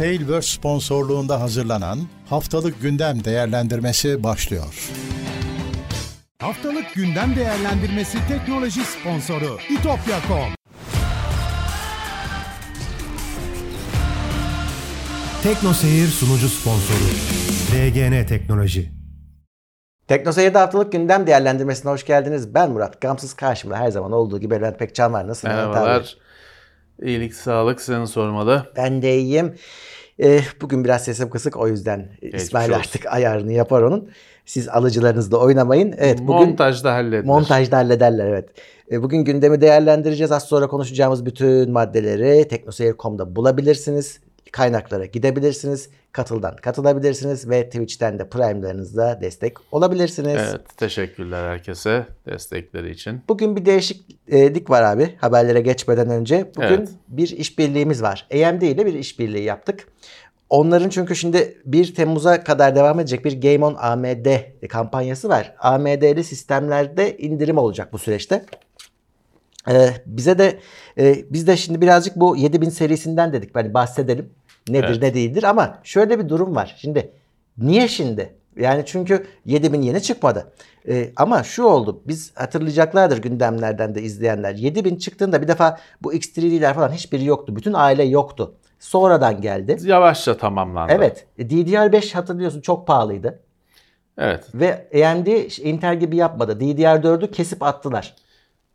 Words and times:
Tailverse 0.00 0.48
sponsorluğunda 0.48 1.40
hazırlanan 1.40 1.98
Haftalık 2.28 2.82
Gündem 2.82 3.24
Değerlendirmesi 3.24 4.22
başlıyor. 4.22 4.90
Haftalık 6.38 6.94
gündem 6.94 7.36
değerlendirmesi 7.36 8.18
teknoloji 8.28 8.80
sponsoru 8.84 9.58
itopya.com. 9.70 10.54
Tekno 15.42 15.72
Seyir 15.72 16.06
sunucu 16.06 16.48
sponsoru 16.48 17.10
DGN 17.72 18.26
Teknoloji. 18.26 18.92
Tekno 20.08 20.32
Seyir'de 20.32 20.58
haftalık 20.58 20.92
gündem 20.92 21.26
değerlendirmesine 21.26 21.92
hoş 21.92 22.06
geldiniz. 22.06 22.54
Ben 22.54 22.70
Murat. 22.70 23.00
Gamsız 23.00 23.34
karşımda 23.34 23.76
her 23.76 23.90
zaman 23.90 24.12
olduğu 24.12 24.40
gibi 24.40 24.54
Levent 24.54 24.78
Pekcan 24.78 25.12
var. 25.12 25.28
Nasılsın 25.28 25.48
Levent 25.48 25.76
abi? 25.76 26.04
İyilik, 27.02 27.34
sağlık 27.34 27.80
seni 27.80 28.06
sormalı. 28.06 28.66
Ben 28.76 29.02
de 29.02 29.18
iyiyim. 29.18 29.54
Ee, 30.22 30.40
bugün 30.60 30.84
biraz 30.84 31.04
sesim 31.04 31.30
kısık 31.30 31.56
o 31.56 31.68
yüzden 31.68 32.08
İsmail 32.22 32.70
olsun. 32.70 32.80
artık 32.80 33.06
ayarını 33.06 33.52
yapar 33.52 33.82
onun. 33.82 34.10
Siz 34.44 34.68
alıcılarınızla 34.68 35.36
oynamayın. 35.38 35.94
Evet 35.98 36.18
bugün 36.18 36.48
Montajda 36.48 36.94
halledilir. 36.94 37.24
montajda 37.24 37.76
hallederler 37.76 38.26
evet. 38.26 38.48
Ee, 38.92 39.02
Bugün 39.02 39.18
gündemi 39.18 39.60
değerlendireceğiz. 39.60 40.32
Az 40.32 40.42
sonra 40.44 40.66
konuşacağımız 40.68 41.26
bütün 41.26 41.70
maddeleri 41.72 42.48
teknoseyir.com'da 42.48 43.36
bulabilirsiniz. 43.36 44.20
Kaynaklara 44.52 45.04
gidebilirsiniz. 45.04 45.90
Katıldan 46.12 46.56
katılabilirsiniz 46.56 47.50
ve 47.50 47.64
Twitch'ten 47.64 48.18
de 48.18 48.28
Prime'larınızla 48.28 49.20
destek 49.20 49.54
olabilirsiniz. 49.72 50.40
Evet, 50.50 50.76
teşekkürler 50.76 51.50
herkese 51.50 52.06
destekleri 52.26 52.90
için. 52.90 53.22
Bugün 53.28 53.56
bir 53.56 53.64
değişiklik 53.66 54.70
var 54.70 54.82
abi 54.82 55.16
haberlere 55.20 55.60
geçmeden 55.60 56.10
önce. 56.10 56.50
Bugün 56.56 56.68
Evet. 56.68 56.88
bir 57.08 57.28
işbirliğimiz 57.28 58.02
var. 58.02 58.26
AMD 58.32 58.62
ile 58.62 58.86
bir 58.86 58.94
işbirliği 58.94 59.44
yaptık. 59.44 59.86
Onların 60.50 60.88
çünkü 60.88 61.16
şimdi 61.16 61.58
1 61.64 61.94
Temmuz'a 61.94 62.44
kadar 62.44 62.76
devam 62.76 63.00
edecek 63.00 63.24
bir 63.24 63.40
Game 63.40 63.64
on 63.64 63.76
AMD 63.78 64.26
kampanyası 64.68 65.28
var. 65.28 65.54
AMD'li 65.58 66.24
sistemlerde 66.24 67.16
indirim 67.18 67.58
olacak 67.58 67.92
bu 67.92 67.98
süreçte. 67.98 68.44
Ee, 69.68 69.90
bize 70.06 70.38
de 70.38 70.58
e, 70.98 71.24
biz 71.30 71.46
de 71.46 71.56
şimdi 71.56 71.80
birazcık 71.80 72.16
bu 72.16 72.36
7000 72.36 72.68
serisinden 72.68 73.32
dedik. 73.32 73.56
Hani 73.56 73.74
bahsedelim. 73.74 74.30
Nedir 74.72 74.88
Evet. 74.88 75.02
ne 75.02 75.14
değildir 75.14 75.42
ama 75.42 75.78
şöyle 75.82 76.18
bir 76.18 76.28
durum 76.28 76.56
var. 76.56 76.76
Şimdi 76.78 77.12
niye 77.58 77.88
şimdi? 77.88 78.34
Yani 78.56 78.82
çünkü 78.86 79.26
7000 79.44 79.82
yeni 79.82 80.02
çıkmadı. 80.02 80.52
Ee, 80.88 81.10
ama 81.16 81.42
şu 81.42 81.62
oldu. 81.64 82.02
Biz 82.06 82.32
hatırlayacaklardır 82.36 83.18
gündemlerden 83.22 83.94
de 83.94 84.02
izleyenler. 84.02 84.54
7000 84.54 84.96
çıktığında 84.96 85.42
bir 85.42 85.48
defa 85.48 85.78
bu 86.02 86.14
X3D'ler 86.14 86.74
falan 86.74 86.92
hiçbiri 86.92 87.24
yoktu. 87.24 87.56
Bütün 87.56 87.72
aile 87.72 88.04
yoktu. 88.04 88.54
Sonradan 88.78 89.40
geldi. 89.40 89.76
Yavaşça 89.82 90.36
tamamlandı. 90.36 90.92
Evet. 90.96 91.26
DDR5 91.38 92.14
hatırlıyorsun 92.14 92.60
çok 92.60 92.86
pahalıydı. 92.86 93.40
Evet. 94.18 94.44
Ve 94.54 94.88
AMD 94.94 95.26
Intel 95.64 96.00
gibi 96.00 96.16
yapmadı. 96.16 96.52
DDR4'ü 96.60 97.30
kesip 97.30 97.62
attılar. 97.62 98.14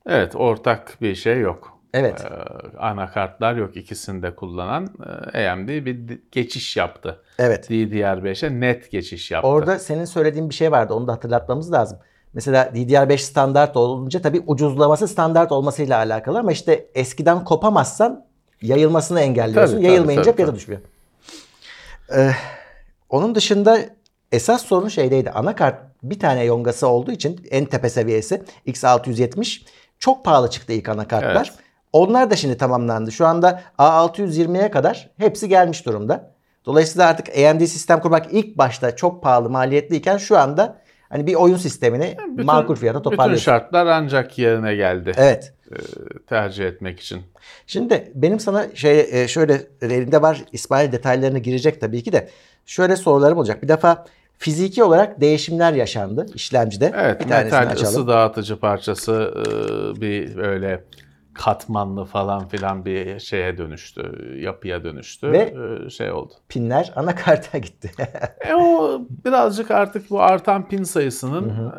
Evet, 0.07 0.35
ortak 0.35 0.97
bir 1.01 1.15
şey 1.15 1.39
yok. 1.39 1.74
Evet. 1.95 2.21
Ee, 2.25 2.77
anakartlar 2.77 3.55
yok 3.55 3.77
ikisinde 3.77 4.35
kullanan. 4.35 4.89
Ee, 5.33 5.47
AMD 5.47 5.67
bir 5.67 6.19
geçiş 6.31 6.77
yaptı. 6.77 7.21
Evet. 7.39 7.69
DDR5'e 7.69 8.59
net 8.59 8.91
geçiş 8.91 9.31
yaptı. 9.31 9.47
Orada 9.47 9.79
senin 9.79 10.05
söylediğin 10.05 10.49
bir 10.49 10.55
şey 10.55 10.71
vardı. 10.71 10.93
Onu 10.93 11.07
da 11.07 11.13
hatırlatmamız 11.13 11.71
lazım. 11.71 11.99
Mesela 12.33 12.63
DDR5 12.63 13.17
standart 13.17 13.77
olunca 13.77 14.21
tabii 14.21 14.43
ucuzlaması 14.47 15.07
standart 15.07 15.51
olmasıyla 15.51 15.97
alakalı 15.97 16.39
ama 16.39 16.51
işte 16.51 16.85
eskiden 16.95 17.43
kopamazsan 17.43 18.25
yayılmasını 18.61 19.21
engelliyorsun. 19.21 19.75
Tabii, 19.75 19.85
Yayılmayınca 19.85 20.23
tabii, 20.23 20.35
fiyatı 20.35 20.51
tabii. 20.51 20.59
düşmüyor. 20.59 20.81
Ee, 22.15 22.31
onun 23.09 23.35
dışında 23.35 23.79
esas 24.31 24.61
sorun 24.61 24.87
şeydeydi. 24.87 25.31
Anakart 25.31 25.81
bir 26.03 26.19
tane 26.19 26.43
yongası 26.43 26.87
olduğu 26.87 27.11
için 27.11 27.47
en 27.51 27.65
tepe 27.65 27.89
seviyesi 27.89 28.43
X670 28.67 29.65
çok 29.99 30.25
pahalı 30.25 30.49
çıktı 30.49 30.73
ilk 30.73 30.89
anakartlar. 30.89 31.53
Evet. 31.55 31.64
Onlar 31.95 32.29
da 32.29 32.35
şimdi 32.35 32.57
tamamlandı. 32.57 33.11
Şu 33.11 33.25
anda 33.25 33.61
A620'ye 33.79 34.71
kadar 34.71 35.09
hepsi 35.17 35.49
gelmiş 35.49 35.85
durumda. 35.85 36.31
Dolayısıyla 36.65 37.07
artık 37.07 37.27
AMD 37.37 37.61
sistem 37.61 37.99
kurmak 37.99 38.25
ilk 38.33 38.57
başta 38.57 38.95
çok 38.95 39.23
pahalı 39.23 39.49
maliyetliyken 39.49 40.17
şu 40.17 40.37
anda 40.37 40.77
hani 41.09 41.27
bir 41.27 41.35
oyun 41.35 41.57
sistemini 41.57 42.17
Bütün- 42.27 42.45
makul 42.45 42.75
fiyata 42.75 42.99
Bütün 42.99 43.09
toparlıyorsun. 43.09 43.45
şartlar 43.45 43.85
ancak 43.85 44.37
yerine 44.37 44.75
geldi. 44.75 45.11
Evet. 45.17 45.53
Tercih 46.27 46.65
etmek 46.65 46.99
için. 46.99 47.21
Şimdi 47.67 48.11
benim 48.15 48.39
sana 48.39 48.65
şey 48.75 49.07
e, 49.11 49.27
şöyle 49.27 49.61
elinde 49.81 50.21
var 50.21 50.43
İsmail 50.51 50.91
detaylarına 50.91 51.37
girecek 51.37 51.81
tabii 51.81 52.03
ki 52.03 52.11
de 52.11 52.29
şöyle 52.65 52.95
sorularım 52.95 53.37
olacak. 53.37 53.63
Bir 53.63 53.67
defa 53.67 54.05
fiziki 54.37 54.83
olarak 54.83 55.21
değişimler 55.21 55.73
yaşandı 55.73 56.25
işlemcide. 56.35 56.93
Evet, 56.97 57.19
bir 57.21 57.25
metal 57.25 57.57
açalım. 57.67 57.87
ısı 57.89 58.07
dağıtıcı 58.07 58.59
parçası 58.59 59.33
e, 59.37 60.01
bir 60.01 60.37
öyle 60.37 60.83
katmanlı 61.35 62.05
falan 62.05 62.47
filan 62.47 62.85
bir 62.85 63.19
şeye 63.19 63.57
dönüştü, 63.57 64.31
yapıya 64.39 64.83
dönüştü. 64.83 65.31
Ve- 65.31 65.53
E, 65.85 65.89
şey 65.89 66.11
oldu. 66.11 66.33
Pinler 66.49 66.93
anakarta 66.95 67.57
gitti. 67.57 67.91
E 68.49 68.53
o 68.55 69.01
birazcık 69.25 69.71
artık 69.71 70.09
bu 70.09 70.21
artan 70.21 70.67
pin 70.67 70.83
sayısının 70.83 71.49
e, 71.49 71.73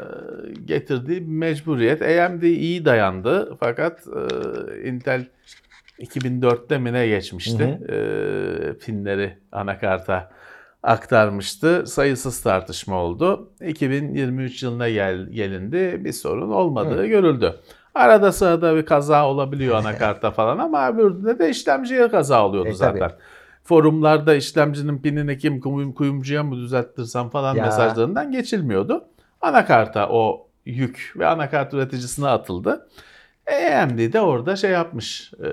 getirdiği 0.65 1.21
bir 1.23 1.33
mecburiyet. 1.33 2.03
AMD 2.03 2.43
iyi 2.43 2.85
dayandı 2.85 3.57
fakat 3.61 4.01
e, 4.07 4.89
Intel 4.89 5.27
2004'te 6.01 6.79
mi 6.79 6.93
ne 6.93 7.07
geçmişti? 7.09 7.63
E, 7.89 8.79
pinleri 8.79 9.39
anakarta 9.53 10.31
aktarmıştı. 10.83 11.85
Sayısız 11.87 12.43
tartışma 12.43 12.97
oldu. 13.03 13.51
2023 13.67 14.63
yılına 14.63 14.89
gel, 14.89 15.27
gelindi. 15.31 16.05
Bir 16.05 16.13
sorun 16.13 16.51
olmadığı 16.51 17.07
görüldü. 17.07 17.55
Arada 17.97 18.33
sırada 18.33 18.77
bir 18.77 18.87
kaza 18.87 19.29
olabiliyor 19.29 19.75
anakarta 19.81 20.31
falan 20.31 20.59
ama 20.59 20.91
öbüründe 20.91 21.39
de 21.39 21.51
işlemciye 21.51 22.09
kaza 22.09 22.47
oluyordu 22.47 22.69
E, 22.69 22.75
tabii. 22.75 22.99
zaten. 22.99 23.17
Forumlarda 23.65 24.35
işlemcinin 24.35 24.99
pinini 24.99 25.39
kim 25.39 25.61
kuyum, 25.61 25.93
kuyumcuya 25.93 26.43
mı 26.43 26.57
düzelttirsem 26.57 27.29
falan 27.29 27.55
Ya. 27.55 27.65
mesajlarından 27.65 28.33
geçilmiyordu. 28.33 29.05
Anakarta 29.41 30.09
o 30.09 30.49
yük 30.67 31.13
ve 31.17 31.27
anakart 31.27 31.75
üreticisine 31.75 32.29
atıldı. 32.29 32.89
AMD 33.83 34.13
de 34.13 34.21
orada 34.21 34.57
şey 34.57 34.71
yapmış, 34.71 35.33
e, 35.45 35.49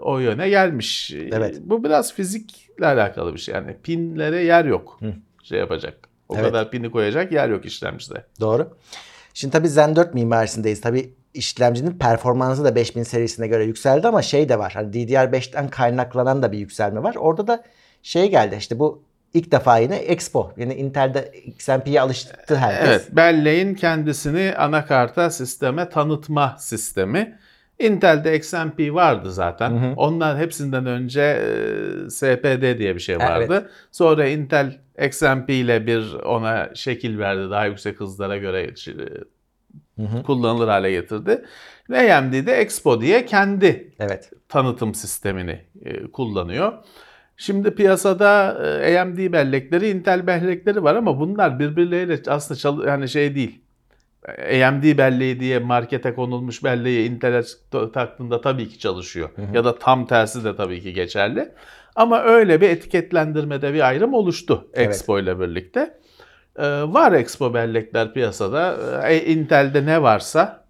o 0.00 0.18
yöne 0.18 0.48
gelmiş. 0.48 1.12
Evet. 1.32 1.58
Bu 1.60 1.84
biraz 1.84 2.14
fizikle 2.14 2.86
alakalı 2.86 3.34
bir 3.34 3.38
şey. 3.38 3.54
Yani 3.54 3.76
pinlere 3.82 4.42
yer 4.44 4.64
yok 4.64 5.00
şey 5.42 5.58
yapacak. 5.58 6.08
O 6.28 6.34
Evet. 6.36 6.46
kadar 6.46 6.70
pini 6.70 6.90
koyacak 6.90 7.32
yer 7.32 7.48
yok 7.48 7.64
işlemcide. 7.64 8.24
Doğru. 8.40 8.68
Şimdi 9.34 9.52
tabii 9.52 9.68
Zen 9.68 9.96
4 9.96 10.14
mimarisindeyiz. 10.14 10.80
Tabii 10.80 11.14
işlemcinin 11.38 11.98
performansı 11.98 12.64
da 12.64 12.74
5000 12.74 13.02
serisine 13.02 13.46
göre 13.46 13.64
yükseldi 13.64 14.08
ama 14.08 14.22
şey 14.22 14.48
de 14.48 14.58
var. 14.58 14.72
Hani 14.72 14.90
DDR5'ten 14.96 15.68
kaynaklanan 15.68 16.42
da 16.42 16.52
bir 16.52 16.58
yükselme 16.58 17.02
var. 17.02 17.14
Orada 17.18 17.46
da 17.46 17.62
şey 18.02 18.30
geldi 18.30 18.56
işte 18.58 18.78
bu 18.78 19.02
ilk 19.34 19.52
defa 19.52 19.78
yine 19.78 19.96
Expo. 19.96 20.52
Yani 20.56 20.74
Intel'de 20.74 21.32
XMP'ye 21.46 22.00
alıştı 22.00 22.56
herkes. 22.56 22.88
Evet, 22.88 23.16
Belley'in 23.16 23.74
kendisini 23.74 24.54
anakarta 24.56 25.30
sisteme 25.30 25.88
tanıtma 25.88 26.56
sistemi. 26.58 27.38
Intel'de 27.78 28.36
XMP 28.36 28.94
vardı 28.94 29.32
zaten. 29.32 29.94
Onlar 29.96 30.38
hepsinden 30.38 30.86
önce 30.86 31.20
e, 31.20 32.10
SPD 32.10 32.78
diye 32.78 32.94
bir 32.94 33.00
şey 33.00 33.18
vardı. 33.18 33.70
Sonra 33.92 34.26
Intel 34.26 34.78
XMP 35.06 35.50
ile 35.50 35.86
bir 35.86 36.12
ona 36.12 36.74
şekil 36.74 37.18
verdi. 37.18 37.50
Daha 37.50 37.66
yüksek 37.66 38.00
hızlara 38.00 38.36
göre 38.36 38.62
e, 39.98 40.22
kullanılır 40.22 40.68
hale 40.68 40.90
getirdi. 40.90 41.44
Ve 41.90 42.14
AMD 42.14 42.32
de 42.46 42.52
Expo 42.52 43.00
diye 43.00 43.26
kendi 43.26 43.94
Evet. 44.00 44.30
tanıtım 44.48 44.94
sistemini 44.94 45.60
e, 45.84 46.02
kullanıyor. 46.02 46.72
Şimdi 47.36 47.74
piyasada 47.74 48.58
e, 48.84 48.98
AMD 48.98 49.18
bellekleri, 49.32 49.88
Intel 49.90 50.26
bellekleri 50.26 50.82
var 50.82 50.94
ama 50.96 51.20
bunlar 51.20 51.58
birbirleriyle 51.58 52.18
aslında 52.26 52.58
çalı 52.60 52.86
yani 52.88 53.08
şey 53.08 53.34
değil. 53.34 53.60
AMD 54.66 54.98
belleği 54.98 55.40
diye 55.40 55.58
markete 55.58 56.14
konulmuş 56.14 56.64
belleği 56.64 57.08
Intel'e 57.10 57.42
ta- 57.70 57.92
taktığında 57.92 58.40
tabii 58.40 58.68
ki 58.68 58.78
çalışıyor. 58.78 59.28
Ya 59.54 59.64
da 59.64 59.78
tam 59.78 60.06
tersi 60.06 60.44
de 60.44 60.56
tabii 60.56 60.80
ki 60.82 60.92
geçerli. 60.92 61.52
Ama 61.96 62.22
öyle 62.22 62.60
bir 62.60 62.68
etiketlendirmede 62.68 63.74
bir 63.74 63.80
ayrım 63.88 64.14
oluştu 64.14 64.68
Evet. 64.74 64.88
Expo 64.88 65.18
ile 65.18 65.40
birlikte. 65.40 65.98
Ee, 66.58 66.62
var 66.92 67.12
Expo 67.12 67.54
bellekler 67.54 68.14
piyasada. 68.14 68.76
Ee, 69.08 69.24
Intel'de 69.24 69.86
ne 69.86 70.02
varsa, 70.02 70.64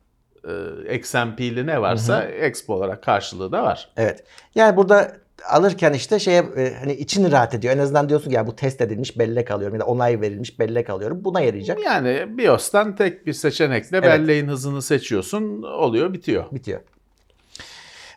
e, 0.89 0.97
XMP'li 0.97 1.67
ne 1.67 1.81
varsa 1.81 2.25
Expo 2.25 2.75
olarak 2.75 3.03
karşılığı 3.03 3.53
da 3.53 3.63
var. 3.63 3.89
Evet. 3.97 4.25
Yani 4.55 4.77
burada 4.77 5.13
alırken 5.49 5.93
işte 5.93 6.19
şeye 6.19 6.43
e, 6.57 6.75
hani 6.75 6.93
için 6.93 7.31
rahat 7.31 7.55
ediyor. 7.55 7.75
En 7.75 7.79
azından 7.79 8.09
diyorsun 8.09 8.31
ki 8.31 8.37
ya 8.37 8.47
bu 8.47 8.57
test 8.57 8.81
edilmiş 8.81 9.19
bellek 9.19 9.51
alıyorum 9.51 9.75
ya 9.75 9.81
da 9.81 9.87
onay 9.87 10.21
verilmiş 10.21 10.59
bellek 10.59 10.91
alıyorum. 10.91 11.25
Buna 11.25 11.41
yarayacak. 11.41 11.79
Yani 11.85 12.39
BIOS'tan 12.39 12.97
tek 12.97 13.27
bir 13.27 13.33
seçenekle 13.33 13.97
Evet. 13.97 14.09
belleğin 14.09 14.49
hızını 14.49 14.83
seçiyorsun, 14.83 15.63
oluyor, 15.63 16.13
bitiyor. 16.13 16.45
Bitiyor. 16.53 16.81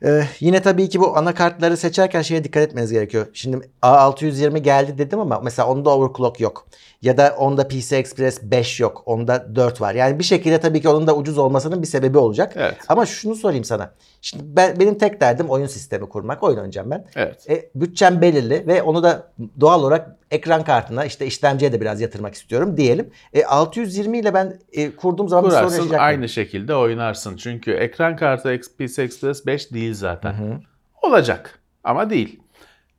Ee, 0.06 0.24
yine 0.39 0.62
tabii 0.62 0.89
ki 0.89 1.00
bu 1.00 1.18
anakartları 1.18 1.77
seçerken 1.77 2.21
şeye 2.21 2.44
dikkat 2.44 2.63
etmeniz 2.63 2.92
gerekiyor. 2.92 3.27
Şimdi 3.33 3.69
A620 3.81 4.57
geldi 4.57 4.98
dedim 4.98 5.19
ama 5.19 5.39
mesela 5.44 5.68
onda 5.68 5.89
overclock 5.89 6.39
yok. 6.39 6.68
Ya 7.01 7.18
da 7.18 7.36
onda 7.38 7.68
PCI 7.68 7.95
Express 7.95 8.42
5 8.44 8.80
yok. 8.80 9.03
Onda 9.06 9.56
4 9.56 9.81
var. 9.81 9.95
Yani 9.95 10.19
bir 10.19 10.24
şekilde 10.24 10.59
tabii 10.59 10.81
ki 10.81 10.89
onun 10.89 11.07
da 11.07 11.15
ucuz 11.15 11.38
olmasının 11.38 11.81
bir 11.81 11.88
sebebi 11.88 12.18
olacak. 12.18 12.53
Evet. 12.56 12.77
Ama 12.88 13.06
şunu 13.06 13.36
sorayım 13.36 13.63
sana. 13.63 13.92
Şimdi 14.21 14.44
ben, 14.48 14.80
benim 14.80 14.98
tek 14.98 15.21
derdim 15.21 15.50
oyun 15.50 15.68
sistemi 15.68 16.09
kurmak. 16.09 16.44
Oyun 16.44 16.57
oynayacağım 16.57 16.92
ben. 16.92 17.06
Evet. 17.15 17.50
E, 17.50 17.69
bütçem 17.75 18.21
belirli 18.21 18.68
ve 18.68 18.83
onu 18.83 19.03
da 19.03 19.31
doğal 19.59 19.83
olarak 19.83 20.18
ekran 20.31 20.63
kartına 20.63 21.06
işte 21.06 21.25
işlemciye 21.25 21.74
de 21.74 21.81
biraz 21.81 22.01
yatırmak 22.01 22.33
istiyorum 22.33 22.77
diyelim. 22.77 23.09
E, 23.33 23.44
620 23.45 24.19
ile 24.19 24.33
ben 24.33 24.59
e, 24.74 24.95
kurduğum 24.95 25.30
zaman 25.30 25.45
bir 25.45 25.50
sorun 25.50 25.62
Kurarsın 25.62 25.77
yaşayacak 25.77 26.01
aynı 26.01 26.18
mıyım? 26.18 26.30
şekilde 26.30 26.75
oynarsın. 26.75 27.38
Çünkü 27.38 27.71
ekran 27.71 28.15
kartı 28.15 28.59
PCI 28.77 29.01
Express 29.01 29.45
5 29.45 29.71
değil 29.74 29.90
zaten. 29.95 30.63
Olacak 31.01 31.59
ama 31.83 32.09
değil. 32.09 32.39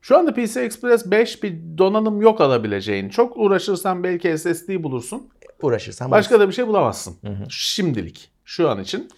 Şu 0.02 0.18
anda 0.18 0.34
PCI 0.34 0.60
Express 0.60 1.10
5 1.10 1.42
bir 1.42 1.78
donanım 1.78 2.22
yok 2.22 2.40
alabileceğin. 2.40 3.08
Çok 3.08 3.36
uğraşırsan 3.36 4.04
belki 4.04 4.38
SSD 4.38 4.82
bulursun. 4.82 5.28
Uğraşırsam. 5.62 6.10
Başka 6.10 6.40
da 6.40 6.48
bir 6.48 6.52
şey 6.52 6.66
bulamazsın. 6.66 7.16
Şimdilik. 7.48 8.30
Şu 8.44 8.70
an 8.70 8.80
için. 8.80 9.08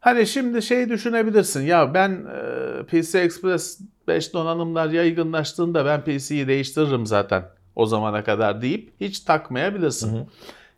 Hani 0.00 0.26
şimdi 0.26 0.62
şey 0.62 0.88
düşünebilirsin. 0.88 1.62
Ya 1.62 1.94
ben 1.94 2.10
e, 2.10 2.82
PCI 2.86 3.18
Express 3.18 3.80
5 4.08 4.34
donanımlar 4.34 4.90
yaygınlaştığında 4.90 5.84
ben 5.84 6.04
PC'yi 6.04 6.48
değiştiririm 6.48 7.06
zaten 7.06 7.44
o 7.76 7.86
zamana 7.86 8.24
kadar 8.24 8.62
deyip 8.62 8.92
hiç 9.00 9.20
takmayabilirsin. 9.20 10.28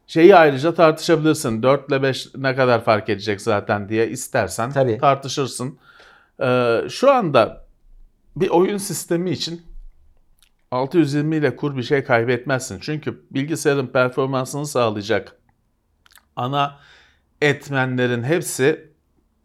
Şeyi 0.06 0.36
ayrıca 0.36 0.74
tartışabilirsin. 0.74 1.62
4 1.62 1.88
ile 1.88 2.02
5 2.02 2.28
ne 2.36 2.56
kadar 2.56 2.84
fark 2.84 3.08
edecek 3.08 3.40
zaten 3.40 3.88
diye 3.88 4.08
istersen 4.08 4.70
Tabii. 4.72 4.98
tartışırsın. 4.98 5.78
Ee, 6.42 6.80
şu 6.88 7.12
anda 7.12 7.66
bir 8.36 8.48
oyun 8.48 8.78
sistemi 8.78 9.30
için 9.30 9.62
620 10.70 11.36
ile 11.36 11.56
kur 11.56 11.76
bir 11.76 11.82
şey 11.82 12.04
kaybetmezsin. 12.04 12.78
Çünkü 12.80 13.22
bilgisayarın 13.30 13.86
performansını 13.86 14.66
sağlayacak 14.66 15.36
ana 16.36 16.78
etmenlerin 17.42 18.22
hepsi 18.22 18.92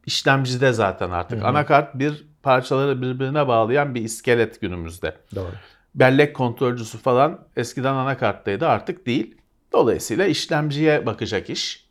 işlemcide 0.06 0.74
zaten 0.74 1.10
artık. 1.10 1.44
Anakart 1.44 2.00
bir 2.00 2.28
parçaları 2.44 3.02
birbirine 3.02 3.48
bağlayan 3.48 3.96
bir 3.96 4.02
iskelet 4.02 4.62
günümüzde. 4.62 5.18
Doğru. 5.36 5.52
Bellek 5.96 6.36
kontrolcüsü 6.36 6.98
falan 6.98 7.48
eskiden 7.56 7.94
anakarttaydı 7.94 8.68
artık 8.68 9.06
değil. 9.06 9.38
Dolayısıyla 9.72 10.26
işlemciye 10.26 11.06
bakacak 11.06 11.50
iş. 11.50 11.83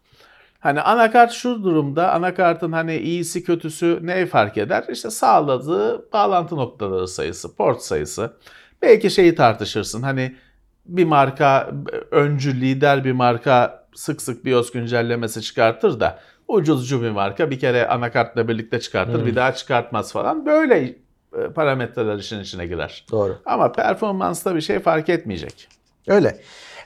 Hani 0.62 0.80
anakart 0.80 1.32
şu 1.32 1.64
durumda 1.64 2.12
anakartın 2.12 2.72
hani 2.72 2.96
iyisi 2.96 3.44
kötüsü 3.44 3.98
ne 4.02 4.26
fark 4.26 4.58
eder? 4.58 4.84
İşte 4.88 5.10
sağladığı 5.10 6.12
bağlantı 6.12 6.56
noktaları 6.56 7.08
sayısı, 7.08 7.56
port 7.56 7.82
sayısı. 7.82 8.32
Belki 8.82 9.10
şeyi 9.10 9.34
tartışırsın. 9.34 10.02
Hani 10.02 10.36
bir 10.86 11.04
marka 11.04 11.70
öncü 12.10 12.60
lider 12.60 13.04
bir 13.04 13.12
marka 13.12 13.86
sık 13.94 14.22
sık 14.22 14.44
BIOS 14.44 14.70
güncellemesi 14.70 15.42
çıkartır 15.42 16.00
da 16.00 16.18
ucuzcu 16.48 17.02
bir 17.02 17.10
marka 17.10 17.50
bir 17.50 17.58
kere 17.58 17.88
anakartla 17.88 18.48
birlikte 18.48 18.80
çıkartır 18.80 19.26
bir 19.26 19.36
daha 19.36 19.54
çıkartmaz 19.54 20.12
falan. 20.12 20.46
Böyle 20.46 20.96
e, 21.38 21.48
parametreler 21.54 22.18
işin 22.18 22.40
içine 22.40 22.66
girer. 22.66 23.04
Doğru. 23.10 23.38
Ama 23.46 23.72
performansta 23.72 24.56
bir 24.56 24.60
şey 24.60 24.78
fark 24.78 25.08
etmeyecek. 25.08 25.68
Öyle. 26.08 26.40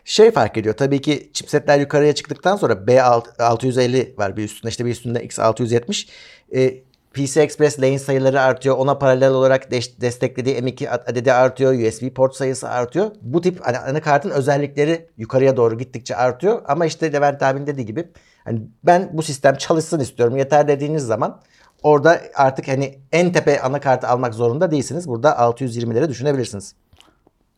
Şey 0.06 0.30
fark 0.30 0.56
ediyor 0.56 0.76
tabii 0.76 1.00
ki 1.00 1.30
chipsetler 1.32 1.80
yukarıya 1.80 2.14
çıktıktan 2.14 2.56
sonra 2.56 2.72
B650 2.72 4.18
var 4.18 4.36
bir 4.36 4.44
üstünde 4.44 4.68
işte 4.70 4.84
bir 4.84 4.90
üstünde 4.90 5.26
X670. 5.26 6.08
E, 6.54 6.82
PC 7.14 7.42
Express 7.42 7.80
lane 7.80 7.98
sayıları 7.98 8.40
artıyor. 8.40 8.76
Ona 8.76 8.98
paralel 8.98 9.30
olarak 9.30 9.70
de- 9.70 10.00
desteklediği 10.00 10.56
M2 10.56 10.88
adedi 10.88 11.32
artıyor. 11.32 11.72
USB 11.74 12.14
port 12.14 12.34
sayısı 12.34 12.68
artıyor. 12.68 13.10
Bu 13.22 13.40
tip 13.40 13.68
anakartın 13.68 14.30
özellikleri 14.30 15.08
yukarıya 15.16 15.56
doğru 15.56 15.78
gittikçe 15.78 16.16
artıyor. 16.16 16.62
Ama 16.68 16.86
işte 16.86 17.12
Levent 17.12 17.42
abinin 17.42 17.66
dediği 17.66 17.86
gibi 17.86 18.08
hani 18.44 18.60
ben 18.84 19.10
bu 19.12 19.22
sistem 19.22 19.56
çalışsın 19.56 20.00
istiyorum 20.00 20.36
yeter 20.36 20.68
dediğiniz 20.68 21.02
zaman 21.02 21.42
orada 21.82 22.20
artık 22.34 22.68
hani 22.68 22.98
en 23.12 23.32
tepe 23.32 23.60
anakartı 23.60 24.08
almak 24.08 24.34
zorunda 24.34 24.70
değilsiniz. 24.70 25.08
Burada 25.08 25.30
620'lere 25.30 26.08
düşünebilirsiniz. 26.08 26.74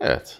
Evet. 0.00 0.38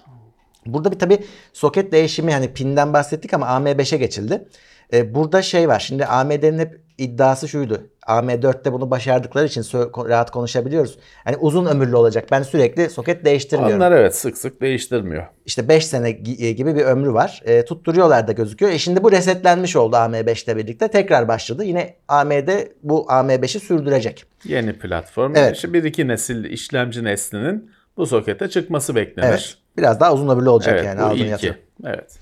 Burada 0.75 0.93
bir 0.93 0.99
tabi 0.99 1.19
soket 1.53 1.93
değişimi 1.93 2.33
hani 2.33 2.53
pinden 2.53 2.93
bahsettik 2.93 3.35
ama 3.35 3.47
AM5'e 3.47 3.99
geçildi. 3.99 4.45
Ee, 4.93 5.15
burada 5.15 5.43
şey 5.43 5.69
var. 5.69 5.81
Şimdi 5.81 6.07
AMD'nin 6.07 6.59
hep 6.59 6.81
iddiası 6.99 7.49
şuydu. 7.49 7.81
AM4'te 8.07 8.73
bunu 8.73 8.91
başardıkları 8.91 9.47
için 9.47 9.65
rahat 10.09 10.31
konuşabiliyoruz. 10.31 10.99
Hani 11.25 11.37
uzun 11.37 11.67
ömürlü 11.67 11.97
olacak. 11.97 12.29
Ben 12.31 12.43
sürekli 12.43 12.91
soket 12.91 13.25
değiştirmiyorum. 13.25 13.77
Onlar 13.77 13.93
evet 13.93 14.17
sık 14.17 14.39
sık 14.39 14.61
değiştirmiyor. 14.61 15.27
İşte 15.47 15.69
5 15.69 15.87
sene 15.87 16.09
e, 16.39 16.53
gibi 16.53 16.77
bir 16.77 16.85
ömrü 16.85 17.13
var. 17.13 17.43
E, 17.45 17.65
tutturuyorlar 17.65 18.27
da 18.29 18.33
gözüküyor. 18.33 18.73
E 18.73 18.79
şimdi 18.79 19.03
bu 19.03 19.13
resetlenmiş 19.13 19.77
oldu 19.77 19.97
AM5 19.97 20.45
ile 20.45 20.57
birlikte. 20.57 20.89
Tekrar 20.89 21.29
başladı. 21.29 21.65
Yine 21.65 21.97
AMD 22.09 22.49
bu 22.83 23.07
AM5'i 23.09 23.61
sürdürecek. 23.61 24.25
Yeni 24.45 24.73
platform. 24.73 25.33
Evet. 25.37 25.57
İşte 25.57 25.73
bir 25.73 25.85
iki 25.85 26.09
nesil 26.09 26.45
işlemci 26.45 27.05
neslinin 27.05 27.71
bu 27.97 28.07
sokete 28.07 28.49
çıkması 28.49 28.95
beklenir. 28.95 29.29
Evet. 29.29 29.55
Biraz 29.79 30.01
daha 30.01 30.15
uzun 30.15 30.29
ömürlü 30.29 30.49
olacak 30.49 30.75
Evet, 30.75 30.85
yani. 30.87 31.01
aldığın 31.01 31.17
ilki. 31.17 31.29
yatırım. 31.31 31.57
Evet. 31.85 32.19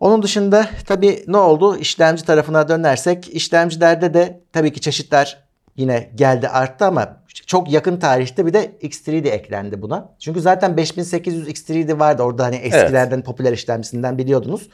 Onun 0.00 0.22
dışında 0.22 0.66
tabii 0.86 1.24
ne 1.26 1.36
oldu? 1.36 1.76
İşlemci 1.76 2.24
tarafına 2.24 2.68
dönersek 2.68 3.28
işlemcilerde 3.28 4.14
de 4.14 4.40
tabii 4.52 4.72
ki 4.72 4.80
çeşitler 4.80 5.44
yine 5.76 6.10
geldi 6.14 6.48
arttı 6.48 6.84
ama 6.84 7.16
çok 7.46 7.70
yakın 7.72 7.96
tarihte 7.96 8.46
bir 8.46 8.52
de 8.52 8.72
X3D 8.82 9.28
eklendi 9.28 9.82
buna. 9.82 10.08
Çünkü 10.18 10.40
zaten 10.40 10.76
5800 10.76 11.48
X3D 11.48 11.98
vardı 11.98 12.22
orada 12.22 12.44
hani 12.44 12.56
eskilerden 12.56 13.22
popüler 13.22 13.52
işlemcisinden 13.52 14.18
biliyordunuz. 14.18 14.68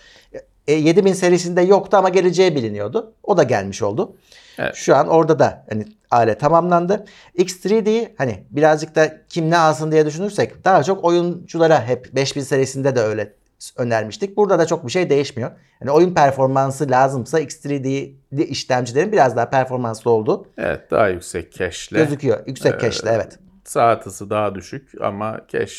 E, 0.66 0.72
7000 0.72 1.12
serisinde 1.12 1.60
yoktu 1.62 1.96
ama 1.96 2.08
geleceği 2.08 2.54
biliniyordu. 2.56 3.12
O 3.22 3.36
da 3.36 3.42
gelmiş 3.42 3.82
oldu. 3.82 4.16
Evet. 4.58 4.74
Şu 4.74 4.96
an 4.96 5.08
orada 5.08 5.38
da 5.38 5.66
hani 5.70 5.84
alet 6.10 6.40
tamamlandı. 6.40 7.04
X3D'yi 7.38 8.14
hani 8.18 8.44
birazcık 8.50 8.94
da 8.96 9.12
kim 9.28 9.50
ne 9.50 9.58
alsın 9.58 9.92
diye 9.92 10.06
düşünürsek 10.06 10.64
daha 10.64 10.82
çok 10.82 11.04
oyunculara 11.04 11.84
hep 11.84 12.14
5000 12.14 12.40
serisinde 12.40 12.96
de 12.96 13.00
öyle 13.00 13.32
önermiştik. 13.76 14.36
Burada 14.36 14.58
da 14.58 14.66
çok 14.66 14.86
bir 14.86 14.92
şey 14.92 15.10
değişmiyor. 15.10 15.50
Yani 15.80 15.90
oyun 15.90 16.14
performansı 16.14 16.90
lazımsa 16.90 17.40
X3D 17.40 18.12
işlemcilerin 18.32 19.12
biraz 19.12 19.36
daha 19.36 19.50
performanslı 19.50 20.10
olduğu 20.10 20.46
Evet 20.58 20.90
daha 20.90 21.08
yüksek 21.08 21.52
cache'le. 21.52 21.96
gözüküyor. 21.98 22.46
Yüksek 22.46 22.74
Ee, 22.74 22.78
cache'le 22.78 23.06
evet. 23.12 23.38
Saat 23.64 24.06
hızı 24.06 24.30
daha 24.30 24.54
düşük 24.54 24.88
ama 25.00 25.40
cache 25.48 25.74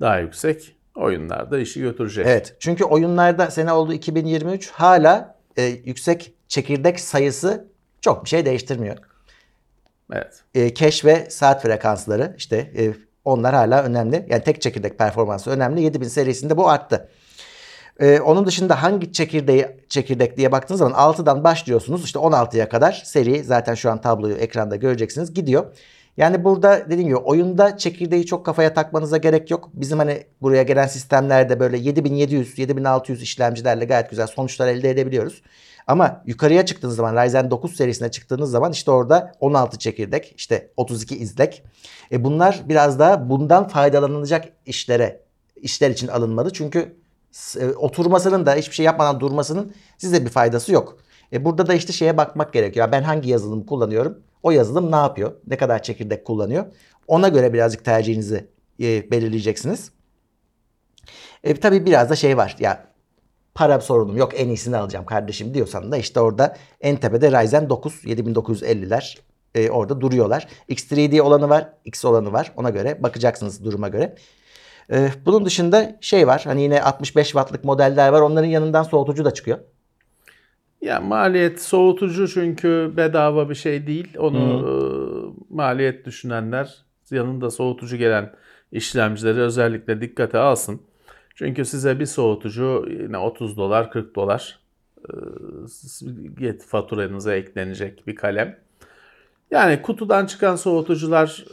daha 0.00 0.18
yüksek. 0.18 0.76
Oyunlarda 0.96 1.58
işi 1.58 1.80
götürecek. 1.80 2.26
Evet. 2.26 2.56
Çünkü 2.60 2.84
oyunlarda 2.84 3.50
sene 3.50 3.72
oldu 3.72 3.92
2023 3.92 4.70
hala 4.70 5.36
e, 5.56 5.62
yüksek 5.62 6.34
çekirdek 6.48 7.00
sayısı 7.00 7.71
çok 8.02 8.24
bir 8.24 8.28
şey 8.28 8.46
değiştirmiyor. 8.46 8.96
Evet. 10.12 10.42
e, 10.54 10.74
cache 10.74 11.08
ve 11.08 11.30
saat 11.30 11.62
frekansları 11.62 12.34
işte 12.38 12.56
e, 12.56 12.92
onlar 13.24 13.54
hala 13.54 13.82
önemli. 13.82 14.26
Yani 14.28 14.44
tek 14.44 14.62
çekirdek 14.62 14.98
performansı 14.98 15.50
önemli. 15.50 15.82
7000 15.82 16.08
serisinde 16.08 16.56
bu 16.56 16.68
arttı. 16.68 17.08
E, 18.00 18.20
onun 18.20 18.46
dışında 18.46 18.82
hangi 18.82 19.12
çekirdeği 19.12 19.66
çekirdek 19.88 20.36
diye 20.36 20.52
baktığınız 20.52 20.78
zaman 20.78 21.12
6'dan 21.12 21.44
başlıyorsunuz. 21.44 22.04
İşte 22.04 22.18
16'ya 22.18 22.68
kadar 22.68 23.02
seri 23.04 23.44
zaten 23.44 23.74
şu 23.74 23.90
an 23.90 24.00
tabloyu 24.00 24.34
ekranda 24.34 24.76
göreceksiniz 24.76 25.34
gidiyor. 25.34 25.66
Yani 26.16 26.44
burada 26.44 26.84
dediğim 26.84 27.08
gibi 27.08 27.16
oyunda 27.16 27.78
çekirdeği 27.78 28.26
çok 28.26 28.46
kafaya 28.46 28.74
takmanıza 28.74 29.16
gerek 29.16 29.50
yok. 29.50 29.70
Bizim 29.72 29.98
hani 29.98 30.26
buraya 30.42 30.62
gelen 30.62 30.86
sistemlerde 30.86 31.60
böyle 31.60 31.78
7700, 31.78 32.58
7600 32.58 33.22
işlemcilerle 33.22 33.84
gayet 33.84 34.10
güzel 34.10 34.26
sonuçlar 34.26 34.68
elde 34.68 34.90
edebiliyoruz. 34.90 35.42
Ama 35.86 36.22
yukarıya 36.26 36.66
çıktığınız 36.66 36.96
zaman 36.96 37.24
Ryzen 37.24 37.50
9 37.50 37.76
serisine 37.76 38.10
çıktığınız 38.10 38.50
zaman 38.50 38.72
işte 38.72 38.90
orada 38.90 39.32
16 39.40 39.78
çekirdek, 39.78 40.34
işte 40.36 40.70
32 40.76 41.16
izlek. 41.16 41.62
E 42.12 42.24
bunlar 42.24 42.62
biraz 42.68 42.98
daha 42.98 43.30
bundan 43.30 43.68
faydalanılacak 43.68 44.48
işlere, 44.66 45.20
işler 45.56 45.90
için 45.90 46.08
alınmalı. 46.08 46.52
Çünkü 46.52 46.96
e, 47.60 47.66
oturmasının 47.66 48.46
da 48.46 48.54
hiçbir 48.54 48.74
şey 48.74 48.86
yapmadan 48.86 49.20
durmasının 49.20 49.74
size 49.98 50.24
bir 50.24 50.30
faydası 50.30 50.72
yok. 50.72 50.98
E 51.32 51.44
burada 51.44 51.66
da 51.66 51.74
işte 51.74 51.92
şeye 51.92 52.16
bakmak 52.16 52.52
gerekiyor. 52.52 52.92
Ben 52.92 53.02
hangi 53.02 53.30
yazılımı 53.30 53.66
kullanıyorum? 53.66 54.18
O 54.42 54.50
yazılım 54.50 54.92
ne 54.92 54.96
yapıyor? 54.96 55.32
Ne 55.46 55.56
kadar 55.56 55.82
çekirdek 55.82 56.24
kullanıyor? 56.24 56.66
Ona 57.06 57.28
göre 57.28 57.52
birazcık 57.52 57.84
tercihinizi 57.84 58.48
e, 58.80 59.10
belirleyeceksiniz. 59.10 59.90
E, 61.44 61.54
tabii 61.54 61.86
biraz 61.86 62.10
da 62.10 62.16
şey 62.16 62.36
var. 62.36 62.56
Ya 62.60 62.91
para 63.54 63.80
sorunum 63.80 64.16
yok 64.16 64.32
en 64.36 64.48
iyisini 64.48 64.76
alacağım 64.76 65.06
kardeşim 65.06 65.54
diyorsan 65.54 65.92
da 65.92 65.96
işte 65.96 66.20
orada 66.20 66.56
en 66.80 66.96
tepede 66.96 67.42
Ryzen 67.42 67.70
9 67.70 68.04
7950'ler 68.04 69.18
e, 69.54 69.70
orada 69.70 70.00
duruyorlar. 70.00 70.46
X3D 70.68 71.20
olanı 71.20 71.48
var, 71.48 71.68
X 71.84 72.04
olanı 72.04 72.32
var. 72.32 72.52
Ona 72.56 72.70
göre 72.70 73.02
bakacaksınız 73.02 73.64
duruma 73.64 73.88
göre. 73.88 74.14
E, 74.92 75.10
bunun 75.26 75.44
dışında 75.44 75.98
şey 76.00 76.26
var. 76.26 76.42
Hani 76.44 76.62
yine 76.62 76.82
65 76.82 77.26
wattlık 77.26 77.64
modeller 77.64 78.08
var. 78.08 78.20
Onların 78.20 78.48
yanından 78.48 78.82
soğutucu 78.82 79.24
da 79.24 79.34
çıkıyor. 79.34 79.58
Ya 80.80 81.00
maliyet 81.00 81.62
soğutucu 81.62 82.28
çünkü 82.28 82.92
bedava 82.96 83.50
bir 83.50 83.54
şey 83.54 83.86
değil. 83.86 84.18
Onu 84.18 84.38
e, 84.38 84.72
maliyet 85.54 86.06
düşünenler 86.06 86.84
yanında 87.10 87.50
soğutucu 87.50 87.96
gelen 87.96 88.32
işlemcileri 88.72 89.40
özellikle 89.40 90.00
dikkate 90.00 90.38
alsın. 90.38 90.80
Çünkü 91.34 91.64
size 91.64 92.00
bir 92.00 92.06
soğutucu 92.06 92.86
yine 92.90 93.18
30 93.18 93.56
dolar 93.56 93.90
40 93.90 94.16
dolar 94.16 94.58
e, 96.40 96.58
faturanıza 96.58 97.34
eklenecek 97.34 98.06
bir 98.06 98.16
kalem. 98.16 98.58
Yani 99.50 99.82
kutudan 99.82 100.26
çıkan 100.26 100.56
soğutucular 100.56 101.44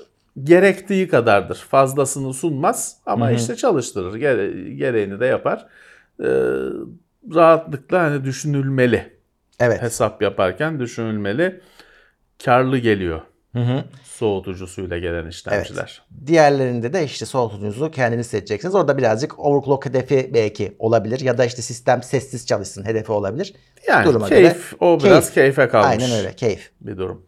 gerektiği 0.43 1.07
kadardır. 1.07 1.55
Fazlasını 1.55 2.33
sunmaz 2.33 2.97
ama 3.05 3.31
işte 3.31 3.55
çalıştırır. 3.55 4.15
Gere- 4.15 4.73
gereğini 4.73 5.19
de 5.19 5.25
yapar. 5.25 5.65
Ee, 6.19 6.25
rahatlıkla 7.35 8.01
hani 8.03 8.23
düşünülmeli. 8.25 9.13
Evet. 9.59 9.81
Hesap 9.81 10.21
yaparken 10.21 10.79
düşünülmeli. 10.79 11.61
Karlı 12.45 12.77
geliyor 12.77 13.21
Hı 13.53 13.59
hı. 13.59 13.83
soğutucusuyla 14.03 14.97
gelen 14.97 15.27
işlemciler. 15.27 16.01
Diğerlerinde 16.25 16.93
de 16.93 17.03
işte 17.03 17.25
soğutucunuzu 17.25 17.91
kendiniz 17.91 18.27
seçeceksiniz. 18.27 18.75
Orada 18.75 18.97
birazcık 18.97 19.39
overclock 19.39 19.85
hedefi 19.85 20.31
belki 20.33 20.75
olabilir 20.79 21.19
ya 21.19 21.37
da 21.37 21.45
işte 21.45 21.61
sistem 21.61 22.03
sessiz 22.03 22.47
çalışsın 22.47 22.85
hedefi 22.85 23.11
olabilir. 23.11 23.53
Yani 23.87 24.05
Duruma 24.05 24.27
keyif, 24.27 24.53
göre 24.53 24.91
o 24.91 24.99
biraz 24.99 25.31
keyif. 25.31 25.33
keyfe 25.33 25.67
kalmış 25.69 25.89
Aynen 25.89 26.11
öyle 26.17 26.35
keyif. 26.35 26.71
bir 26.81 26.97
durum. 26.97 27.25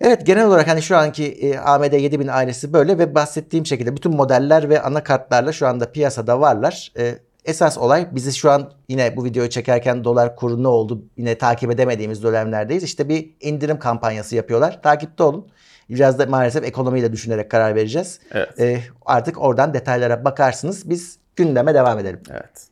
Evet 0.00 0.26
genel 0.26 0.46
olarak 0.46 0.68
hani 0.68 0.82
şu 0.82 0.96
anki 0.96 1.24
e, 1.26 1.58
AMD 1.58 1.92
7000 1.92 2.26
ailesi 2.26 2.72
böyle 2.72 2.98
ve 2.98 3.14
bahsettiğim 3.14 3.66
şekilde 3.66 3.96
bütün 3.96 4.16
modeller 4.16 4.68
ve 4.68 4.82
anakartlarla 4.82 5.52
şu 5.52 5.66
anda 5.66 5.92
piyasada 5.92 6.40
varlar. 6.40 6.92
E, 6.98 7.14
esas 7.46 7.78
olay 7.78 8.08
bizi 8.12 8.32
şu 8.32 8.50
an 8.50 8.72
yine 8.88 9.16
bu 9.16 9.24
videoyu 9.24 9.50
çekerken 9.50 10.04
dolar 10.04 10.36
kuru 10.36 10.62
ne 10.62 10.68
oldu 10.68 11.04
yine 11.16 11.38
takip 11.38 11.70
edemediğimiz 11.70 12.22
dönemlerdeyiz. 12.22 12.82
İşte 12.82 13.08
bir 13.08 13.30
indirim 13.40 13.78
kampanyası 13.78 14.36
yapıyorlar. 14.36 14.82
Takipte 14.82 15.22
olun. 15.22 15.48
Biraz 15.90 16.18
da 16.18 16.26
maalesef 16.26 16.64
ekonomiyle 16.64 17.12
düşünerek 17.12 17.50
karar 17.50 17.74
vereceğiz. 17.74 18.20
Evet. 18.32 18.60
E, 18.60 18.80
artık 19.06 19.42
oradan 19.42 19.74
detaylara 19.74 20.24
bakarsınız. 20.24 20.90
Biz 20.90 21.18
gündeme 21.36 21.74
devam 21.74 21.98
edelim. 21.98 22.20
Evet. 22.30 22.68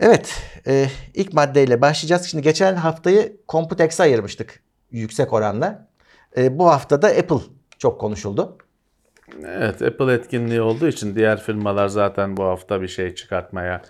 Evet, 0.00 0.34
e, 0.66 0.86
ilk 1.14 1.32
maddeyle 1.32 1.80
başlayacağız. 1.80 2.26
Şimdi 2.26 2.44
geçen 2.44 2.74
haftayı 2.74 3.36
Computex'e 3.48 4.02
ayırmıştık 4.02 4.60
yüksek 4.90 5.32
oranla. 5.32 5.88
E, 6.36 6.58
bu 6.58 6.66
hafta 6.66 7.02
da 7.02 7.08
Apple 7.08 7.40
çok 7.78 8.00
konuşuldu. 8.00 8.58
Evet, 9.44 9.82
Apple 9.82 10.12
etkinliği 10.12 10.60
olduğu 10.60 10.88
için 10.88 11.14
diğer 11.16 11.40
firmalar 11.40 11.88
zaten 11.88 12.36
bu 12.36 12.44
hafta 12.44 12.82
bir 12.82 12.88
şey 12.88 13.14
çıkartmaya, 13.14 13.82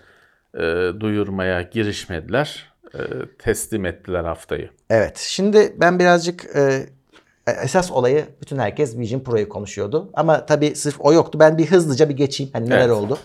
e, 0.54 0.60
duyurmaya 1.00 1.62
girişmediler. 1.62 2.72
E, 2.94 2.98
teslim 3.38 3.86
ettiler 3.86 4.24
haftayı. 4.24 4.70
Evet, 4.90 5.18
şimdi 5.18 5.76
ben 5.80 5.98
birazcık 5.98 6.56
e, 6.56 6.86
esas 7.62 7.90
olayı 7.92 8.24
bütün 8.40 8.58
herkes 8.58 8.98
Vision 8.98 9.20
Pro'yu 9.20 9.48
konuşuyordu. 9.48 10.10
Ama 10.14 10.46
tabii 10.46 10.76
sırf 10.76 10.96
o 11.00 11.12
yoktu. 11.12 11.40
Ben 11.40 11.58
bir 11.58 11.66
hızlıca 11.66 12.08
bir 12.08 12.16
geçeyim. 12.16 12.52
Hani 12.52 12.66
neler 12.66 12.78
Evet. 12.78 12.90
oldu. 12.90 13.18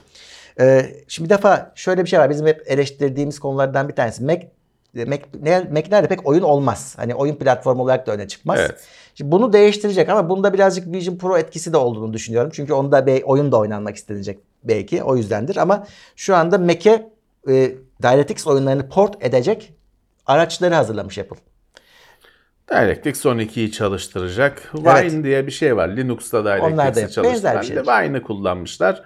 E, 0.60 0.86
şimdi 1.08 1.30
bir 1.30 1.36
defa 1.36 1.72
şöyle 1.75 2.03
bir 2.03 2.10
şey 2.10 2.20
var. 2.20 2.30
Bizim 2.30 2.48
hep 2.48 2.62
eleştirdiğimiz 2.65 3.39
konulardan 3.39 3.89
bir 3.89 3.96
tanesi. 3.96 4.24
Mac 4.24 4.48
Mac, 4.96 5.22
ne- 5.41 5.68
Mac'lerde 5.72 6.08
pek 6.08 6.27
oyun 6.27 6.41
olmaz. 6.41 6.94
Hani 6.98 7.15
oyun 7.15 7.36
platformu 7.36 7.84
olarak 7.84 8.08
da 8.08 8.12
öne 8.12 8.27
çıkmaz. 8.27 8.60
Evet. 8.60 8.84
Şimdi 9.22 9.32
bunu 9.32 9.54
değiştirecek 9.54 10.10
ama 10.10 10.30
bunda 10.30 10.54
birazcık 10.54 10.94
Vision 10.94 11.18
Pro 11.18 11.38
etkisi 11.38 11.74
de 11.74 11.78
olduğunu 11.78 12.13
düşünüyorum. 12.13 12.51
Çünkü 12.54 12.74
onda 12.74 13.06
bir 13.06 13.24
oyun 13.24 13.51
da 13.51 13.58
oynanmak 13.58 13.96
istenecek 13.96 14.40
belki 14.63 15.04
o 15.04 15.16
yüzdendir. 15.16 15.58
Ama 15.58 15.88
şu 16.16 16.36
anda 16.36 16.58
Mac'e 16.58 17.10
e, 17.48 17.72
DirectX 18.04 18.48
oyunlarını 18.48 18.90
port 18.90 19.25
edecek 19.25 19.74
araçları 20.25 20.75
hazırlamış 20.75 21.18
Apple. 21.18 21.38
DirectX 22.72 23.25
12'yi 23.25 23.72
çalıştıracak. 23.72 24.72
Evet. 24.82 25.01
Wine 25.01 25.24
diye 25.24 25.48
bir 25.48 25.51
şey 25.51 25.75
var. 25.78 25.90
Linux'ta 25.90 26.46
DirectX'i 26.46 27.04
bir 27.04 27.10
çalıştıran 27.10 27.62
şey. 27.62 27.75
Wine'ı 27.75 28.22
kullanmışlar. 28.22 29.04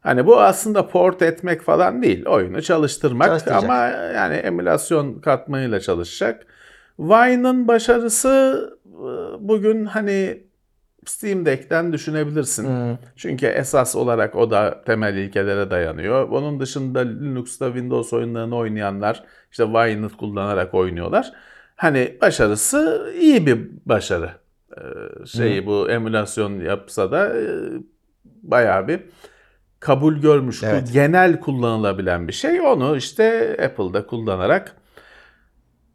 Hani 0.00 0.26
bu 0.26 0.40
aslında 0.40 0.88
port 0.88 1.22
etmek 1.22 1.62
falan 1.62 2.02
değil. 2.02 2.26
Oyunu 2.26 2.62
çalıştırmak 2.62 3.48
ama 3.48 3.76
yani 4.14 4.34
emülasyon 4.34 5.20
katmanıyla 5.20 5.80
çalışacak. 5.80 6.46
Wine'ın 6.96 7.68
başarısı 7.68 8.68
bugün 9.40 9.84
hani 9.84 10.42
Steam 11.06 11.46
Deck'ten 11.46 11.92
düşünebilirsin. 11.92 12.64
Hmm. 12.64 12.98
Çünkü 13.16 13.46
esas 13.46 13.96
olarak 13.96 14.36
o 14.36 14.50
da 14.50 14.82
temel 14.86 15.16
ilkelere 15.16 15.70
dayanıyor. 15.70 16.28
Onun 16.28 16.60
dışında 16.60 17.00
Linux'ta 17.00 17.66
Windows 17.66 18.12
oyunlarını 18.12 18.56
oynayanlar 18.56 19.24
işte 19.50 19.64
Wine'ı 19.64 20.08
kullanarak 20.08 20.74
oynuyorlar. 20.74 21.32
Hani 21.76 22.18
başarısı 22.20 23.12
iyi 23.20 23.46
bir 23.46 23.70
başarı. 23.86 24.30
Ee, 24.76 25.26
şeyi 25.26 25.66
bu 25.66 25.90
emülasyon 25.90 26.60
yapsa 26.60 27.12
da 27.12 27.36
e, 27.40 27.44
bayağı 28.42 28.88
bir 28.88 29.00
kabul 29.80 30.16
görmüş. 30.16 30.62
Evet. 30.62 30.92
genel 30.92 31.40
kullanılabilen 31.40 32.28
bir 32.28 32.32
şey. 32.32 32.60
Onu 32.60 32.96
işte 32.96 33.56
Apple'da 33.64 34.06
kullanarak 34.06 34.76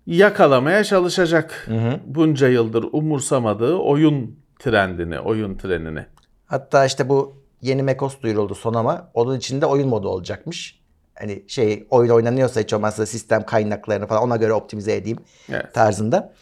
yakalamaya 0.07 0.83
çalışacak. 0.83 1.67
Bunca 2.05 2.47
yıldır 2.47 2.85
umursamadığı 2.91 3.75
oyun 3.75 4.39
trendini, 4.59 5.19
oyun 5.19 5.57
trenini. 5.57 6.05
Hatta 6.45 6.85
işte 6.85 7.09
bu 7.09 7.35
yeni 7.61 7.83
macOS 7.83 8.21
duyuruldu 8.21 8.55
Sonoma. 8.55 9.11
Onun 9.13 9.37
içinde 9.37 9.65
oyun 9.65 9.87
modu 9.87 10.09
olacakmış. 10.09 10.79
Hani 11.19 11.43
şey 11.47 11.87
oyun 11.89 12.11
oynanıyorsa 12.11 12.61
hiç 12.61 12.73
olmazsa 12.73 13.05
sistem 13.05 13.45
kaynaklarını 13.45 14.07
falan 14.07 14.23
ona 14.23 14.35
göre 14.35 14.53
optimize 14.53 14.95
edeyim 14.95 15.17
Evet. 15.49 15.73
tarzında. 15.73 16.33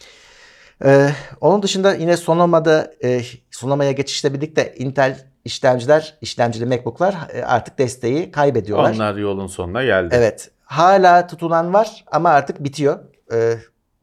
Ee, 0.85 1.09
onun 1.41 1.63
dışında 1.63 1.93
yine 1.93 2.17
Sonoma'da 2.17 2.91
e, 3.03 3.21
Sonoma'ya 3.51 3.91
geçişle 3.91 4.33
birlikte 4.33 4.75
Intel 4.77 5.19
işlemciler, 5.45 6.17
işlemcili 6.21 6.65
MacBook'lar 6.65 7.15
e, 7.33 7.43
artık 7.45 7.77
desteği 7.77 8.31
kaybediyorlar. 8.31 8.93
Onlar 8.93 9.15
yolun 9.15 9.47
sonuna 9.47 9.83
geldi. 9.83 10.15
Evet. 10.17 10.51
Hala 10.63 11.27
tutulan 11.27 11.73
var 11.73 12.05
ama 12.11 12.29
artık 12.29 12.63
bitiyor. 12.63 12.99
Ee, 13.33 13.53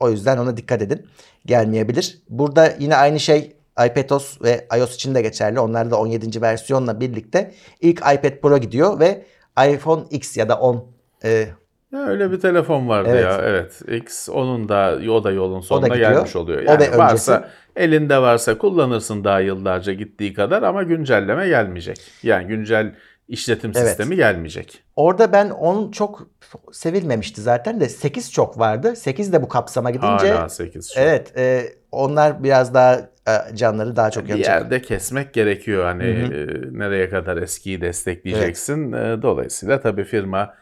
o 0.01 0.11
yüzden 0.11 0.39
ona 0.39 0.57
dikkat 0.57 0.83
edin. 0.83 1.07
Gelmeyebilir. 1.47 2.19
Burada 2.29 2.73
yine 2.79 2.97
aynı 2.97 3.21
şey 3.21 3.57
iPadOS 3.87 4.43
ve 4.43 4.67
iOS 4.79 4.95
için 4.95 5.15
de 5.15 5.23
geçerli. 5.23 5.61
Onlar 5.61 5.91
da 5.91 5.97
17. 6.01 6.43
versiyonla 6.43 7.01
birlikte 7.01 7.55
ilk 7.81 7.99
iPad 7.99 8.41
Pro 8.43 8.59
gidiyor 8.59 9.01
ve 9.01 9.25
iPhone 9.69 10.03
X 10.11 10.37
ya 10.37 10.49
da 10.49 10.59
10 10.61 10.85
e, 11.25 11.49
Ya 11.93 12.07
öyle 12.07 12.33
bir 12.33 12.41
telefon 12.41 12.89
vardı 12.89 13.09
Evet. 13.13 13.25
ya. 13.25 13.41
Evet. 13.45 13.81
X 13.89 14.29
onun 14.29 14.69
da 14.69 14.99
o 15.11 15.25
da 15.25 15.31
yolun 15.31 15.61
sonuna 15.61 15.89
gidiyor. 15.89 16.13
gelmiş 16.13 16.37
oluyor. 16.37 16.59
O 16.59 16.65
Yani 16.71 16.81
ve 16.81 16.99
varsa 16.99 17.37
öncesi. 17.37 17.53
elinde 17.77 18.19
varsa 18.19 18.59
kullanırsın 18.59 19.25
daha 19.25 19.41
yıllarca 19.41 19.93
gittiği 19.93 20.35
kadar 20.35 20.63
ama 20.63 20.83
güncelleme 20.83 21.49
gelmeyecek. 21.49 21.97
Yani 22.23 22.47
güncel 22.47 22.95
işletim 23.29 23.73
Evet. 23.77 23.89
sistemi 23.89 24.17
gelmeyecek. 24.17 24.83
Orada 24.97 25.33
ben 25.33 25.51
10 25.51 25.91
çok 25.91 26.27
sevilmemişti 26.73 27.41
zaten 27.41 27.81
de 27.81 27.89
8 27.89 28.33
çok 28.33 28.59
vardı. 28.59 28.97
8 28.97 29.33
de 29.33 29.43
bu 29.43 29.49
kapsama 29.49 29.91
gidince 29.91 30.31
Hala 30.31 30.49
8 30.49 30.93
şu. 30.95 31.01
evet 31.01 31.39
e, 31.39 31.73
onlar 31.93 32.43
biraz 32.45 32.75
daha 32.75 32.95
e, 33.29 33.57
canları 33.57 33.97
daha 33.97 34.11
çok 34.11 34.25
Bir 34.25 34.29
yanacak. 34.29 34.49
yerde 34.49 34.83
kesmek 34.83 35.35
gerekiyor 35.35 35.85
hani 35.85 36.05
e, 36.05 36.47
nereye 36.79 37.09
kadar 37.11 37.37
eskiyi 37.37 37.81
destekleyeceksin. 37.81 38.93
E, 38.93 39.23
Dolayısıyla 39.23 39.81
tabii 39.81 40.05
firma 40.05 40.55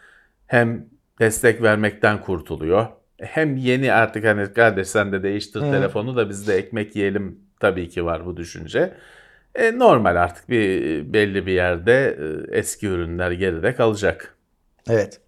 hem 0.46 0.86
destek 1.20 1.62
vermekten 1.62 2.20
kurtuluyor. 2.20 2.86
Hem 3.20 3.56
yeni 3.56 3.92
artık 3.92 4.24
hani 4.24 4.52
kardeş 4.52 4.88
sen 4.88 5.12
de 5.12 5.22
değiştir 5.22 5.60
telefonu 5.60 6.16
da 6.16 6.28
biz 6.28 6.48
de 6.48 6.56
ekmek 6.56 6.96
yiyelim 6.96 7.38
tabii 7.60 7.88
ki 7.88 8.04
var 8.04 8.26
bu 8.26 8.36
düşünce. 8.36 8.94
E, 9.54 9.78
normal 9.78 10.16
artık 10.16 10.48
bir 10.48 11.12
belli 11.12 11.46
bir 11.46 11.52
yerde 11.52 12.18
e, 12.52 12.58
eski 12.58 12.86
ürünler 12.86 13.30
geride 13.30 13.74
kalacak. 13.74 14.36
Evet. 14.88 15.20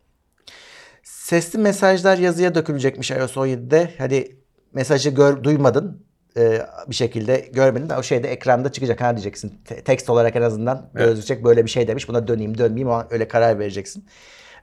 Sesli 1.03 1.59
mesajlar 1.59 2.19
yazıya 2.19 2.55
dökülecekmiş 2.55 3.11
iOS 3.11 3.37
17'de. 3.37 3.91
Hadi 3.99 4.37
mesajı 4.73 5.11
gör, 5.11 5.45
duymadın 5.45 6.07
e, 6.37 6.63
bir 6.89 6.95
şekilde 6.95 7.49
görmedin 7.53 7.89
de 7.89 7.97
o 7.97 8.03
şeyde 8.03 8.29
ekranda 8.29 8.73
çıkacak 8.73 9.01
ha 9.01 9.17
diyeceksin. 9.17 9.61
Te- 9.65 9.83
tekst 9.83 10.11
olarak 10.11 10.37
en 10.37 10.43
azından 10.43 10.91
gözükecek 10.95 11.45
böyle 11.45 11.65
bir 11.65 11.71
şey 11.71 11.89
demiş. 11.89 12.09
Buna 12.09 12.29
döneyim 12.29 12.59
dönmeyeyim 12.59 12.89
ama 12.89 13.07
öyle 13.11 13.29
karar 13.29 13.59
vereceksin. 13.59 14.05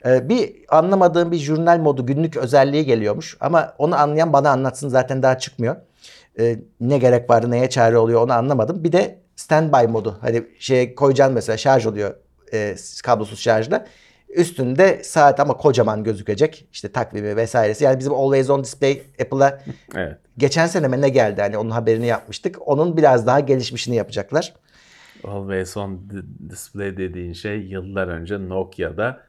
E, 0.06 0.30
bir 0.30 0.56
anlamadığım 0.70 1.32
bir 1.32 1.38
jurnal 1.38 1.80
modu 1.80 2.06
günlük 2.06 2.38
özelliği 2.38 2.86
geliyormuş. 2.86 3.38
Ama 3.40 3.74
onu 3.78 4.00
anlayan 4.00 4.34
bana 4.34 4.50
anlatsın 4.50 4.90
zaten 4.90 5.24
daha 5.24 5.38
çıkmıyor. 5.38 5.76
E, 6.40 6.60
ne 6.80 6.98
gerek 6.98 7.30
vardı 7.30 7.52
neye 7.52 7.70
çare 7.70 7.98
oluyor 7.98 8.22
onu 8.22 8.34
anlamadım. 8.34 8.84
Bir 8.84 8.92
de 8.92 9.19
standby 9.40 9.88
modu. 9.92 10.18
Hani 10.22 10.44
şeye 10.60 10.96
koyacaksın 10.96 11.34
mesela 11.34 11.58
şarj 11.58 11.86
oluyor 11.86 12.14
e, 12.54 12.76
kablosuz 13.04 13.40
şarjla. 13.40 13.86
Üstünde 14.30 15.04
saat 15.04 15.40
ama 15.40 15.58
kocaman 15.58 16.04
gözükecek. 16.04 16.68
İşte 16.72 16.92
takvimi 16.92 17.36
vesairesi. 17.36 17.84
Yani 17.84 18.00
bizim 18.00 18.14
Always 18.14 18.50
On 18.50 18.64
Display 18.64 19.02
Apple'a 19.22 19.60
Evet. 19.96 20.18
geçen 20.38 20.68
sene 20.68 20.88
mi 20.88 21.02
ne 21.02 21.10
geldi 21.10 21.42
hani 21.42 21.58
onun 21.58 21.70
haberini 21.70 22.06
yapmıştık. 22.08 22.68
Onun 22.68 22.98
biraz 22.98 23.28
daha 23.28 23.40
gelişmişini 23.40 23.96
yapacaklar. 23.96 24.54
Always 25.24 25.78
on 25.78 26.10
di- 26.10 26.50
display 26.50 26.98
dediğin 26.98 27.34
şey 27.34 27.60
yıllar 27.60 28.08
önce 28.08 28.50
Nokia'da 28.50 29.22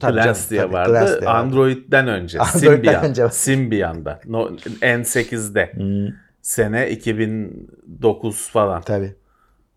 Tabii 0.00 0.16
canım, 0.22 0.36
diye 0.50 0.60
tabii, 0.60 0.72
vardı. 0.72 0.90
Glance 0.90 1.06
diye 1.08 1.16
vardı. 1.16 1.30
Android'den 1.30 2.08
önce. 2.08 2.38
Android'den 2.38 2.60
Symbian. 2.74 3.04
önce. 3.04 3.28
Symbian'da. 3.30 4.20
No, 4.26 4.48
N8'de. 4.82 5.72
Sene 6.42 6.90
2009 6.90 8.48
falan. 8.50 8.82
Tabii. 8.82 9.14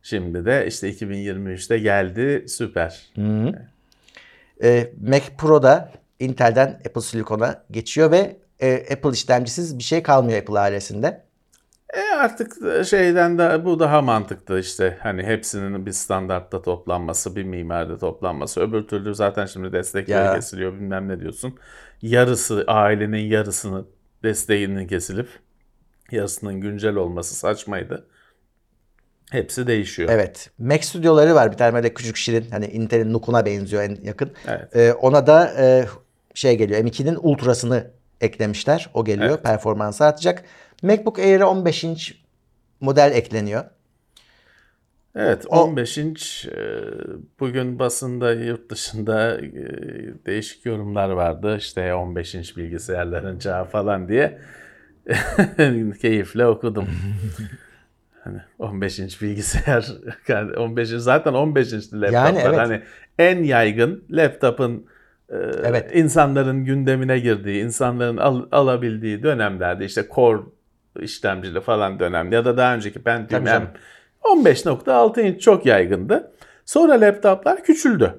Şimdi 0.09 0.45
de 0.45 0.67
işte 0.67 0.89
2023'te 0.91 1.79
geldi. 1.79 2.45
Süper. 2.47 3.11
Ee, 4.63 4.93
Mac 5.07 5.23
Pro'da 5.37 5.91
Intel'den 6.19 6.81
Apple 6.87 7.01
Silicon'a 7.01 7.63
geçiyor 7.71 8.11
ve 8.11 8.37
e, 8.59 8.93
Apple 8.93 9.09
işlemcisiz 9.09 9.77
bir 9.77 9.83
şey 9.83 10.03
kalmıyor 10.03 10.41
Apple 10.41 10.59
ailesinde. 10.59 11.23
E 11.93 12.01
artık 12.15 12.57
şeyden 12.85 13.37
de 13.37 13.65
bu 13.65 13.79
daha 13.79 14.01
mantıklı 14.01 14.59
işte 14.59 14.97
hani 15.01 15.23
hepsinin 15.23 15.85
bir 15.85 15.91
standartta 15.91 16.61
toplanması, 16.61 17.35
bir 17.35 17.43
mimaride 17.43 17.97
toplanması. 17.97 18.61
Öbür 18.61 18.87
türlü 18.87 19.15
zaten 19.15 19.45
şimdi 19.45 19.73
destekleri 19.73 20.25
Ya. 20.25 20.35
kesiliyor 20.35 20.73
bilmem 20.73 21.07
ne 21.07 21.19
diyorsun. 21.19 21.55
Yarısı 22.01 22.63
ailenin 22.67 23.25
yarısını 23.25 23.85
desteğinin 24.23 24.87
kesilip 24.87 25.27
yarısının 26.11 26.61
güncel 26.61 26.95
olması 26.95 27.35
saçmaydı. 27.35 28.05
Hepsi 29.31 29.67
değişiyor. 29.67 30.09
Evet. 30.11 30.49
Mac 30.59 30.81
stüdyoları 30.85 31.35
var 31.35 31.51
bir 31.51 31.57
tane 31.57 31.73
böyle 31.73 31.93
küçük 31.93 32.17
şirin 32.17 32.51
hani 32.51 32.65
Intel'in 32.67 33.13
Nook'una 33.13 33.45
benziyor 33.45 33.83
en 33.83 33.97
yakın. 34.03 34.31
Evet. 34.47 34.75
Ee, 34.75 34.93
ona 34.93 35.27
da 35.27 35.53
e, 35.57 35.85
şey 36.33 36.57
geliyor 36.57 36.79
M2'nin 36.79 37.17
Ultra'sını 37.21 37.91
eklemişler. 38.21 38.89
O 38.93 39.05
geliyor. 39.05 39.29
Evet. 39.29 39.43
Performansı 39.43 40.05
artacak. 40.05 40.43
MacBook 40.83 41.19
Air'e 41.19 41.45
15 41.45 41.83
inç 41.83 42.15
model 42.81 43.11
ekleniyor. 43.15 43.63
Evet 45.15 45.45
O- 45.49 45.63
15 45.63 45.97
inç 45.97 46.45
e, 46.45 46.81
bugün 47.39 47.79
basında 47.79 48.33
yurt 48.33 48.71
dışında 48.71 49.37
e, 49.41 49.51
değişik 50.25 50.65
yorumlar 50.65 51.09
vardı. 51.09 51.57
İşte 51.57 51.93
15 51.93 52.35
inç 52.35 52.57
bilgisayarların 52.57 53.39
çağı 53.39 53.65
falan 53.65 54.07
diye 54.07 54.39
keyifle 56.01 56.45
okudum. 56.45 56.89
Hani 58.23 58.37
15 58.59 58.99
inç 58.99 59.21
bilgisayar 59.21 59.87
15 60.57 60.91
inç 60.91 61.01
zaten 61.01 61.33
15 61.33 61.73
inçli 61.73 62.01
laptoplar 62.01 62.25
Yani 62.25 62.39
evet. 62.45 62.57
hani 62.59 62.81
en 63.19 63.43
yaygın 63.43 64.03
laptopun 64.09 64.85
e, 65.29 65.35
Evet. 65.63 65.95
insanların 65.95 66.65
gündemine 66.65 67.19
girdiği, 67.19 67.63
insanların 67.63 68.17
al- 68.17 68.45
alabildiği 68.51 69.23
dönemlerde 69.23 69.85
işte 69.85 70.05
Core 70.15 70.41
işlemcili 70.99 71.61
falan 71.61 71.99
dönem 71.99 72.31
ya 72.31 72.45
da 72.45 72.57
daha 72.57 72.75
önceki 72.75 72.99
Pentium 73.03 73.39
Tabii 73.39 73.49
canım. 73.49 73.67
M 74.25 74.49
15.6 74.49 75.21
inç 75.21 75.41
çok 75.41 75.65
yaygındı. 75.65 76.31
Sonra 76.65 77.01
laptoplar 77.01 77.63
küçüldü. 77.63 78.13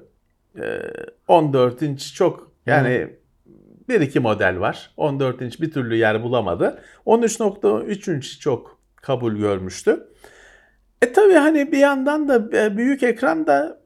Ee, 0.59 0.79
14 1.27 1.81
inç 1.81 2.13
çok 2.13 2.51
yani 2.65 3.07
bir 3.89 4.01
iki 4.01 4.19
model 4.19 4.59
var. 4.59 4.91
14 4.97 5.41
inç 5.41 5.61
bir 5.61 5.71
türlü 5.71 5.95
yer 5.95 6.23
bulamadı. 6.23 6.79
13.3 7.05 8.15
inç 8.15 8.39
çok 8.39 8.80
kabul 9.01 9.35
görmüştü. 9.35 10.07
E 11.01 11.13
tabi 11.13 11.33
hani 11.33 11.71
bir 11.71 11.77
yandan 11.77 12.27
da 12.27 12.57
e, 12.57 12.77
büyük 12.77 13.03
ekran 13.03 13.47
da 13.47 13.81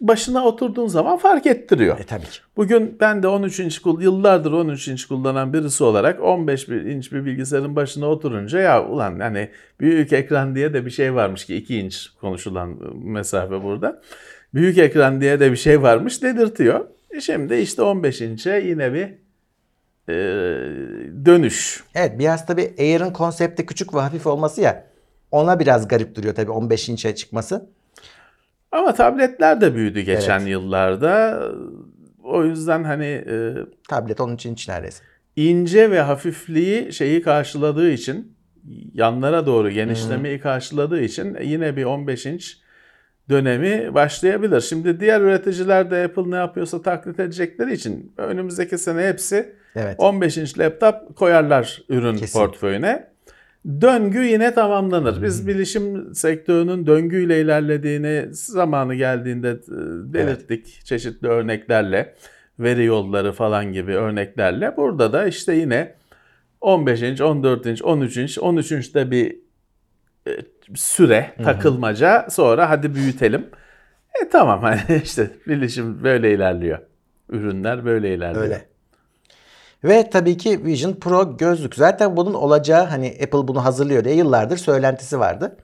başına 0.00 0.44
oturduğun 0.44 0.86
zaman 0.86 1.16
fark 1.18 1.46
ettiriyor. 1.46 2.00
E 2.00 2.04
tabii 2.04 2.24
ki. 2.24 2.40
Bugün 2.56 2.96
ben 3.00 3.22
de 3.22 3.28
13 3.28 3.60
inç 3.60 3.80
yıllardır 4.00 4.52
13 4.52 4.88
inç 4.88 5.04
kullanan 5.04 5.52
birisi 5.52 5.84
olarak 5.84 6.20
15 6.22 6.68
bir 6.68 6.82
inç 6.82 7.12
bir 7.12 7.24
bilgisayarın 7.24 7.76
başına 7.76 8.06
oturunca 8.06 8.58
ya 8.58 8.86
ulan 8.86 9.20
hani 9.20 9.50
büyük 9.80 10.12
ekran 10.12 10.54
diye 10.54 10.74
de 10.74 10.86
bir 10.86 10.90
şey 10.90 11.14
varmış 11.14 11.44
ki 11.44 11.56
2 11.56 11.78
inç 11.78 12.08
konuşulan 12.20 12.76
mesafe 13.04 13.62
burada. 13.62 14.02
Büyük 14.54 14.78
ekran 14.78 15.20
diye 15.20 15.40
de 15.40 15.52
bir 15.52 15.56
şey 15.56 15.82
varmış 15.82 16.22
dedirtiyor. 16.22 16.86
E 17.10 17.20
Şimdi 17.20 17.54
işte 17.54 17.82
15 17.82 18.20
inçe 18.20 18.62
yine 18.66 18.94
bir 18.94 19.08
e, 20.08 20.12
dönüş. 21.24 21.84
Evet 21.94 22.18
biraz 22.18 22.46
tabii 22.46 22.74
Air'ın 22.78 23.10
konsepti 23.10 23.66
küçük 23.66 23.94
ve 23.94 24.00
hafif 24.00 24.26
olması 24.26 24.60
ya 24.60 24.84
ona 25.30 25.60
biraz 25.60 25.88
garip 25.88 26.14
duruyor 26.14 26.34
tabii 26.34 26.50
15 26.50 26.88
inçe 26.88 27.14
çıkması. 27.14 27.66
Ama 28.72 28.94
tabletler 28.94 29.60
de 29.60 29.74
büyüdü 29.74 30.00
geçen 30.00 30.38
Evet. 30.40 30.48
yıllarda. 30.50 31.42
O 32.24 32.44
yüzden 32.44 32.84
hani 32.84 33.04
e, 33.06 33.54
Tablet 33.88 34.20
13 34.20 34.46
inç 34.46 34.68
neredeyse. 34.68 35.02
ince 35.36 35.90
ve 35.90 36.00
hafifliği 36.00 36.92
şeyi 36.92 37.22
karşıladığı 37.22 37.90
için 37.90 38.32
yanlara 38.94 39.46
doğru 39.46 39.70
genişlemeyi 39.70 40.40
karşıladığı 40.40 41.00
için 41.00 41.36
yine 41.42 41.76
bir 41.76 41.84
15 41.84 42.26
inç 42.26 42.58
dönemi 43.30 43.94
başlayabilir. 43.94 44.60
Şimdi 44.60 45.00
diğer 45.00 45.20
üreticiler 45.20 45.90
de 45.90 46.04
Apple 46.04 46.30
ne 46.30 46.36
yapıyorsa 46.36 46.82
taklit 46.82 47.20
edecekleri 47.20 47.72
için 47.72 48.12
önümüzdeki 48.16 48.78
sene 48.78 49.08
hepsi 49.08 49.52
Evet. 49.76 49.94
15 49.98 50.38
inç 50.38 50.58
laptop 50.58 51.16
koyarlar 51.16 51.82
ürün 51.88 52.16
Kesin. 52.16 52.38
portföyüne. 52.38 53.10
Döngü 53.80 54.18
yine 54.24 54.54
tamamlanır. 54.54 55.22
Biz 55.22 55.46
bilişim 55.46 56.14
sektörünün 56.14 56.86
döngüyle 56.86 57.40
ilerlediğini 57.40 58.26
zamanı 58.30 58.94
geldiğinde 58.94 59.48
e, 59.50 60.12
belirttik 60.12 60.80
çeşitli 60.84 61.28
örneklerle. 61.28 62.14
Veri 62.58 62.84
yolları 62.84 63.32
falan 63.32 63.72
gibi 63.72 63.92
örneklerle. 63.92 64.76
Burada 64.76 65.12
da 65.12 65.26
işte 65.26 65.54
yine 65.54 65.94
15 66.60 67.02
inç, 67.02 67.20
14 67.20 67.66
inç, 67.66 67.82
13 67.82 68.16
inç, 68.16 68.38
13 68.38 68.72
inçte 68.72 69.10
bir 69.10 69.36
süre 70.74 71.34
takılmaca 71.44 72.26
sonra 72.30 72.70
hadi 72.70 72.94
büyütelim. 72.94 73.50
E 74.22 74.28
tamam 74.28 74.62
hani 74.62 74.80
işte 75.04 75.30
bilişim 75.46 76.04
böyle 76.04 76.34
ilerliyor. 76.34 76.78
Ürünler 77.28 77.84
böyle 77.84 78.14
ilerliyor. 78.14 78.44
Öyle. 78.44 78.70
Ve 79.84 80.10
tabii 80.10 80.36
ki 80.36 80.64
Vision 80.64 80.92
Pro 80.92 81.36
gözlük. 81.36 81.74
Zaten 81.74 82.16
bunun 82.16 82.34
olacağı 82.34 82.84
hani 82.84 83.18
Apple 83.22 83.48
bunu 83.48 83.64
hazırlıyor 83.64 84.04
diye 84.04 84.14
yıllardır 84.14 84.56
söylentisi 84.56 85.20
vardı. 85.20 85.56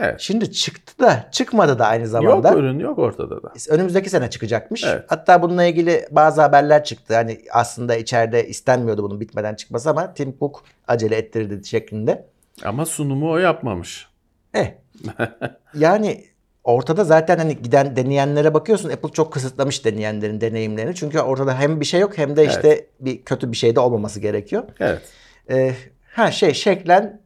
Evet. 0.00 0.20
Şimdi 0.20 0.52
çıktı 0.52 1.04
da 1.04 1.28
çıkmadı 1.32 1.78
da 1.78 1.86
aynı 1.86 2.06
zamanda. 2.06 2.48
Yok 2.48 2.58
ürün 2.58 2.78
yok 2.78 2.98
ortada 2.98 3.42
da. 3.42 3.52
Önümüzdeki 3.68 4.10
sene 4.10 4.30
çıkacakmış. 4.30 4.84
Evet. 4.84 5.04
Hatta 5.08 5.42
bununla 5.42 5.64
ilgili 5.64 6.06
bazı 6.10 6.40
haberler 6.42 6.84
çıktı. 6.84 7.14
Hani 7.14 7.40
aslında 7.52 7.96
içeride 7.96 8.48
istenmiyordu 8.48 9.02
bunun 9.02 9.20
bitmeden 9.20 9.54
çıkması 9.54 9.90
ama 9.90 10.14
Tim 10.14 10.38
Cook 10.38 10.64
acele 10.88 11.16
ettirdi 11.16 11.66
şeklinde. 11.66 12.26
Ama 12.64 12.86
sunumu 12.86 13.30
o 13.30 13.38
yapmamış. 13.38 14.11
Eh. 14.54 14.74
yani 15.74 16.24
ortada 16.64 17.04
zaten 17.04 17.38
hani 17.38 17.62
giden 17.62 17.96
deneyenlere 17.96 18.54
bakıyorsun 18.54 18.90
Apple 18.90 19.08
çok 19.08 19.32
kısıtlamış 19.32 19.84
deneyenlerin 19.84 20.40
deneyimlerini. 20.40 20.94
Çünkü 20.94 21.20
ortada 21.20 21.58
hem 21.58 21.80
bir 21.80 21.84
şey 21.84 22.00
yok 22.00 22.18
hem 22.18 22.36
de 22.36 22.46
işte 22.46 22.86
bir 23.00 23.22
kötü 23.22 23.52
bir 23.52 23.56
şey 23.56 23.76
de 23.76 23.80
olmaması 23.80 24.20
gerekiyor. 24.20 24.64
Evet. 24.80 25.02
Ee, 25.50 25.74
ha 26.04 26.30
şey 26.30 26.54
şeklen 26.54 27.20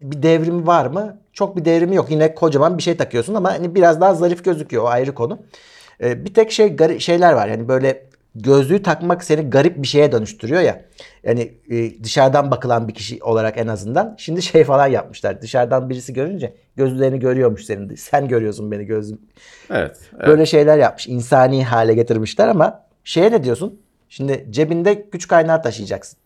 bir 0.00 0.22
devrimi 0.22 0.66
var 0.66 0.86
mı? 0.86 1.20
Çok 1.32 1.56
bir 1.56 1.64
devrimi 1.64 1.96
yok. 1.96 2.10
Yine 2.10 2.34
kocaman 2.34 2.78
bir 2.78 2.82
şey 2.82 2.96
takıyorsun 2.96 3.34
ama 3.34 3.52
hani 3.52 3.74
biraz 3.74 4.00
daha 4.00 4.14
zarif 4.14 4.44
gözüküyor. 4.44 4.82
O 4.82 4.86
ayrı 4.86 5.14
konu. 5.14 5.38
Ee, 6.02 6.24
bir 6.24 6.34
tek 6.34 6.52
şey 6.52 6.98
şeyler 6.98 7.32
var. 7.32 7.48
Yani 7.48 7.68
böyle 7.68 8.06
gözlüğü 8.42 8.82
takmak 8.82 9.24
seni 9.24 9.50
garip 9.50 9.82
bir 9.82 9.86
şeye 9.86 10.12
dönüştürüyor 10.12 10.60
ya. 10.60 10.84
Yani 11.22 11.52
e, 11.70 12.04
dışarıdan 12.04 12.50
bakılan 12.50 12.88
bir 12.88 12.94
kişi 12.94 13.22
olarak 13.22 13.58
en 13.58 13.66
azından. 13.66 14.14
Şimdi 14.18 14.42
şey 14.42 14.64
falan 14.64 14.86
yapmışlar. 14.86 15.42
Dışarıdan 15.42 15.90
birisi 15.90 16.12
görünce 16.12 16.56
gözlerini 16.76 17.18
görüyormuş 17.18 17.64
senin. 17.64 17.94
Sen 17.94 18.28
görüyorsun 18.28 18.70
beni 18.70 18.84
gözüm. 18.84 19.18
Evet. 19.70 19.96
evet. 20.16 20.26
Böyle 20.26 20.46
şeyler 20.46 20.78
yapmış. 20.78 21.08
insani 21.08 21.64
hale 21.64 21.94
getirmişler 21.94 22.48
ama 22.48 22.86
şeye 23.04 23.32
ne 23.32 23.44
diyorsun? 23.44 23.80
Şimdi 24.08 24.46
cebinde 24.50 25.06
güç 25.12 25.28
kaynağı 25.28 25.62
taşıyacaksın. 25.62 26.18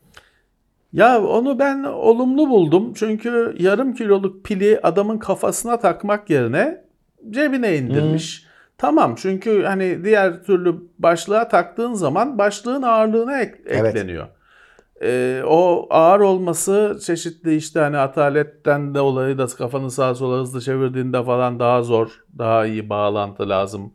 Ya 0.92 1.22
onu 1.22 1.58
ben 1.58 1.82
olumlu 1.82 2.50
buldum. 2.50 2.92
Çünkü 2.94 3.56
yarım 3.58 3.94
kiloluk 3.94 4.44
pili 4.44 4.80
adamın 4.82 5.18
kafasına 5.18 5.78
takmak 5.80 6.30
yerine 6.30 6.84
cebine 7.30 7.76
indirmiş. 7.76 8.49
Tamam 8.80 9.14
çünkü 9.16 9.62
hani 9.62 10.04
diğer 10.04 10.42
türlü 10.42 10.74
başlığa 10.98 11.48
taktığın 11.48 11.92
zaman 11.94 12.38
başlığın 12.38 12.82
ağırlığına 12.82 13.40
ek- 13.40 13.62
Evet. 13.66 13.96
ekleniyor. 13.96 14.26
Ee, 15.02 15.42
o 15.46 15.86
ağır 15.90 16.20
olması 16.20 16.98
çeşitli 17.06 17.56
işte 17.56 17.80
hani 17.80 17.98
ataletten 17.98 18.94
de 18.94 19.00
olayı 19.00 19.38
da 19.38 19.46
kafanı 19.46 19.90
sağa 19.90 20.14
sola 20.14 20.40
hızlı 20.40 20.60
çevirdiğinde 20.60 21.24
falan 21.24 21.58
daha 21.58 21.82
zor, 21.82 22.08
daha 22.38 22.66
iyi 22.66 22.88
bağlantı 22.88 23.48
lazım, 23.48 23.92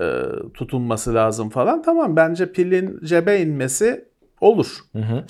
e, 0.00 0.22
tutunması 0.54 1.14
lazım 1.14 1.50
falan. 1.50 1.82
Tamam 1.82 2.16
bence 2.16 2.52
pilin 2.52 3.00
cebe 3.04 3.40
inmesi 3.40 4.04
olur. 4.40 4.66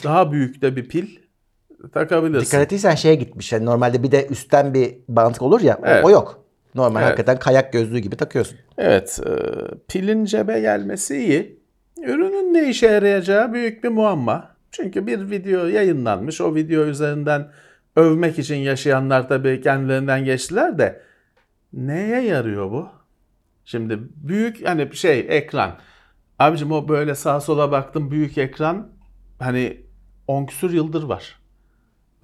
Daha 0.05 0.33
büyük 0.33 0.63
de 0.63 0.77
bir 0.77 0.89
pil 0.89 1.07
takabilirsin. 1.93 2.45
Dikkat 2.47 2.61
ettiysen 2.63 2.95
şeye 2.95 3.15
gitmiş. 3.15 3.53
Yani 3.53 3.65
normalde 3.65 4.03
bir 4.03 4.11
de 4.13 4.27
üstten 4.27 4.75
bir 4.75 4.95
bant 5.09 5.43
olur 5.43 5.61
ya. 5.61 5.77
o- 5.83 5.87
Evet. 5.87 6.05
O, 6.05 6.11
yok. 6.11 6.44
Normal 6.75 7.01
Evet. 7.01 7.09
hakikaten 7.09 7.39
kayak 7.39 7.73
gözlüğü 7.73 7.99
gibi 7.99 8.17
takıyorsun. 8.17 8.59
Evet, 8.79 9.21
e, 9.27 9.31
pilin 9.89 10.25
cebe 10.25 10.61
gelmesi 10.61 11.17
iyi. 11.17 11.61
Ürünün 12.03 12.55
ne 12.55 12.69
işe 12.69 12.87
yarayacağı 12.87 13.53
büyük 13.53 13.85
bir 13.85 13.89
muamma. 13.89 14.55
Çünkü 14.71 15.07
bir 15.07 15.31
video 15.31 15.67
yayınlanmış. 15.67 16.41
O 16.41 16.55
video 16.55 16.85
üzerinden 16.85 17.49
övmek 17.97 18.39
için 18.39 18.57
yaşayanlar 18.57 19.29
tabii 19.29 19.61
kendilerinden 19.61 20.25
geçtiler 20.25 20.79
de 20.79 21.03
neye 21.73 22.21
yarıyor 22.23 22.71
bu? 22.71 22.89
Şimdi 23.65 23.99
büyük 24.17 24.69
hani 24.69 24.97
şey 24.97 25.27
ekran 25.29 25.71
Abicim 26.39 26.73
o 26.73 26.89
böyle 26.89 27.15
sağa 27.15 27.41
sola 27.41 27.73
baktım 27.73 28.11
büyük 28.11 28.39
ekran 28.39 28.89
hani 29.39 29.81
10 30.27 30.47
küsur 30.47 30.71
yıldır 30.71 31.03
var. 31.03 31.39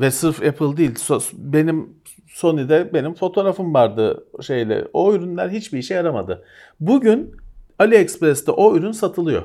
Ve 0.00 0.10
sırf 0.10 0.42
Apple 0.42 0.76
değil 0.76 0.94
benim 1.32 1.88
Sony'de 2.28 2.90
benim 2.92 3.14
fotoğrafım 3.14 3.74
vardı 3.74 4.24
şeyle. 4.40 4.84
O 4.92 5.14
ürünler 5.14 5.48
hiçbir 5.48 5.78
işe 5.78 5.94
yaramadı. 5.94 6.44
Bugün 6.80 7.36
AliExpress'te 7.78 8.52
o 8.52 8.76
ürün 8.76 8.92
satılıyor. 8.92 9.42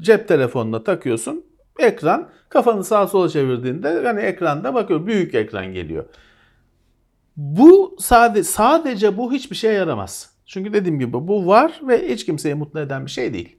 Cep 0.00 0.28
telefonuna 0.28 0.84
takıyorsun. 0.84 1.44
Ekran 1.78 2.28
kafanı 2.48 2.84
sağa 2.84 3.06
sola 3.06 3.28
çevirdiğinde 3.28 3.88
yani 3.88 4.20
ekranda 4.20 4.74
bakıyor 4.74 5.06
büyük 5.06 5.34
ekran 5.34 5.66
geliyor. 5.66 6.04
Bu 7.36 7.96
sadece 7.98 8.44
sadece 8.44 9.16
bu 9.16 9.32
hiçbir 9.32 9.56
şeye 9.56 9.74
yaramaz. 9.74 10.30
Çünkü 10.46 10.72
dediğim 10.72 10.98
gibi 10.98 11.12
bu 11.12 11.46
var 11.46 11.80
ve 11.82 12.08
hiç 12.08 12.26
kimseyi 12.26 12.54
mutlu 12.54 12.80
eden 12.80 13.06
bir 13.06 13.10
şey 13.10 13.32
değil. 13.32 13.56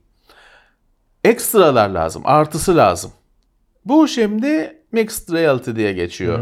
Ekstralar 1.24 1.90
lazım, 1.90 2.22
artısı 2.26 2.78
lazım. 2.78 3.12
Bu 3.86 4.08
şimdi 4.08 4.79
mixed 4.92 5.34
reality 5.34 5.72
diye 5.76 5.94
geçiyor. 5.94 6.40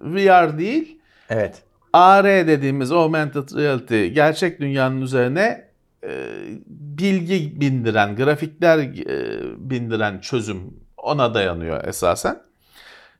VR 0.00 0.58
değil, 0.58 0.98
Evet. 1.30 1.62
AR 1.92 2.24
dediğimiz 2.24 2.92
augmented 2.92 3.56
reality 3.56 4.06
gerçek 4.06 4.60
dünyanın 4.60 5.00
üzerine 5.00 5.68
e, 6.04 6.26
bilgi 6.98 7.60
bindiren, 7.60 8.16
grafikler 8.16 8.78
e, 8.78 9.40
bindiren 9.56 10.18
çözüm 10.18 10.58
ona 10.96 11.34
dayanıyor 11.34 11.84
esasen. 11.84 12.40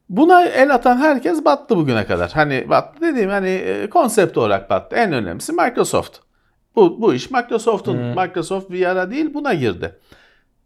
Buna 0.09 0.45
el 0.45 0.75
atan 0.75 0.97
herkes 0.97 1.45
battı 1.45 1.77
bugüne 1.77 2.07
kadar. 2.07 2.31
Hani 2.31 2.69
battı 2.69 3.01
dediğim 3.01 3.31
hani 3.31 3.49
e, 3.49 3.91
konsept 3.91 4.39
olarak 4.39 4.71
battı. 4.71 4.97
En 4.97 5.13
önemlisi 5.13 5.53
Microsoft. 5.53 6.19
Bu, 6.77 7.03
bu 7.03 7.15
iş 7.15 7.31
Microsoft'un 7.31 7.97
Microsoft 7.97 8.71
VR'a 8.71 9.11
değil 9.11 9.35
buna 9.35 9.55
girdi. 9.55 9.99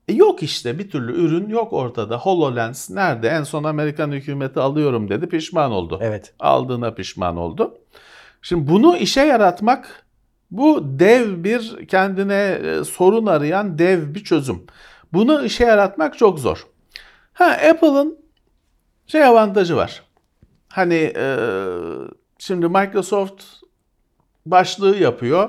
E, 0.08 0.12
yok 0.12 0.42
işte 0.42 0.78
bir 0.78 0.90
türlü 0.90 1.12
ürün 1.24 1.48
yok 1.48 1.72
ortada. 1.72 2.18
HoloLens 2.18 2.90
nerede? 2.90 3.28
En 3.28 3.42
son 3.42 3.64
Amerikan 3.64 4.12
hükümeti 4.12 4.60
alıyorum 4.60 5.08
dedi 5.10 5.28
pişman 5.28 5.72
oldu 5.72 5.98
Evet. 6.02 6.34
aldığına 6.38 6.94
pişman 6.94 7.36
oldu. 7.36 7.78
Şimdi 8.42 8.70
bunu 8.70 8.96
işe 8.96 9.20
yaratmak 9.20 10.06
bu 10.50 10.80
dev 10.98 11.44
bir 11.44 11.86
kendine 11.88 12.58
e, 12.64 12.84
sorun 12.84 13.26
arayan 13.26 13.78
dev 13.78 14.14
bir 14.14 14.24
çözüm. 14.24 14.62
Bunu 15.12 15.44
işe 15.44 15.64
yaratmak 15.64 16.18
çok 16.18 16.38
zor. 16.38 16.66
Ha 17.32 17.44
Apple'ın 17.44 18.18
şey 19.06 19.24
avantajı 19.24 19.76
var. 19.76 20.02
Hani 20.68 21.12
e, 21.16 21.36
şimdi 22.38 22.68
Microsoft 22.68 23.44
başlığı 24.46 24.96
yapıyor. 24.96 25.48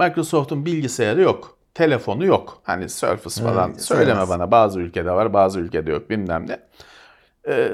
Microsoft'un 0.00 0.66
bilgisayarı 0.66 1.20
yok. 1.20 1.58
Telefonu 1.74 2.24
yok. 2.24 2.60
Hani 2.62 2.88
Surface 2.88 3.42
falan 3.42 3.70
Evet, 3.70 3.82
söyleme 3.82 4.06
söylemez. 4.06 4.28
bana. 4.28 4.50
Bazı 4.50 4.80
ülkede 4.80 5.10
var, 5.12 5.32
bazı 5.32 5.60
ülkede 5.60 5.90
yok 5.92 6.10
bilmem 6.10 6.46
ne. 6.48 6.60
Ee, 7.48 7.70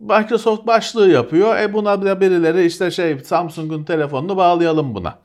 Microsoft 0.00 0.66
başlığı 0.66 1.10
yapıyor. 1.10 1.56
E 1.56 1.72
buna 1.72 2.02
da 2.02 2.20
birileri 2.20 2.64
işte 2.64 2.90
şey 2.90 3.18
Samsung'un 3.18 3.84
telefonunu 3.84 4.36
bağlayalım 4.36 4.94
buna. 4.94 5.18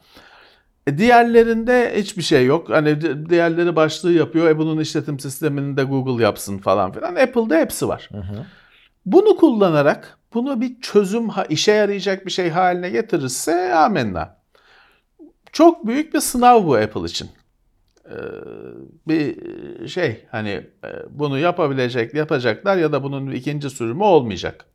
E 0.88 0.98
diğerlerinde 0.98 1.94
hiçbir 1.98 2.22
şey 2.22 2.46
yok. 2.46 2.70
Hani 2.70 3.02
di- 3.02 3.30
diğerleri 3.30 3.76
başlığı 3.76 4.12
yapıyor. 4.12 4.48
E 4.48 4.58
bunun 4.58 4.80
işletim 4.80 5.20
sistemini 5.20 5.78
de 5.78 5.84
Google 5.84 6.24
yapsın 6.24 6.58
falan 6.58 6.92
filan. 6.92 7.16
Apple'da 7.16 7.56
hepsi 7.58 7.88
var. 7.88 8.10
Bunu 9.06 9.36
kullanarak 9.38 10.18
bunu 10.34 10.62
bir 10.62 10.82
çözüm 10.82 11.28
işe 11.50 11.72
yarayacak 11.72 12.26
bir 12.26 12.32
şey 12.32 12.50
haline 12.50 12.90
getirirse 12.90 13.74
amenna. 13.76 14.38
Çok 15.52 15.88
büyük 15.88 16.14
bir 16.14 16.20
sınav 16.20 16.66
bu 16.66 16.76
Apple 16.76 17.04
için. 17.06 17.30
Bir 19.08 19.38
şey 19.88 20.26
hani 20.32 20.50
e, 20.50 20.90
bunu 21.10 21.40
yapabilecek 21.40 22.14
yapacaklar 22.14 22.78
ya 22.78 22.92
da 22.92 23.04
bunun 23.04 23.32
ikinci 23.32 23.70
sürümü 23.70 24.04
olmayacak. 24.04 24.66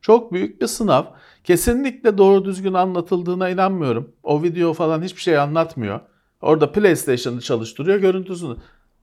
Çok 0.00 0.32
büyük 0.32 0.60
bir 0.60 0.66
sınav. 0.66 1.04
Kesinlikle 1.44 2.18
doğru 2.18 2.44
düzgün 2.44 2.74
anlatıldığına 2.74 3.48
inanmıyorum. 3.48 4.12
O 4.22 4.42
video 4.42 4.72
falan 4.72 5.02
hiçbir 5.02 5.20
şey 5.20 5.38
anlatmıyor. 5.38 6.00
Orada 6.40 6.72
PlayStation'ı 6.72 7.40
çalıştırıyor 7.40 7.98
görüntüsünü. 7.98 8.56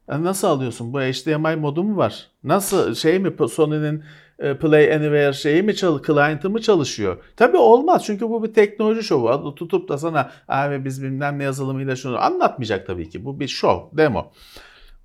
Ya 0.07 0.23
nasıl 0.23 0.47
alıyorsun? 0.47 0.93
Bu 0.93 0.99
HDMI 0.99 1.55
modu 1.55 1.83
mu 1.83 1.97
var? 1.97 2.27
Nasıl 2.43 2.95
şey 2.95 3.19
mi 3.19 3.33
Sony'nin 3.49 3.99
e, 3.99 4.03
Play 4.37 4.93
Anywhere 4.93 5.33
şeyi 5.33 5.63
mi 5.63 5.75
çal 5.75 6.03
client'ı 6.03 6.49
mı 6.49 6.61
çalışıyor? 6.61 7.23
Tabii 7.35 7.57
olmaz 7.57 8.03
çünkü 8.05 8.29
bu 8.29 8.43
bir 8.43 8.53
teknoloji 8.53 9.03
şovu. 9.03 9.55
Tutup 9.55 9.89
da 9.89 9.97
sana 9.97 10.31
abi 10.47 10.85
biz 10.85 11.03
bilmem 11.03 11.39
ne 11.39 11.43
yazılımıyla 11.43 11.95
şunu 11.95 12.17
anlatmayacak 12.17 12.87
tabii 12.87 13.09
ki. 13.09 13.25
Bu 13.25 13.39
bir 13.39 13.47
şov, 13.47 13.79
demo. 13.93 14.31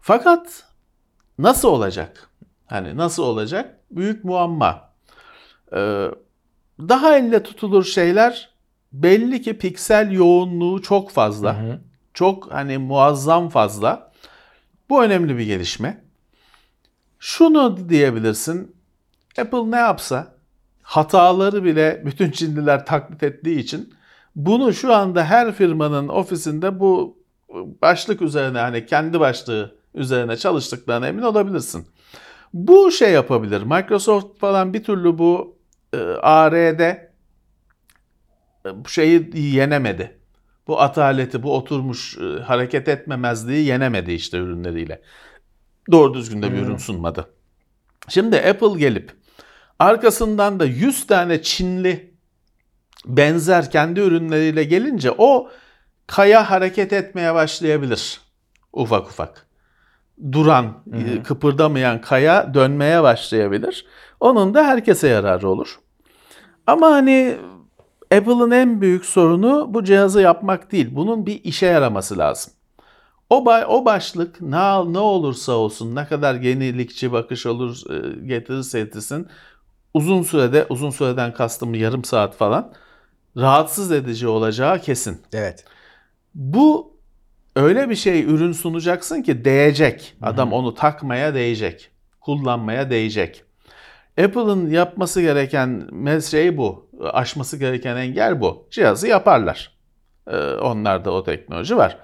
Fakat 0.01 0.65
nasıl 1.39 1.69
olacak? 1.69 2.31
Hani 2.67 2.97
nasıl 2.97 3.23
olacak? 3.23 3.79
Büyük 3.91 4.25
muamma. 4.25 4.89
Ee, 5.73 6.09
daha 6.79 7.17
elle 7.17 7.43
tutulur 7.43 7.85
şeyler 7.85 8.53
belli 8.93 9.43
ki 9.43 9.59
piksel 9.59 10.13
yoğunluğu 10.13 10.83
çok 10.83 11.11
fazla. 11.11 11.57
Çok 12.15 12.53
hani 12.53 12.79
muazzam 12.79 13.49
fazla. 13.49 14.13
Bu 14.91 15.05
önemli 15.05 15.39
bir 15.39 15.47
gelişme. 15.47 16.05
Şunu 17.19 17.89
diyebilirsin. 17.89 18.77
Apple 19.39 19.71
ne 19.71 19.77
yapsa 19.77 20.35
hataları 20.83 21.65
bile 21.65 22.03
bütün 22.05 22.31
Çinliler 22.31 22.87
taklit 22.87 23.23
ettiği 23.23 23.59
için 23.59 23.95
bunu 24.37 24.73
şu 24.73 24.95
anda 24.95 25.25
her 25.25 25.53
firmanın 25.53 26.09
ofisinde 26.09 26.81
bu 26.81 27.19
başlık 27.83 28.23
üzerine 28.23 28.59
hani 28.59 28.87
kendi 28.87 29.21
başlığı 29.21 29.77
üzerine 29.95 30.37
çalıştıklarına 30.37 31.09
emin 31.09 31.23
olabilirsin. 31.23 31.87
Bu 32.55 32.91
şey 32.91 33.13
yapabilir. 33.13 33.63
Microsoft 33.63 34.39
falan 34.39 34.75
bir 34.75 34.85
türlü 34.85 35.19
bu 35.19 35.57
e, 35.93 35.99
AR'de 36.23 37.13
e, 38.67 38.69
şeyi 38.89 39.31
yenemedi. 39.35 40.19
Bu 40.67 40.81
ataleti, 40.81 41.43
bu 41.43 41.57
oturmuş 41.57 42.19
e, 42.19 42.43
hareket 42.43 42.89
etmemezliği 42.89 43.67
yenemedi 43.67 44.13
işte 44.13 44.39
ürünleriyle. 44.39 45.03
Doğru 45.91 46.15
düzgün 46.15 46.43
de 46.43 46.53
bir 46.53 46.59
ürün 46.59 46.77
sunmadı. 46.77 47.31
Şimdi 48.09 48.37
Apple 48.37 48.79
gelip 48.79 49.13
arkasından 49.79 50.61
da 50.61 50.65
100 50.65 51.07
tane 51.07 51.43
Çinli 51.43 52.15
benzer 53.07 53.71
kendi 53.71 54.01
ürünleriyle 54.01 54.65
gelince 54.65 55.11
o 55.19 55.49
kaya 56.07 56.51
hareket 56.51 56.93
etmeye 56.93 57.35
başlayabilir 57.35 58.21
ufak 58.73 59.07
ufak. 59.07 59.47
Duran, 60.33 60.83
e, 60.93 61.23
kıpırdamayan 61.23 62.01
kaya 62.01 62.55
dönmeye 62.55 63.03
başlayabilir. 63.03 63.87
Onun 64.21 64.55
da 64.55 64.65
herkese 64.65 65.09
yararı 65.09 65.49
olur. 65.49 65.81
Ama 66.67 66.91
hani 66.91 67.37
Apple'ın 68.15 68.51
en 68.51 68.81
büyük 68.81 69.05
sorunu 69.05 69.75
bu 69.75 69.85
cihazı 69.85 70.21
yapmak 70.21 70.73
değil. 70.73 70.89
Bunun 70.93 71.27
bir 71.27 71.45
işe 71.45 71.67
yaraması 71.67 72.19
lazım. 72.19 72.53
O, 73.31 73.45
ba- 73.45 73.65
o 73.65 73.85
başlık 73.85 74.41
ne, 74.41 74.93
ne 74.93 74.99
olursa 74.99 75.53
olsun, 75.53 75.95
ne 75.95 76.07
kadar 76.07 76.35
yenilikçi 76.35 77.13
bakış 77.13 77.47
olur 77.47 77.91
e, 77.91 78.27
getirirse 78.27 78.81
getirsin, 78.81 79.29
uzun 79.95 80.23
sürede, 80.23 80.67
uzun 80.69 80.91
süreden 80.91 81.35
kastım 81.35 81.75
yarım 81.75 82.05
saat 82.05 82.37
falan, 82.37 82.73
rahatsız 83.37 83.93
edici 83.93 84.29
olacağı 84.29 84.79
kesin. 84.79 85.23
Evet. 85.33 85.65
Bu 86.35 86.97
öyle 87.57 87.91
bir 87.91 87.95
şey 87.95 88.23
ürün 88.23 88.53
sunacaksın 88.53 89.23
ki 89.23 89.45
değecek. 89.45 90.15
Adam 90.23 90.53
onu 90.53 90.75
takmaya 90.75 91.35
değecek. 91.35 91.91
Kullanmaya 92.21 92.91
değecek. 92.91 93.45
Apple'ın 94.19 94.71
yapması 94.71 95.21
gereken 95.21 95.89
şey 96.21 96.57
bu. 96.57 96.91
Aşması 97.13 97.57
gereken 97.57 97.97
engel 97.97 98.41
bu. 98.41 98.69
Cihazı 98.71 99.07
yaparlar. 99.09 99.79
Ee, 100.27 100.37
onlarda 100.37 101.11
o 101.11 101.25
teknoloji 101.25 101.77
var. 101.77 101.99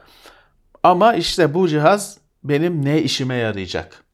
Ama 0.82 1.14
işte 1.14 1.54
bu 1.54 1.68
cihaz 1.68 2.18
benim 2.44 2.84
ne 2.84 3.02
işime 3.02 3.34
yarayacak? 3.34 4.04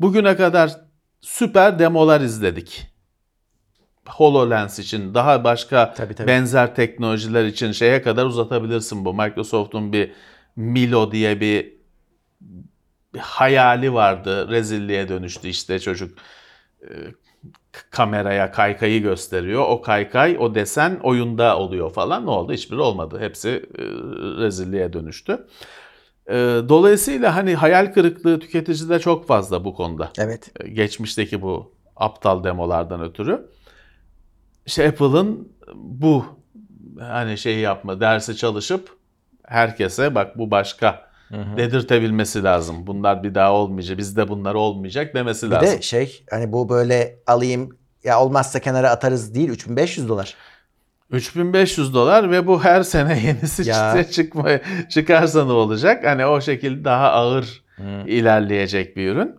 Bugüne 0.00 0.36
kadar 0.36 0.72
süper 1.20 1.78
demolar 1.78 2.20
izledik. 2.20 2.91
HoloLens 4.08 4.78
için 4.78 5.14
daha 5.14 5.44
başka 5.44 5.94
Tabii, 5.94 6.14
tabii. 6.14 6.28
benzer 6.28 6.74
teknolojiler 6.74 7.44
için 7.44 7.72
şeye 7.72 8.02
kadar 8.02 8.26
uzatabilirsin 8.26 9.04
bu. 9.04 9.14
Microsoft'un 9.14 9.92
bir 9.92 10.12
Milo 10.56 11.12
diye 11.12 11.40
bir, 11.40 11.72
bir 13.14 13.18
hayali 13.20 13.94
vardı. 13.94 14.48
Rezilliğe 14.50 15.08
dönüştü 15.08 15.48
işte 15.48 15.78
çocuk 15.78 16.18
e, 16.82 16.90
kameraya 17.90 18.50
kaykayı 18.50 19.02
gösteriyor. 19.02 19.64
O 19.68 19.82
kaykay, 19.82 20.36
o 20.40 20.54
desen 20.54 21.00
oyunda 21.02 21.58
oluyor 21.58 21.92
falan. 21.92 22.26
Ne 22.26 22.30
oldu? 22.30 22.52
Hiçbiri 22.52 22.80
olmadı. 22.80 23.20
Hepsi 23.20 23.48
e, 23.48 23.82
rezilliğe 24.42 24.92
dönüştü. 24.92 25.46
E, 26.26 26.34
dolayısıyla 26.68 27.36
hani 27.36 27.54
hayal 27.54 27.92
kırıklığı 27.92 28.40
tüketicide 28.40 28.98
çok 28.98 29.26
fazla 29.26 29.64
bu 29.64 29.74
konuda 29.74 30.10
Evet. 30.18 30.50
geçmişteki 30.72 31.42
bu 31.42 31.72
aptal 31.96 32.44
demolardan 32.44 33.02
ötürü. 33.02 33.46
İşte 34.66 34.88
Apple'ın 34.88 35.48
bu 35.74 36.24
hani 37.00 37.38
şeyi 37.38 37.60
yapma 37.60 38.00
dersi 38.00 38.36
çalışıp 38.36 38.96
herkese 39.44 40.14
bak 40.14 40.38
bu 40.38 40.50
başka 40.50 41.12
dedirtebilmesi 41.56 42.42
lazım. 42.44 42.86
Bunlar 42.86 43.22
bir 43.22 43.34
daha 43.34 43.52
olmayacak. 43.52 43.98
Bizde 43.98 44.28
bunlar 44.28 44.54
olmayacak 44.54 45.14
demesi 45.14 45.46
Bir 45.46 45.50
lazım. 45.50 45.68
de 45.78 45.82
şey 45.82 46.24
hani 46.30 46.52
bu 46.52 46.68
böyle 46.68 47.18
alayım 47.26 47.78
ya 48.04 48.20
olmazsa 48.22 48.60
kenara 48.60 48.90
atarız 48.90 49.34
değil 49.34 49.48
3500 49.48 50.08
dolar. 50.08 50.34
3500 51.10 51.94
dolar 51.94 52.30
ve 52.30 52.46
bu 52.46 52.64
her 52.64 52.82
sene 52.82 53.20
yenisi 53.26 53.68
Ya. 53.68 54.04
çıkma, 54.10 54.48
çıkarsa 54.90 55.44
ne 55.44 55.52
olacak? 55.52 56.04
Hani 56.06 56.26
o 56.26 56.40
şekilde 56.40 56.84
daha 56.84 57.10
ağır 57.10 57.62
ilerleyecek 58.06 58.96
bir 58.96 59.08
ürün. 59.12 59.36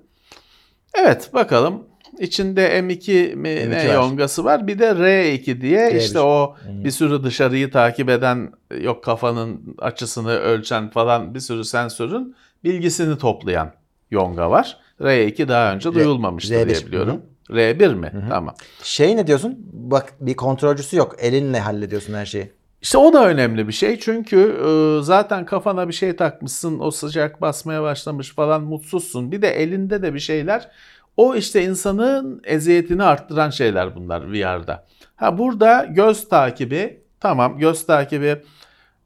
Evet 0.94 1.30
bakalım. 1.34 1.84
İçinde 2.20 2.80
M2 2.80 3.36
mi 3.36 3.50
M2 3.50 3.70
ne 3.70 3.90
var. 3.90 3.94
yongası 3.94 4.46
var. 4.46 4.68
Bir 4.68 4.80
de 4.80 4.86
R2 4.86 5.62
diye 5.62 5.80
R1. 5.80 5.98
işte 5.98 6.20
o 6.20 6.56
bir 6.66 6.92
sürü 6.92 7.24
dışarıyı 7.24 7.72
takip 7.72 8.10
eden 8.10 8.52
yok 8.82 9.04
kafanın 9.04 9.76
açısını 9.78 10.32
ölçen 10.32 10.90
falan 10.90 11.36
bir 11.36 11.40
sürü 11.40 11.64
sensörün 11.64 12.36
bilgisini 12.64 13.18
toplayan 13.18 13.72
yonga 14.12 14.50
var. 14.52 14.78
R2 15.02 15.48
daha 15.48 15.74
önce 15.74 15.94
duyulmamıştı 15.94 16.54
R1. 16.54 16.70
diye 16.70 16.88
biliyorum. 16.88 17.22
R1 17.50 17.96
mi? 17.96 18.12
Tamam. 18.30 18.56
Şey 18.84 19.18
ne 19.18 19.28
diyorsun? 19.28 19.58
Bak 19.74 20.14
bir 20.20 20.36
kontrolcüsü 20.36 20.98
yok. 20.98 21.16
Elinle 21.20 21.60
hallediyorsun 21.60 22.14
her 22.14 22.26
şeyi. 22.26 22.52
İşte 22.82 22.98
o 22.98 23.14
da 23.14 23.28
önemli 23.28 23.68
bir 23.68 23.74
şey 23.74 24.00
çünkü 24.00 24.38
e, 24.40 25.04
zaten 25.04 25.46
kafana 25.46 25.88
bir 25.88 25.94
şey 25.94 26.16
takmışsın, 26.16 26.80
o 26.80 26.92
sıcak 26.92 27.42
basmaya 27.42 27.84
başlamış 27.84 28.36
falan 28.36 28.62
mutsuzsun. 28.64 29.32
Bir 29.32 29.42
de 29.42 29.48
elinde 29.50 30.02
de 30.02 30.14
bir 30.14 30.20
şeyler. 30.20 30.70
O 31.18 31.36
işte 31.36 31.64
insanın 31.64 32.42
eziyetini 32.44 33.04
arttıran 33.04 33.50
şeyler 33.50 33.96
bunlar 33.96 34.32
VR'da. 34.34 34.86
Ha 35.16 35.38
burada 35.38 35.86
göz 35.90 36.30
takibi, 36.30 37.02
tamam 37.20 37.58
göz 37.58 37.86
takibi 37.86 38.36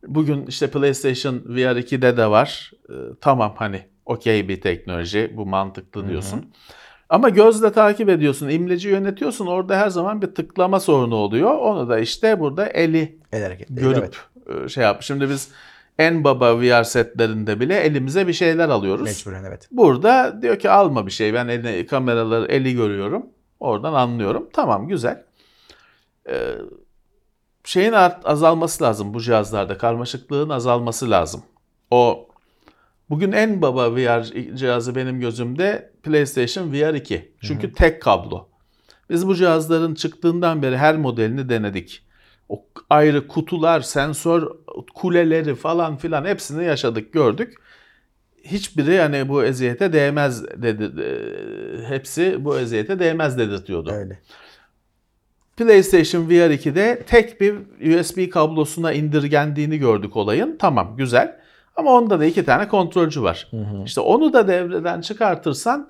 bugün 0.07 0.45
işte 0.45 0.67
PlayStation 0.67 1.35
VR 1.35 1.77
2'de 1.77 2.17
de 2.17 2.29
var. 2.29 2.71
E, 2.89 2.93
tamam 3.21 3.53
hani 3.57 3.81
okey 4.05 4.47
bir 4.47 4.61
teknoloji, 4.61 5.33
bu 5.37 5.45
mantıklı 5.45 6.09
diyorsun. 6.09 6.45
Ama 7.09 7.29
gözle 7.29 7.71
takip 7.71 8.09
ediyorsun, 8.09 8.49
imleci 8.49 8.89
yönetiyorsun. 8.89 9.47
Orada 9.47 9.77
her 9.77 9.89
zaman 9.89 10.21
bir 10.21 10.27
tıklama 10.27 10.79
sorunu 10.79 11.15
oluyor. 11.15 11.51
Onu 11.57 11.89
da 11.89 11.99
işte 11.99 12.39
burada 12.39 12.65
eli 12.65 13.17
El 13.31 13.43
hareketleri. 13.43 13.79
görüp 13.79 14.15
Evet. 14.47 14.65
e, 14.65 14.69
şey 14.69 14.83
yap. 14.83 15.01
Şimdi 15.03 15.29
biz 15.29 15.49
en 15.99 16.23
baba 16.23 16.61
VR 16.61 16.83
setlerinde 16.83 17.59
bile 17.59 17.79
elimize 17.79 18.27
bir 18.27 18.33
şeyler 18.33 18.69
alıyoruz. 18.69 19.03
Mecburen 19.03 19.43
evet. 19.43 19.67
Burada 19.71 20.41
diyor 20.41 20.59
ki 20.59 20.69
alma 20.69 21.05
bir 21.05 21.11
şey. 21.11 21.33
Ben 21.33 21.47
eli, 21.47 21.85
kameraları 21.87 22.45
eli 22.45 22.73
görüyorum. 22.73 23.25
Oradan 23.59 23.93
anlıyorum. 23.93 24.49
Tamam 24.53 24.87
güzel. 24.87 25.23
Ee, 26.29 26.55
şeyin 27.63 27.93
art, 27.93 28.25
azalması 28.25 28.83
lazım 28.83 29.13
bu 29.13 29.21
cihazlarda. 29.21 29.77
Karmaşıklığın 29.77 30.49
azalması 30.49 31.09
lazım. 31.09 31.43
O 31.91 32.27
bugün 33.09 33.31
en 33.31 33.61
baba 33.61 33.95
VR 33.95 34.23
cihazı 34.55 34.95
benim 34.95 35.19
gözümde 35.19 35.91
PlayStation 36.03 36.73
VR 36.73 36.93
2. 36.93 37.31
Çünkü 37.41 37.73
tek 37.73 38.01
kablo. 38.01 38.47
Biz 39.09 39.27
bu 39.27 39.35
cihazların 39.35 39.95
çıktığından 39.95 40.61
beri 40.61 40.77
her 40.77 40.97
modelini 40.97 41.49
denedik. 41.49 42.06
O 42.49 42.65
ayrı 42.89 43.27
kutular, 43.27 43.81
sensör 43.81 44.47
kuleleri 44.95 45.55
falan 45.55 45.97
filan 45.97 46.25
hepsini 46.25 46.65
yaşadık, 46.65 47.13
gördük. 47.13 47.53
Hiçbiri 48.43 48.93
yani 48.93 49.29
bu 49.29 49.43
eziyete 49.43 49.93
değmez 49.93 50.45
dedi. 50.61 51.01
e, 51.01 51.09
Hepsi 51.89 52.45
bu 52.45 52.59
eziyete 52.59 52.99
değmez 52.99 53.37
dedirtiyordu. 53.37 53.91
Öyle. 53.91 54.19
PlayStation 55.57 56.29
VR 56.29 56.51
2'de 56.51 57.03
tek 57.07 57.41
bir 57.41 57.55
USB 57.99 58.29
kablosuna 58.29 58.93
indirgendiğini 58.93 59.77
gördük 59.77 60.15
olayın. 60.17 60.55
Tamam 60.59 60.95
güzel. 60.97 61.39
Ama 61.75 61.91
onda 61.91 62.19
da 62.19 62.25
iki 62.25 62.45
tane 62.45 62.67
kontrolcü 62.67 63.23
var. 63.23 63.47
İşte 63.85 64.01
onu 64.01 64.33
da 64.33 64.47
devreden 64.47 65.01
çıkartırsan 65.01 65.89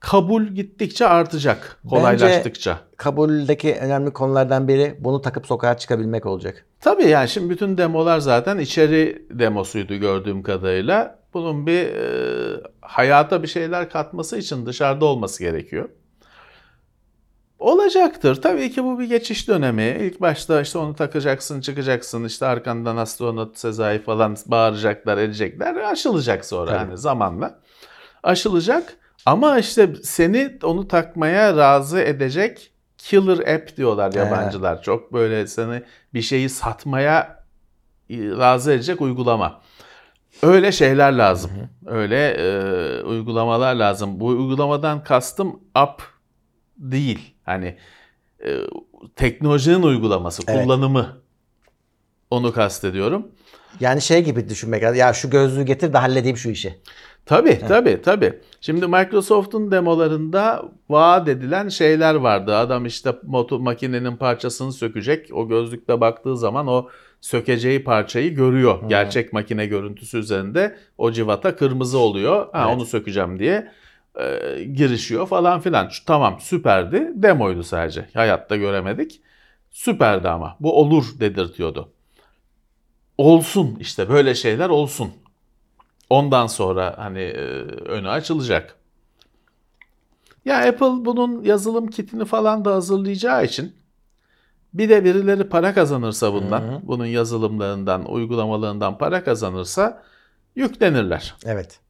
kabul 0.00 0.46
gittikçe 0.46 1.06
artacak. 1.06 1.80
Kolaylaştıkça. 1.90 2.78
Kabuldeki 2.96 3.74
önemli 3.74 4.10
konulardan 4.10 4.68
biri 4.68 4.96
bunu 5.00 5.22
takıp 5.22 5.46
sokağa 5.46 5.78
çıkabilmek 5.78 6.26
olacak. 6.26 6.66
Tabii 6.80 7.06
yani 7.08 7.28
şimdi 7.28 7.50
bütün 7.50 7.78
demolar 7.78 8.18
zaten 8.18 8.58
içeri 8.58 9.26
demosuydu 9.30 9.94
gördüğüm 9.94 10.42
kadarıyla. 10.42 11.18
Bunun 11.34 11.66
bir 11.66 11.86
e, 11.86 12.60
hayata 12.80 13.42
bir 13.42 13.48
şeyler 13.48 13.90
katması 13.90 14.38
için 14.38 14.66
dışarıda 14.66 15.04
olması 15.04 15.42
gerekiyor. 15.42 15.88
Olacaktır. 17.58 18.42
Tabii 18.42 18.72
ki 18.72 18.84
bu 18.84 18.98
bir 18.98 19.04
geçiş 19.04 19.48
dönemi. 19.48 19.96
İlk 20.00 20.20
başta 20.20 20.60
işte 20.60 20.78
onu 20.78 20.94
takacaksın, 20.94 21.60
çıkacaksın. 21.60 22.24
İşte 22.24 22.46
arkandan 22.46 22.96
astronot 22.96 23.58
Sezai 23.58 24.02
falan 24.02 24.36
bağıracaklar, 24.46 25.18
edecekler. 25.18 25.74
Aşılacak 25.74 26.44
sonra 26.44 26.70
Tabii. 26.70 26.78
hani 26.78 26.98
zamanla. 26.98 27.60
Aşılacak. 28.22 28.96
Ama 29.26 29.58
işte 29.58 29.94
seni 30.02 30.58
onu 30.62 30.88
takmaya 30.88 31.56
razı 31.56 32.00
edecek 32.00 32.72
killer 32.98 33.54
app 33.54 33.76
diyorlar 33.76 34.12
yabancılar. 34.12 34.82
Çok 34.82 35.12
böyle 35.12 35.46
seni 35.46 35.82
bir 36.14 36.22
şeyi 36.22 36.48
satmaya 36.48 37.44
razı 38.10 38.72
edecek 38.72 39.00
uygulama. 39.00 39.60
Öyle 40.42 40.72
şeyler 40.72 41.12
lazım. 41.12 41.50
Öyle 41.86 42.28
e, 42.30 43.02
uygulamalar 43.02 43.74
lazım. 43.74 44.20
Bu 44.20 44.26
uygulamadan 44.26 45.04
kastım 45.04 45.60
app 45.74 46.02
değil. 46.78 47.34
Hani 47.44 47.76
e, 48.44 48.50
teknolojinin 49.16 49.82
uygulaması, 49.82 50.42
Evet. 50.48 50.62
kullanımı. 50.64 51.22
Onu 52.30 52.52
kastediyorum. 52.52 53.28
Yani 53.80 54.02
şey 54.02 54.24
gibi 54.24 54.48
düşünmek 54.48 54.82
lazım. 54.82 54.96
Ya 54.96 55.12
şu 55.12 55.30
gözlüğü 55.30 55.62
getir 55.62 55.92
de 55.92 55.98
halledeyim 55.98 56.36
şu 56.36 56.50
işi. 56.50 56.80
Tabii 57.26 57.58
tabii 57.68 58.02
tabii. 58.02 58.32
Şimdi 58.60 58.86
Microsoft'un 58.86 59.70
demolarında 59.70 60.62
vaat 60.88 61.28
edilen 61.28 61.68
şeyler 61.68 62.14
vardı. 62.14 62.56
Adam 62.56 62.86
işte 62.86 63.14
motor 63.22 63.60
makinenin 63.60 64.16
parçasını 64.16 64.72
sökecek. 64.72 65.28
O 65.32 65.48
gözlükle 65.48 66.00
baktığı 66.00 66.36
zaman 66.36 66.66
o 66.66 66.88
sökeceği 67.20 67.84
parçayı 67.84 68.34
görüyor. 68.34 68.88
Gerçek 68.88 69.32
makine 69.32 69.66
görüntüsü 69.66 70.18
üzerinde 70.18 70.76
o 70.98 71.12
civata 71.12 71.56
kırmızı 71.56 71.98
oluyor. 71.98 72.46
Ha, 72.52 72.64
Evet. 72.64 72.76
Onu 72.76 72.86
sökeceğim 72.86 73.38
diye 73.38 73.72
e, 74.20 74.64
girişiyor 74.64 75.26
falan 75.26 75.60
filan. 75.60 75.88
Şu, 75.88 76.04
tamam 76.04 76.36
süperdi. 76.40 77.08
Demoydu 77.14 77.62
sadece. 77.62 78.08
Hayatta 78.14 78.56
göremedik. 78.56 79.20
Süperdi 79.70 80.28
ama. 80.28 80.56
Bu 80.60 80.80
olur 80.80 81.04
dedirtiyordu. 81.20 81.88
Olsun 83.18 83.76
işte 83.80 84.08
böyle 84.08 84.34
şeyler 84.34 84.68
olsun. 84.68 85.10
Ondan 86.10 86.46
sonra 86.46 86.94
hani 86.98 87.20
e, 87.20 87.40
önü 87.84 88.08
açılacak. 88.08 88.74
Ya 90.44 90.68
Apple 90.68 91.04
bunun 91.04 91.42
yazılım 91.42 91.86
kitini 91.86 92.24
falan 92.24 92.64
da 92.64 92.74
hazırlayacağı 92.74 93.44
için 93.44 93.76
bir 94.74 94.88
de 94.88 95.04
birileri 95.04 95.48
para 95.48 95.74
kazanırsa 95.74 96.32
bundan, 96.32 96.80
bunun 96.82 97.06
yazılımlarından, 97.06 98.12
uygulamalarından 98.12 98.98
para 98.98 99.24
kazanırsa 99.24 100.02
yüklenirler. 100.56 101.34
Evet. 101.44 101.80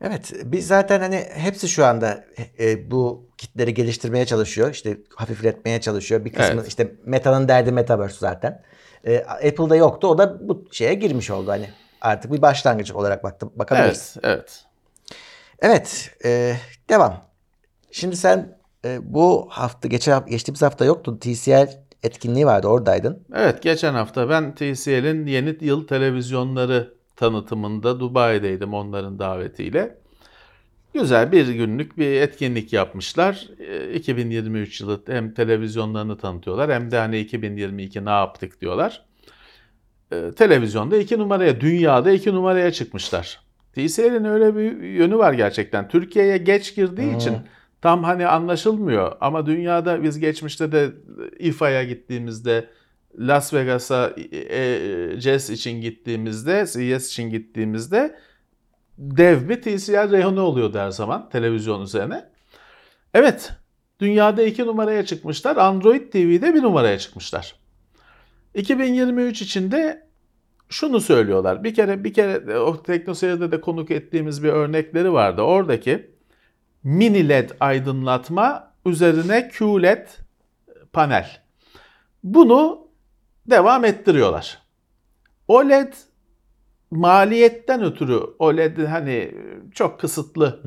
Evet, 0.00 0.32
biz 0.44 0.66
zaten 0.66 1.00
hani 1.00 1.24
hepsi 1.34 1.68
şu 1.68 1.84
anda 1.84 2.24
e, 2.58 2.90
bu 2.90 3.26
kitleri 3.38 3.74
geliştirmeye 3.74 4.26
çalışıyor. 4.26 4.70
İşte 4.70 4.98
hafifletmeye 5.14 5.80
çalışıyor. 5.80 6.24
Bir 6.24 6.32
kısmı 6.32 6.54
Evet. 6.54 6.68
işte 6.68 6.94
Meta'nın 7.04 7.48
derdi 7.48 7.72
Metaverse 7.72 8.16
zaten. 8.18 8.62
E, 9.06 9.18
Apple'da 9.18 9.76
yoktu. 9.76 10.08
O 10.08 10.18
da 10.18 10.48
bu 10.48 10.64
şeye 10.72 10.94
girmiş 10.94 11.30
oldu 11.30 11.50
hani. 11.50 11.70
Artık 12.04 12.32
bir 12.32 12.42
başlangıç 12.42 12.92
olarak 12.92 13.24
baktım. 13.24 13.52
Bakabiliriz. 13.56 14.16
Evet, 14.22 14.36
evet. 14.36 14.64
Evet, 15.58 16.10
e, 16.24 16.56
devam. 16.90 17.24
Şimdi 17.90 18.16
sen 18.16 18.58
e, 18.84 18.98
bu 19.02 19.46
hafta 19.50 19.88
geçen 19.88 20.26
geçtiğimiz 20.26 20.62
hafta 20.62 20.84
yoktu. 20.84 21.18
TCL 21.20 21.68
etkinliği 22.02 22.46
vardı. 22.46 22.66
Oradaydın. 22.66 23.24
Evet, 23.34 23.62
geçen 23.62 23.94
hafta 23.94 24.28
ben 24.28 24.54
TCL'in 24.54 25.26
yeni 25.26 25.56
yıl 25.60 25.86
televizyonları 25.86 26.94
tanıtımında 27.16 28.00
Dubai'deydim 28.00 28.74
onların 28.74 29.18
davetiyle. 29.18 29.98
Güzel 30.94 31.32
bir 31.32 31.48
günlük 31.48 31.98
bir 31.98 32.20
etkinlik 32.20 32.72
yapmışlar. 32.72 33.48
Ee, 33.58 33.94
2023 33.94 34.80
yılı 34.80 35.02
hem 35.06 35.34
televizyonlarını 35.34 36.18
tanıtıyorlar 36.18 36.72
hem 36.72 36.90
de 36.90 36.98
hani 36.98 37.18
2022 37.18 38.04
ne 38.04 38.10
yaptık 38.10 38.60
diyorlar. 38.60 39.04
Ee, 40.12 40.30
televizyonda 40.36 40.96
iki 40.96 41.18
numaraya, 41.18 41.60
dünyada 41.60 42.12
iki 42.12 42.34
numaraya 42.34 42.72
çıkmışlar. 42.72 43.40
TCL'in 43.72 44.24
öyle 44.24 44.56
bir 44.56 44.82
yönü 44.82 45.18
var 45.18 45.32
gerçekten. 45.32 45.88
Türkiye'ye 45.88 46.36
geç 46.36 46.74
girdiği 46.74 47.16
için 47.16 47.36
tam 47.82 48.04
hani 48.04 48.26
anlaşılmıyor. 48.26 49.16
Ama 49.20 49.46
dünyada 49.46 50.02
biz 50.02 50.18
geçmişte 50.18 50.72
de 50.72 50.90
İFA'ya 51.38 51.84
gittiğimizde 51.84 52.68
Las 53.18 53.54
Vegas'a 53.54 54.12
e, 54.50 55.20
CES 55.20 55.50
için 55.50 55.80
gittiğimizde, 55.80 56.66
CES 56.72 57.10
için 57.10 57.30
gittiğimizde 57.30 58.18
dev 58.98 59.48
bir 59.48 59.62
TCL 59.62 60.12
reyonu 60.12 60.42
oluyordu 60.42 60.78
her 60.78 60.90
zaman 60.90 61.28
televizyon 61.28 61.82
üzerine. 61.82 62.24
Evet, 63.14 63.52
dünyada 64.00 64.42
iki 64.42 64.66
numaraya 64.66 65.06
çıkmışlar. 65.06 65.56
Android 65.56 66.12
TV'de 66.12 66.54
bir 66.54 66.62
numaraya 66.62 66.98
çıkmışlar. 66.98 67.54
2023 68.54 69.42
içinde 69.42 70.06
şunu 70.68 71.00
söylüyorlar. 71.00 71.64
Bir 71.64 71.74
kere 71.74 72.04
bir 72.04 72.12
kere 72.14 72.58
o 72.58 72.82
teknoseyirde 72.82 73.52
de 73.52 73.60
konuk 73.60 73.90
ettiğimiz 73.90 74.42
bir 74.42 74.48
örnekleri 74.48 75.12
vardı. 75.12 75.42
Oradaki 75.42 76.10
mini 76.84 77.28
led 77.28 77.50
aydınlatma 77.60 78.74
üzerine 78.86 79.50
QLED 79.58 80.06
panel. 80.92 81.30
Bunu 82.24 82.88
devam 83.50 83.84
ettiriyorlar. 83.84 84.62
OLED 85.48 85.92
maliyetten 86.90 87.82
ötürü 87.82 88.20
OLED 88.38 88.86
hani 88.86 89.34
çok 89.74 90.00
kısıtlı 90.00 90.62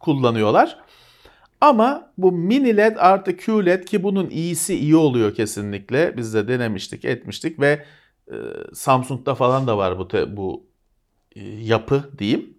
kullanıyorlar. 0.00 0.78
Ama 1.64 2.12
bu 2.18 2.32
mini 2.32 2.76
LED 2.76 2.96
artı 2.98 3.36
QLED 3.36 3.84
ki 3.84 4.02
bunun 4.02 4.30
iyisi 4.30 4.74
iyi 4.74 4.96
oluyor 4.96 5.34
kesinlikle. 5.34 6.16
Biz 6.16 6.34
de 6.34 6.48
denemiştik, 6.48 7.04
etmiştik 7.04 7.60
ve 7.60 7.84
e, 8.28 8.36
Samsung'da 8.74 9.34
falan 9.34 9.66
da 9.66 9.78
var 9.78 9.98
bu 9.98 10.08
te, 10.08 10.36
bu 10.36 10.66
e, 11.36 11.40
yapı 11.44 12.10
diyeyim. 12.18 12.54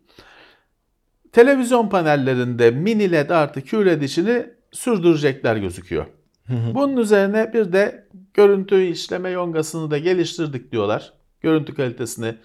Televizyon 1.32 1.90
panellerinde 1.90 2.72
mini 2.72 3.12
LED 3.12 3.30
artı 3.30 3.66
QLED 3.66 4.02
işini 4.02 4.46
sürdürecekler 4.72 5.56
gözüküyor. 5.56 6.06
Bunun 6.50 6.98
üzerine 6.98 7.54
bir 7.54 7.74
de 7.74 8.08
görüntü 8.34 8.84
işleme 8.84 9.30
yongasını 9.30 9.92
da 9.92 9.98
geliştirdik 9.98 10.72
diyorlar. 10.72 11.14
Görüntü 11.42 11.76
kalitesini 11.76 12.36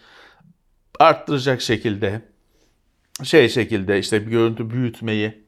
arttıracak 0.99 1.61
şekilde 1.61 2.23
şey 3.23 3.49
şekilde 3.49 3.99
işte 3.99 4.27
bir 4.27 4.31
görüntü 4.31 4.71
büyütmeyi 4.71 5.40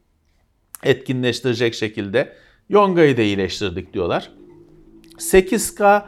etkinleştirecek 0.83 1.75
şekilde 1.75 2.33
yongayı 2.69 3.17
da 3.17 3.23
iyileştirdik 3.23 3.95
diyorlar. 3.95 4.31
8K 5.19 6.03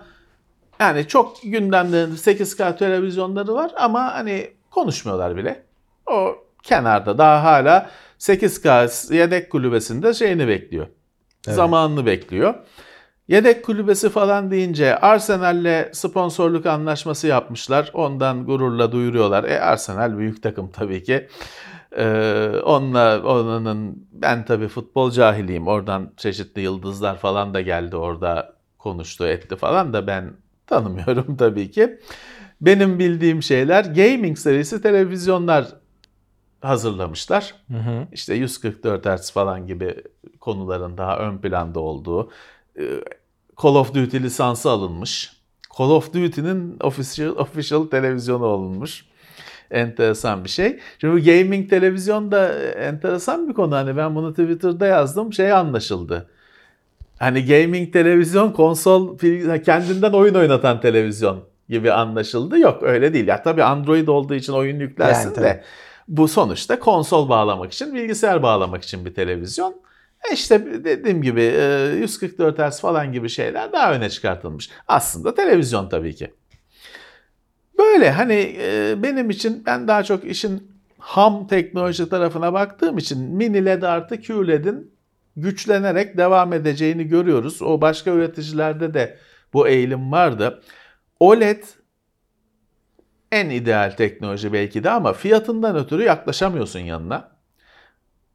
yani 0.80 1.08
çok 1.08 1.36
gündemde 1.42 1.96
8K 1.96 2.78
televizyonları 2.78 3.54
var 3.54 3.72
ama 3.76 4.14
hani 4.14 4.50
konuşmuyorlar 4.70 5.36
bile. 5.36 5.62
O 6.10 6.36
kenarda 6.62 7.18
daha 7.18 7.44
hala 7.44 7.90
8K 8.18 9.14
yedek 9.14 9.50
kulübesinde 9.50 10.14
şeyini 10.14 10.48
bekliyor. 10.48 10.86
Evet. 11.46 11.56
Zamanını 11.56 12.06
bekliyor. 12.06 12.54
Yedek 13.28 13.64
kulübesi 13.64 14.08
falan 14.08 14.50
deyince 14.50 14.96
Arsenal'le 14.96 15.88
sponsorluk 15.92 16.66
anlaşması 16.66 17.26
yapmışlar. 17.26 17.90
Ondan 17.94 18.46
gururla 18.46 18.92
duyuruyorlar. 18.92 19.44
E 19.44 19.60
Arsenal 19.60 20.18
büyük 20.18 20.42
takım 20.42 20.70
tabii 20.70 21.02
ki. 21.02 21.28
Ee, 21.96 22.60
onunla 22.64 23.22
onun 23.24 24.06
ben 24.12 24.44
tabii 24.44 24.68
futbol 24.68 25.10
cahiliyim. 25.10 25.68
Oradan 25.68 26.12
çeşitli 26.16 26.60
yıldızlar 26.62 27.18
falan 27.18 27.54
da 27.54 27.60
geldi 27.60 27.96
orada 27.96 28.54
konuştu 28.78 29.26
etti 29.26 29.56
falan 29.56 29.92
da 29.92 30.06
ben 30.06 30.32
tanımıyorum 30.66 31.36
tabii 31.38 31.70
ki. 31.70 31.98
Benim 32.60 32.98
bildiğim 32.98 33.42
şeyler 33.42 33.84
gaming 33.84 34.38
serisi 34.38 34.82
televizyonlar 34.82 35.66
hazırlamışlar. 36.60 37.54
İşte 38.12 38.34
144 38.34 39.06
Hz 39.06 39.30
falan 39.30 39.66
gibi 39.66 39.94
konuların 40.40 40.98
daha 40.98 41.18
ön 41.18 41.38
planda 41.38 41.80
olduğu. 41.80 42.30
e, 42.78 42.82
Call 43.62 43.74
of 43.74 43.94
Duty 43.94 44.16
lisansı 44.16 44.70
alınmış. 44.70 45.32
Call 45.78 45.90
of 45.90 46.14
Duty'nin 46.14 46.76
official, 46.80 47.36
official 47.36 47.84
televizyonu 47.86 48.44
olunmuş. 48.44 49.06
Enteresan 49.74 50.44
bir 50.44 50.48
şey. 50.48 50.78
Şimdi 50.98 51.14
bu 51.14 51.24
gaming 51.24 51.70
televizyon 51.70 52.32
da 52.32 52.54
enteresan 52.72 53.48
bir 53.48 53.54
konu. 53.54 53.74
Hani 53.74 53.96
ben 53.96 54.14
bunu 54.14 54.30
Twitter'da 54.30 54.86
yazdım. 54.86 55.32
Şey 55.32 55.52
anlaşıldı. 55.52 56.30
Hani 57.18 57.46
gaming 57.46 57.92
televizyon 57.92 58.52
konsol 58.52 59.18
kendinden 59.64 60.12
oyun 60.12 60.34
oynatan 60.34 60.80
televizyon 60.80 61.44
gibi 61.68 61.92
anlaşıldı. 61.92 62.58
Yok 62.58 62.82
öyle 62.82 63.14
değil. 63.14 63.26
Ya 63.26 63.42
tabii 63.42 63.64
Android 63.64 64.08
olduğu 64.08 64.34
için 64.34 64.52
oyun 64.52 64.80
yüklersin 64.80 65.24
Yani 65.28 65.34
tabii. 65.34 65.44
de 65.44 65.64
bu 66.08 66.28
sonuçta 66.28 66.78
konsol 66.78 67.28
bağlamak 67.28 67.72
için, 67.72 67.94
bilgisayar 67.94 68.42
bağlamak 68.42 68.82
için 68.82 69.04
bir 69.04 69.14
televizyon. 69.14 69.74
E 70.30 70.34
işte 70.34 70.84
dediğim 70.84 71.22
gibi 71.22 71.42
e, 71.42 71.96
144 72.00 72.58
Hz 72.58 72.80
falan 72.80 73.12
gibi 73.12 73.28
şeyler 73.28 73.72
daha 73.72 73.92
öne 73.92 74.10
çıkartılmış. 74.10 74.70
Aslında 74.88 75.34
televizyon 75.34 75.88
tabii 75.88 76.14
ki. 76.14 76.34
Böyle 77.78 78.10
hani 78.10 78.56
e, 78.60 78.94
benim 79.02 79.30
için 79.30 79.62
ben 79.66 79.88
daha 79.88 80.02
çok 80.02 80.24
işin 80.24 80.72
ham 80.98 81.46
teknoloji 81.46 82.08
tarafına 82.08 82.52
baktığım 82.52 82.98
için 82.98 83.18
mini 83.34 83.64
LED 83.64 83.82
artı 83.82 84.20
QLED'in 84.22 84.94
güçlenerek 85.36 86.16
devam 86.16 86.52
edeceğini 86.52 87.04
görüyoruz. 87.08 87.62
O 87.62 87.80
başka 87.80 88.10
üreticilerde 88.10 88.94
de 88.94 89.18
bu 89.52 89.68
eğilim 89.68 90.12
vardı. 90.12 90.62
OLED 91.20 91.62
en 93.32 93.50
ideal 93.50 93.90
teknoloji 93.90 94.52
belki 94.52 94.84
de 94.84 94.90
ama 94.90 95.12
fiyatından 95.12 95.76
ötürü 95.76 96.02
yaklaşamıyorsun 96.02 96.78
yanına. 96.78 97.28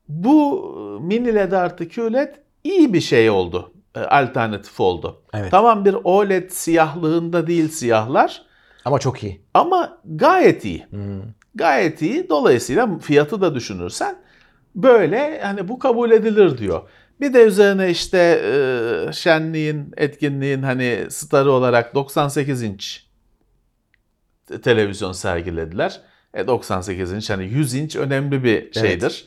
Bu 0.08 0.70
e, 0.78 1.06
mini 1.06 1.36
LED 1.36 1.52
artı 1.52 1.90
QLED 1.90 2.36
iyi 2.64 2.94
bir 2.94 3.02
şey 3.02 3.30
oldu. 3.30 3.74
e, 3.96 4.00
Alternatif 4.00 4.80
oldu. 4.80 5.22
Evet. 5.34 5.52
Tamam 5.52 5.86
bir 5.86 5.94
OLED 6.04 6.50
siyahlığında 6.50 7.48
değil 7.48 7.70
siyahlar 7.70 8.42
Ama 8.86 9.00
çok 9.00 9.24
iyi. 9.24 9.42
ama 9.54 10.02
gayet 10.06 10.66
iyi. 10.66 10.88
Gayet 11.56 12.02
iyi. 12.02 12.30
Dolayısıyla 12.30 13.00
fiyatı 13.00 13.42
da 13.42 13.56
düşünürsen 13.56 14.16
böyle 14.76 15.42
hani 15.44 15.68
bu 15.68 15.80
kabul 15.80 16.12
edilir 16.12 16.58
diyor. 16.58 16.90
Bir 17.22 17.34
de 17.34 17.44
üzerine 17.44 17.90
işte 17.90 18.42
e, 18.46 19.14
şenliğin, 19.14 19.94
etkinliğin 19.98 20.64
hani 20.64 21.06
starı 21.10 21.52
olarak 21.52 21.96
98 21.96 22.64
inç 22.64 23.04
te- 24.48 24.62
televizyon 24.62 25.12
sergilediler. 25.12 26.02
E 26.34 26.48
98 26.48 27.12
inç 27.12 27.30
hani 27.30 27.46
100 27.46 27.74
inç 27.74 27.96
önemli 27.96 28.44
bir 28.44 28.74
şeydir. 28.74 29.26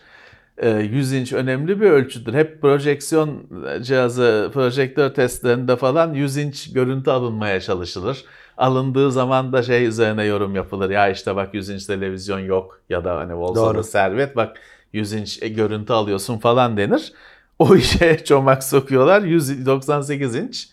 E, 0.59 0.71
100 0.71 1.13
inç 1.13 1.33
önemli 1.33 1.81
bir 1.81 1.91
ölçüdür. 1.91 2.35
Hep 2.35 2.61
projeksiyon 2.61 3.47
cihazı, 3.83 4.51
projektör 4.55 5.15
testlerinde 5.15 5.77
falan 5.77 6.15
100 6.15 6.37
inç 6.37 6.73
görüntü 6.73 7.11
alınmaya 7.11 7.61
çalışılır. 7.61 8.25
Alındığı 8.63 9.13
zaman 9.13 9.53
da 9.53 9.63
şey 9.63 9.87
üzerine 9.87 10.25
yorum 10.25 10.55
yapılır. 10.55 10.91
Ya 10.91 11.09
işte 11.09 11.37
bak 11.37 11.55
100 11.55 11.69
inç 11.69 11.87
televizyon 11.87 12.39
yok 12.39 12.81
ya 12.89 13.05
da 13.05 13.17
hani 13.17 13.35
olsa 13.35 13.61
da 13.61 13.75
Doğru. 13.75 13.85
servet 13.85 14.37
bak 14.37 14.57
100 14.93 15.13
inç 15.13 15.43
e, 15.43 15.49
görüntü 15.49 15.93
alıyorsun 15.93 16.39
falan 16.39 16.77
denir. 16.77 17.13
O 17.59 17.77
işe 17.77 18.25
çomak 18.25 18.65
sokuyorlar. 18.65 19.23
198 19.23 20.35
inç 20.35 20.69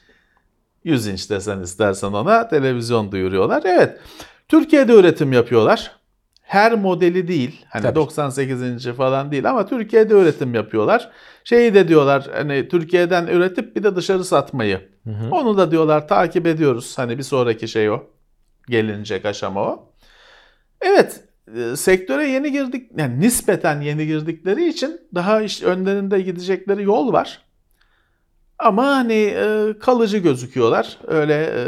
100 0.84 1.08
inç 1.08 1.30
desen 1.30 1.60
istersen 1.60 2.08
ona 2.08 2.48
televizyon 2.48 3.12
duyuruyorlar. 3.12 3.64
Evet. 3.66 4.00
Türkiye'de 4.48 4.94
üretim 4.94 5.34
yapıyorlar. 5.34 5.92
Her 6.42 6.74
modeli 6.74 7.28
değil. 7.28 7.66
Hani 7.70 7.82
Tabii. 7.82 7.96
98 7.96 8.62
inci 8.62 8.94
falan 8.94 9.32
değil 9.32 9.50
ama 9.50 9.66
Türkiye'de 9.66 10.14
üretim 10.14 10.54
yapıyorlar. 10.54 11.10
Şeyi 11.44 11.74
de 11.74 11.88
diyorlar 11.88 12.28
hani 12.34 12.68
Türkiye'den 12.68 13.28
üretip 13.28 13.76
bir 13.76 13.84
de 13.84 13.96
dışarı 13.96 14.24
satmayı. 14.24 14.90
Onu 15.32 15.58
da 15.58 15.72
diyorlar 15.72 16.08
takip 16.08 16.48
ediyoruz. 16.48 16.98
Hani 16.98 17.18
bir 17.18 17.24
sonraki 17.24 17.68
şey 17.68 17.90
o. 17.90 18.04
Gelinecek 18.70 19.26
aşama 19.26 19.62
o. 19.62 19.94
Evet 20.82 21.24
e, 21.56 21.76
sektöre 21.76 22.28
yeni 22.28 22.52
girdik 22.52 22.92
yani 22.98 23.20
nispeten 23.20 23.82
yeni 23.82 24.08
girdikleri 24.08 24.70
için 24.70 25.02
daha 25.16 25.42
iş 25.42 25.64
önlerinde 25.64 26.22
gidecekleri 26.22 26.84
yol 26.84 27.14
var. 27.14 27.42
Ama 28.60 28.86
hani 28.86 29.14
e, 29.14 29.74
kalıcı 29.80 30.18
gözüküyorlar. 30.18 30.98
Öyle 31.08 31.34
e, 31.36 31.64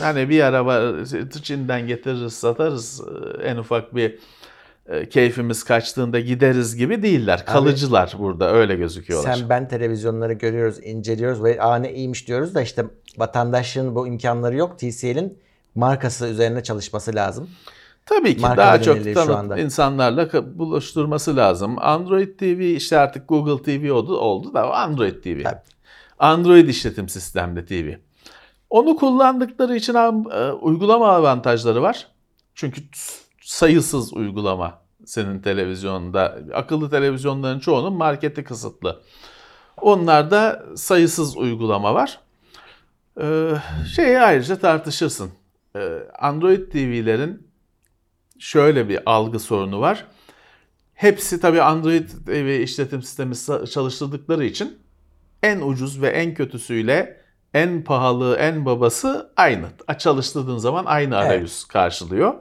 hani 0.00 0.28
bir 0.28 0.40
ara 0.40 0.66
var 0.66 1.04
Çin'den 1.42 1.86
getiririz 1.86 2.32
satarız 2.32 3.02
e, 3.40 3.42
en 3.42 3.56
ufak 3.56 3.94
bir 3.94 4.18
keyfimiz 5.10 5.64
kaçtığında 5.64 6.20
gideriz 6.20 6.76
gibi 6.76 7.02
değiller. 7.02 7.46
Kalıcılar 7.46 8.14
burada 8.18 8.52
öyle 8.52 8.76
gözüküyorlar. 8.76 9.34
Sen 9.34 9.48
ben 9.48 9.68
televizyonları 9.68 10.32
görüyoruz, 10.32 10.78
inceliyoruz 10.82 11.44
ve 11.44 11.62
aa 11.62 11.76
ne 11.76 11.92
iyiymiş 11.94 12.28
diyoruz 12.28 12.54
da 12.54 12.62
işte 12.62 12.84
vatandaşın 13.16 13.94
bu 13.94 14.06
imkanları 14.06 14.56
yok. 14.56 14.78
TCL'in 14.78 15.38
markası 15.74 16.26
üzerine 16.26 16.62
çalışması 16.62 17.14
lazım. 17.14 17.50
Tabii 18.06 18.36
ki 18.36 18.42
Marka 18.42 18.56
daha 18.56 18.82
çok 18.82 19.14
tanıt 19.14 19.58
insanlarla 19.58 20.58
buluşturması 20.58 21.36
lazım. 21.36 21.76
Android 21.78 22.38
TV 22.38 22.60
işte 22.60 22.98
artık 22.98 23.28
Google 23.28 23.62
TV 23.62 23.92
oldu, 23.92 24.18
oldu 24.18 24.54
da 24.54 24.74
Android 24.74 25.22
TV. 25.22 25.42
Tabii. 25.42 25.60
Android 26.18 26.68
işletim 26.68 27.08
sistemli 27.08 27.66
TV. 27.66 27.94
Onu 28.70 28.96
kullandıkları 28.96 29.76
için 29.76 29.94
e, 29.94 30.52
uygulama 30.52 31.08
avantajları 31.08 31.82
var. 31.82 32.06
Çünkü 32.54 32.80
sayısız 33.46 34.12
uygulama 34.12 34.82
senin 35.04 35.40
televizyonda. 35.40 36.38
Akıllı 36.54 36.90
televizyonların 36.90 37.58
çoğunun 37.58 37.92
marketi 37.92 38.44
kısıtlı. 38.44 39.00
Onlarda 39.76 40.66
sayısız 40.76 41.36
uygulama 41.36 41.94
var. 41.94 42.20
Ee, 43.20 43.50
şeyi 43.96 44.18
ayrıca 44.18 44.58
tartışırsın. 44.58 45.30
Ee, 45.76 45.98
Android 46.18 46.72
TV'lerin 46.72 47.48
şöyle 48.38 48.88
bir 48.88 49.00
algı 49.06 49.38
sorunu 49.38 49.80
var. 49.80 50.06
Hepsi 50.94 51.40
tabii 51.40 51.62
Android 51.62 52.08
TV 52.26 52.60
işletim 52.62 53.02
sistemi 53.02 53.34
çalıştırdıkları 53.70 54.44
için 54.44 54.78
en 55.42 55.60
ucuz 55.60 56.02
ve 56.02 56.08
en 56.08 56.34
kötüsüyle 56.34 57.20
en 57.54 57.84
pahalı, 57.84 58.36
en 58.36 58.66
babası 58.66 59.32
aynı. 59.36 59.66
Çalıştırdığın 59.98 60.58
zaman 60.58 60.84
aynı 60.84 61.16
arayüz 61.16 61.64
karşılıyor. 61.64 62.34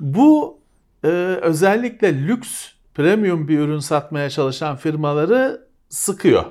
Bu 0.00 0.58
e, 1.04 1.08
özellikle 1.42 2.26
lüks, 2.26 2.68
premium 2.94 3.48
bir 3.48 3.58
ürün 3.58 3.78
satmaya 3.78 4.30
çalışan 4.30 4.76
firmaları 4.76 5.66
sıkıyor. 5.88 6.44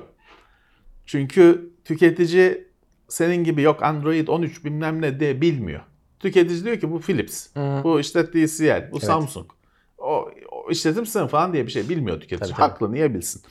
Çünkü 1.06 1.70
tüketici 1.84 2.68
senin 3.08 3.44
gibi 3.44 3.62
yok 3.62 3.82
Android 3.82 4.28
13 4.28 4.64
bilmem 4.64 5.02
ne 5.02 5.20
diye 5.20 5.40
bilmiyor. 5.40 5.80
Tüketici 6.18 6.64
diyor 6.64 6.80
ki 6.80 6.90
bu 6.90 7.00
Philips, 7.00 7.46
bu 7.56 8.00
işte 8.00 8.30
TCL, 8.30 8.92
bu 8.92 9.00
Samsung. 9.00 9.46
O, 9.98 10.30
o 10.52 10.70
işletim 10.70 11.04
sistemi 11.04 11.28
falan 11.28 11.52
diye 11.52 11.66
bir 11.66 11.72
şey 11.72 11.88
bilmiyor 11.88 12.20
tüketici. 12.20 12.38
Tabii, 12.38 12.50
tabii. 12.50 12.60
Haklı 12.60 12.92
niye 12.92 13.14
bilsin? 13.14 13.42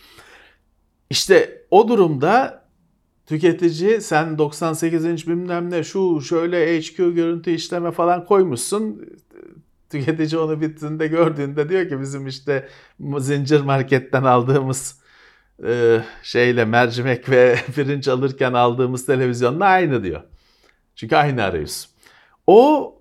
İşte 1.10 1.62
o 1.72 1.88
durumda 1.88 2.64
tüketici 3.26 4.02
sen 4.02 4.38
98 4.38 5.06
inç 5.06 5.28
bilmem 5.28 5.72
ne 5.72 5.84
şu 5.84 6.22
şöyle 6.22 6.80
HQ 6.80 7.16
görüntü 7.16 7.52
işleme 7.52 7.92
falan 7.92 8.26
koymuşsun. 8.26 9.10
Tüketici 9.90 10.42
onu 10.42 10.62
bittiğinde 10.62 11.08
gördüğünde 11.08 11.70
diyor 11.70 11.90
ki 11.90 12.02
bizim 12.02 12.28
işte 12.28 12.70
zincir 13.18 13.62
marketten 13.62 14.24
aldığımız 14.24 15.00
e, 15.66 16.02
şeyle 16.24 16.66
mercimek 16.66 17.30
ve 17.30 17.56
pirinç 17.76 18.08
alırken 18.08 18.54
aldığımız 18.54 19.06
televizyonla 19.06 19.66
aynı 19.66 20.04
diyor. 20.04 20.22
Çünkü 20.96 21.16
aynı 21.16 21.44
arayüz. 21.44 21.90
O 22.48 22.96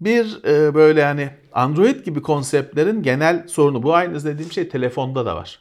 bir 0.00 0.44
e, 0.44 0.74
böyle 0.74 1.04
hani 1.04 1.30
Android 1.52 2.04
gibi 2.04 2.22
konseptlerin 2.22 3.02
genel 3.02 3.48
sorunu. 3.48 3.82
Bu 3.82 3.94
aynı 3.94 4.24
dediğim 4.24 4.52
şey 4.52 4.68
telefonda 4.68 5.26
da 5.26 5.36
var. 5.36 5.60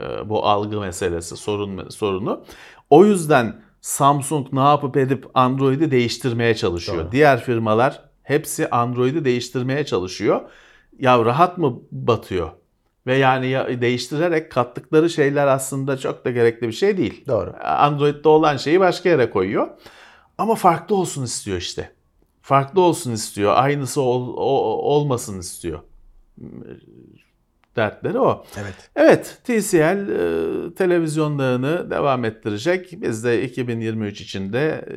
E, 0.00 0.28
bu 0.28 0.46
algı 0.46 0.80
meselesi, 0.80 1.36
sorun 1.36 1.88
sorunu. 1.88 2.44
O 2.90 3.04
yüzden 3.04 3.60
Samsung 3.80 4.52
ne 4.52 4.60
yapıp 4.60 4.96
edip 4.96 5.26
Android'i 5.34 5.90
değiştirmeye 5.90 6.54
çalışıyor. 6.54 6.98
Doğru. 6.98 7.12
Diğer 7.12 7.40
firmalar 7.40 8.07
hepsi 8.28 8.70
Android'i 8.70 9.24
değiştirmeye 9.24 9.86
çalışıyor. 9.86 10.40
Ya 10.98 11.24
rahat 11.24 11.58
mı 11.58 11.80
batıyor? 11.92 12.50
Ve 13.06 13.16
yani 13.16 13.48
ya 13.48 13.80
değiştirerek 13.80 14.52
kattıkları 14.52 15.10
şeyler 15.10 15.46
aslında 15.46 15.96
çok 15.98 16.24
da 16.24 16.30
gerekli 16.30 16.66
bir 16.66 16.72
şey 16.72 16.96
değil. 16.96 17.24
Doğru. 17.26 17.54
Android'de 17.64 18.28
olan 18.28 18.56
şeyi 18.56 18.80
başka 18.80 19.08
yere 19.08 19.30
koyuyor. 19.30 19.68
Ama 20.38 20.54
farklı 20.54 20.96
olsun 20.96 21.24
istiyor 21.24 21.58
işte. 21.58 21.92
Farklı 22.42 22.80
olsun 22.80 23.12
istiyor. 23.12 23.52
Aynısı 23.56 24.00
ol- 24.02 24.34
o- 24.36 24.82
olmasın 24.94 25.40
istiyor. 25.40 25.80
Dertleri 27.76 28.18
o. 28.18 28.44
Evet. 28.60 28.74
Evet, 28.96 29.38
TCL 29.44 30.08
e, 30.10 30.74
televizyonlarını 30.74 31.90
devam 31.90 32.24
ettirecek. 32.24 32.92
Biz 32.92 33.24
de 33.24 33.44
2023 33.44 34.20
içinde 34.20 34.84
e, 34.88 34.94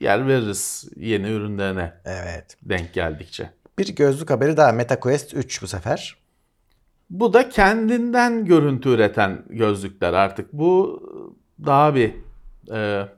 yer 0.00 0.26
veririz 0.26 0.88
yeni 0.96 1.28
ürünlerine 1.28 1.92
Evet. 2.04 2.56
denk 2.62 2.94
geldikçe. 2.94 3.50
Bir 3.78 3.94
gözlük 3.94 4.30
haberi 4.30 4.56
daha 4.56 4.72
MetaQuest 4.72 5.34
3 5.34 5.62
bu 5.62 5.66
sefer. 5.66 6.16
Bu 7.10 7.32
da 7.32 7.48
kendinden 7.48 8.44
görüntü 8.44 8.88
üreten 8.88 9.42
gözlükler 9.50 10.12
artık. 10.12 10.52
Bu 10.52 11.02
daha 11.66 11.94
bir 11.94 12.14
e, 12.72 13.08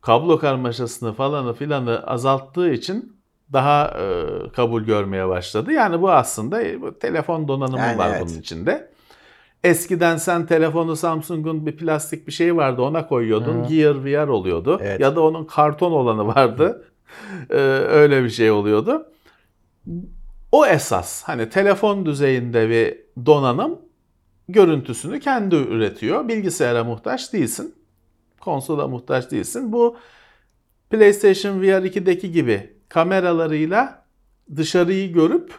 kablo 0.00 0.38
karmaşasını 0.38 1.12
falanı 1.12 1.54
filanı 1.54 2.06
azalttığı 2.06 2.70
için 2.70 3.16
daha 3.52 3.88
e, 3.88 4.24
kabul 4.52 4.82
görmeye 4.82 5.28
başladı. 5.28 5.72
Yani 5.72 6.02
bu 6.02 6.10
aslında 6.10 6.62
e, 6.62 6.80
bu 6.80 6.98
telefon 6.98 7.48
donanımı 7.48 7.78
Yani 7.78 7.98
var 7.98 8.10
evet. 8.10 8.22
bunun 8.22 8.38
içinde. 8.38 8.90
Eskiden 9.66 10.16
sen 10.16 10.46
telefonu 10.46 10.96
Samsung'un 10.96 11.66
bir 11.66 11.76
plastik 11.76 12.26
bir 12.26 12.32
şey 12.32 12.56
vardı 12.56 12.82
ona 12.82 13.06
koyuyordun. 13.06 13.68
Gear 13.68 14.04
VR 14.04 14.28
oluyordu. 14.28 14.78
Evet. 14.82 15.00
Ya 15.00 15.16
da 15.16 15.20
onun 15.20 15.44
karton 15.44 15.92
olanı 15.92 16.26
vardı. 16.26 16.84
E, 17.50 17.56
öyle 17.56 18.24
bir 18.24 18.30
şey 18.30 18.50
oluyordu. 18.50 19.06
O 20.52 20.66
esas 20.66 21.22
hani 21.22 21.50
telefon 21.50 22.06
düzeyinde 22.06 22.70
bir 22.70 22.98
donanım 23.26 23.78
görüntüsünü 24.48 25.20
kendi 25.20 25.56
üretiyor. 25.56 26.28
Bilgisayara 26.28 26.84
muhtaç 26.84 27.32
değilsin. 27.32 27.74
Konsola 28.40 28.88
muhtaç 28.88 29.30
değilsin. 29.30 29.72
Bu 29.72 29.96
PlayStation 30.90 31.62
VR 31.62 31.84
2'deki 31.84 32.32
gibi 32.32 32.72
kameralarıyla 32.88 34.04
dışarıyı 34.56 35.12
görüp 35.12 35.54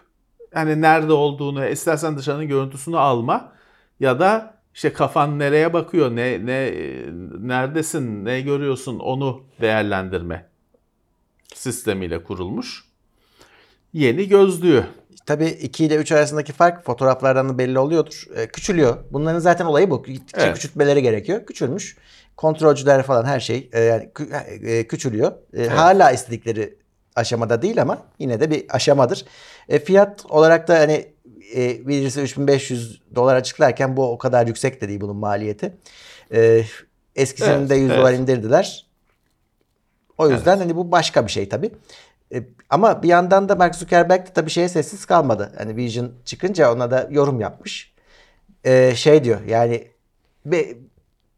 hani 0.54 0.82
nerede 0.82 1.14
olduğunu 1.14 1.66
istersen 1.66 2.18
dışarının 2.18 2.48
görüntüsünü 2.48 2.98
alma 2.98 3.57
ya 4.00 4.20
da 4.20 4.58
işte 4.74 4.94
kafan 4.94 5.40
nereye 5.40 5.74
bakıyor, 5.74 6.16
ne 6.16 6.46
ne 6.46 6.74
neredesin, 7.40 8.26
ne 8.26 8.42
görüyorsun 8.42 9.00
onu 9.00 9.44
değerlendirme 9.62 10.46
sistemiyle 11.56 12.24
kurulmuş. 12.24 12.84
Yeni 13.94 14.28
gözlüğü. 14.28 14.84
Tabii 15.26 15.46
2 15.48 15.86
ile 15.86 15.96
3 15.96 16.12
arasındaki 16.12 16.54
fark 16.54 16.86
fotoğraflardan 16.86 17.50
da 17.50 17.58
belli 17.58 17.80
oluyordur. 17.80 18.24
Ee, 18.36 18.48
küçülüyor. 18.48 18.98
Bunların 19.12 19.40
zaten 19.40 19.66
olayı 19.66 19.90
bu. 19.90 20.06
Evet. 20.38 20.54
küçültmeleri 20.54 21.02
gerekiyor. 21.02 21.46
Küçülmüş. 21.46 21.98
Kontrolcüler 22.38 23.04
falan 23.04 23.26
her 23.26 23.40
şey 23.40 23.70
e, 23.74 23.80
yani 23.82 24.04
kü- 24.16 24.66
e, 24.68 24.88
küçülüyor. 24.88 25.32
E, 25.58 25.68
Hala 25.68 26.12
istedikleri 26.12 26.78
aşamada 27.16 27.62
değil 27.62 27.82
ama 27.82 27.98
yine 28.20 28.40
de 28.40 28.52
bir 28.52 28.66
aşamadır. 28.70 29.26
E, 29.70 29.80
fiyat 29.80 30.26
olarak 30.30 30.68
da 30.68 30.80
hani 30.80 31.14
e, 31.56 31.88
birisi 31.88 32.22
3500 32.22 33.02
dolar 33.16 33.36
açıklarken 33.36 33.98
bu 33.98 34.12
o 34.12 34.18
kadar 34.18 34.48
yüksek 34.48 34.82
de 34.82 34.88
değil 34.88 35.02
bunun 35.02 35.16
maliyeti. 35.16 35.74
E, 36.34 36.64
eskisini 37.16 37.54
Evet, 37.54 37.70
de 37.70 37.76
100 37.76 37.90
evet. 37.90 38.00
dolar 38.00 38.14
indirdiler. 38.14 38.86
O 40.18 40.30
yüzden 40.30 40.58
hani 40.58 40.76
bu 40.76 40.92
başka 40.92 41.26
bir 41.26 41.32
şey 41.32 41.50
tabii. 41.50 41.72
E, 42.34 42.44
ama 42.70 43.04
bir 43.04 43.08
yandan 43.08 43.50
da 43.50 43.56
Mark 43.56 43.76
Zuckerberg 43.76 44.28
de 44.28 44.34
tabii 44.34 44.50
şeye 44.50 44.70
sessiz 44.70 45.06
kalmadı. 45.06 45.52
Hani 45.58 45.76
Vision 45.76 46.12
çıkınca 46.26 46.74
ona 46.74 46.92
da 46.92 47.08
yorum 47.12 47.40
yapmış. 47.40 47.94
E, 48.64 48.96
şey 48.96 49.24
diyor 49.24 49.40
yani 49.48 49.88
be- 50.46 50.74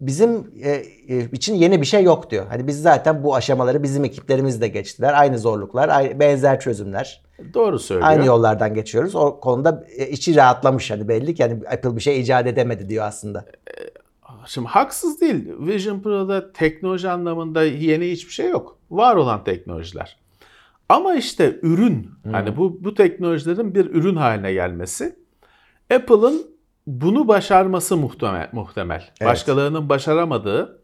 bizim 0.02 0.52
e, 0.64 0.72
e, 1.08 1.30
için 1.32 1.56
yeni 1.56 1.82
bir 1.82 1.86
şey 1.86 2.04
yok 2.04 2.32
diyor. 2.32 2.48
Hani 2.48 2.68
biz 2.68 2.82
zaten 2.82 3.24
bu 3.24 3.36
aşamaları 3.36 3.84
bizim 3.84 4.06
ekiplerimiz 4.06 4.62
de 4.62 4.68
geçtiler. 4.68 5.14
Aynı 5.14 5.40
zorluklar, 5.40 6.20
benzer 6.20 6.60
çözümler. 6.60 7.22
Doğru 7.54 7.80
söylüyor. 7.80 8.10
Aynı 8.10 8.26
yollardan 8.26 8.74
geçiyoruz. 8.74 9.16
O 9.16 9.40
konuda 9.40 9.84
e, 9.98 10.10
içi 10.10 10.36
rahatlamış 10.36 10.92
hani 10.92 11.08
belli 11.08 11.36
ki 11.36 11.44
hani 11.44 11.68
Apple 11.68 11.96
bir 11.96 12.02
şey 12.02 12.22
icat 12.22 12.48
edemedi 12.48 12.90
diyor 12.90 13.06
aslında. 13.06 13.46
Şimdi 14.46 14.68
haksız 14.68 15.22
değil. 15.22 15.46
Vision 15.60 16.00
Pro'da 16.00 16.54
teknoloji 16.54 17.10
anlamında 17.10 17.64
yeni 17.64 18.12
hiçbir 18.12 18.34
şey 18.34 18.50
yok. 18.50 18.78
Var 18.92 19.16
olan 19.16 19.44
teknolojiler. 19.44 20.18
Ama 20.90 21.16
işte 21.16 21.60
ürün, 21.62 22.12
hani 22.32 22.58
bu 22.58 22.84
bu 22.84 22.94
teknolojilerin 22.94 23.76
bir 23.76 23.86
ürün 23.86 24.16
haline 24.16 24.54
gelmesi 24.54 25.16
Apple'ın 25.94 26.46
bunu 26.88 27.28
başarması 27.28 27.98
muhtemel. 27.98 28.50
muhtemel. 28.52 29.10
Başkalarının 29.26 29.90
başaramadığı 29.90 30.79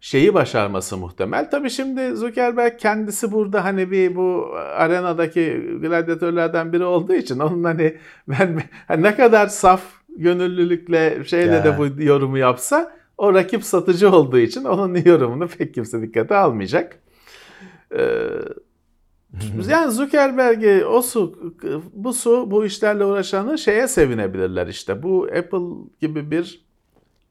şeyi 0.00 0.34
başarması 0.34 0.96
muhtemel. 0.96 1.50
Tabii 1.50 1.70
şimdi 1.70 2.16
Zuckerberg 2.16 2.78
kendisi 2.78 3.32
burada 3.32 3.64
hani 3.64 3.90
bir 3.90 4.16
bu 4.16 4.54
arenadaki 4.56 5.62
gladyatörlerden 5.80 6.72
biri 6.72 6.84
olduğu 6.84 7.14
için 7.14 7.38
onun 7.38 7.64
hani 7.64 7.96
ben 8.28 8.62
hani 8.88 9.02
ne 9.02 9.14
kadar 9.16 9.46
saf 9.46 9.82
gönüllülükle 10.16 11.24
şeyle 11.24 11.54
Ya. 11.54 11.64
de 11.64 11.78
bu 11.78 12.02
yorumu 12.02 12.38
yapsa 12.38 12.92
o 13.18 13.34
rakip 13.34 13.64
satıcı 13.64 14.10
olduğu 14.10 14.38
için 14.38 14.64
onun 14.64 14.94
yorumunu 15.04 15.48
pek 15.48 15.74
kimse 15.74 16.02
dikkate 16.02 16.36
almayacak. 16.36 16.98
Ee, 17.98 18.28
yani 19.68 19.90
Zuckerberg'i 19.92 20.84
o 20.84 21.02
su 21.02 21.54
bu 21.92 22.12
su 22.12 22.50
bu 22.50 22.64
işlerle 22.64 23.04
uğraşanı 23.04 23.58
şeye 23.58 23.88
sevinebilirler 23.88 24.66
işte. 24.66 25.02
Bu 25.02 25.24
Apple 25.24 25.88
gibi 26.00 26.30
bir 26.30 26.64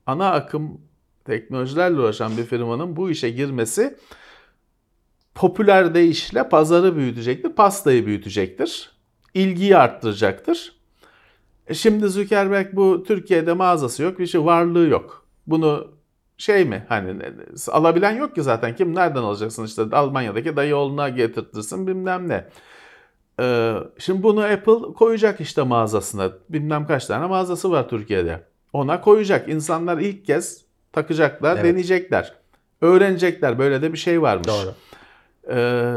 ana 0.05 0.31
akım 0.31 0.81
teknolojilerle 1.29 1.99
uğraşan 1.99 2.37
bir 2.37 2.43
firmanın 2.43 2.95
bu 2.95 3.09
işe 3.09 3.29
girmesi 3.29 3.97
popüler 5.35 5.93
deyişle 5.93 6.49
pazarı 6.49 6.95
büyütecektir, 6.95 7.49
pastayı 7.49 8.05
büyütecektir. 8.05 8.91
ilgiyi 9.33 9.77
arttıracaktır. 9.77 10.75
E 11.67 11.73
Şimdi 11.73 12.07
Zuckerberg 12.07 12.67
bu 12.73 13.03
Türkiye'de 13.03 13.53
mağazası 13.53 14.03
yok, 14.03 14.19
bir 14.19 14.27
şey 14.27 14.45
varlığı 14.45 14.87
yok. 14.87 15.25
Bunu 15.47 15.87
şey 16.37 16.65
mi 16.65 16.85
hani 16.89 17.15
alabilen 17.67 18.11
yok 18.15 18.35
ki 18.35 18.43
zaten 18.43 18.75
kim 18.75 18.95
nereden 18.95 19.23
alacaksın 19.23 19.65
işte 19.65 19.81
Almanya'daki 19.91 20.55
dayı 20.55 20.75
oğluna 20.75 21.09
getirtirsin 21.09 21.87
bilmem 21.87 22.29
ne. 22.29 22.47
Ee, 23.39 23.75
şimdi 23.97 24.23
bunu 24.23 24.41
Apple 24.41 24.93
koyacak 24.93 25.41
işte 25.41 25.61
mağazasına. 25.61 26.31
Bilmem 26.49 26.87
kaç 26.87 27.05
tane 27.05 27.25
mağazası 27.27 27.71
var 27.71 27.89
Türkiye'de. 27.89 28.43
Ona 28.73 29.01
koyacak. 29.01 29.49
İnsanlar 29.49 29.97
ilk 29.97 30.25
kez 30.25 30.65
takacaklar, 30.93 31.53
Evet. 31.55 31.65
deneyecekler. 31.65 32.33
Öğrenecekler. 32.81 33.59
Böyle 33.59 33.81
de 33.81 33.93
bir 33.93 33.97
şey 33.97 34.21
varmış. 34.21 34.47
Doğru. 34.47 34.73
Ee, 35.51 35.93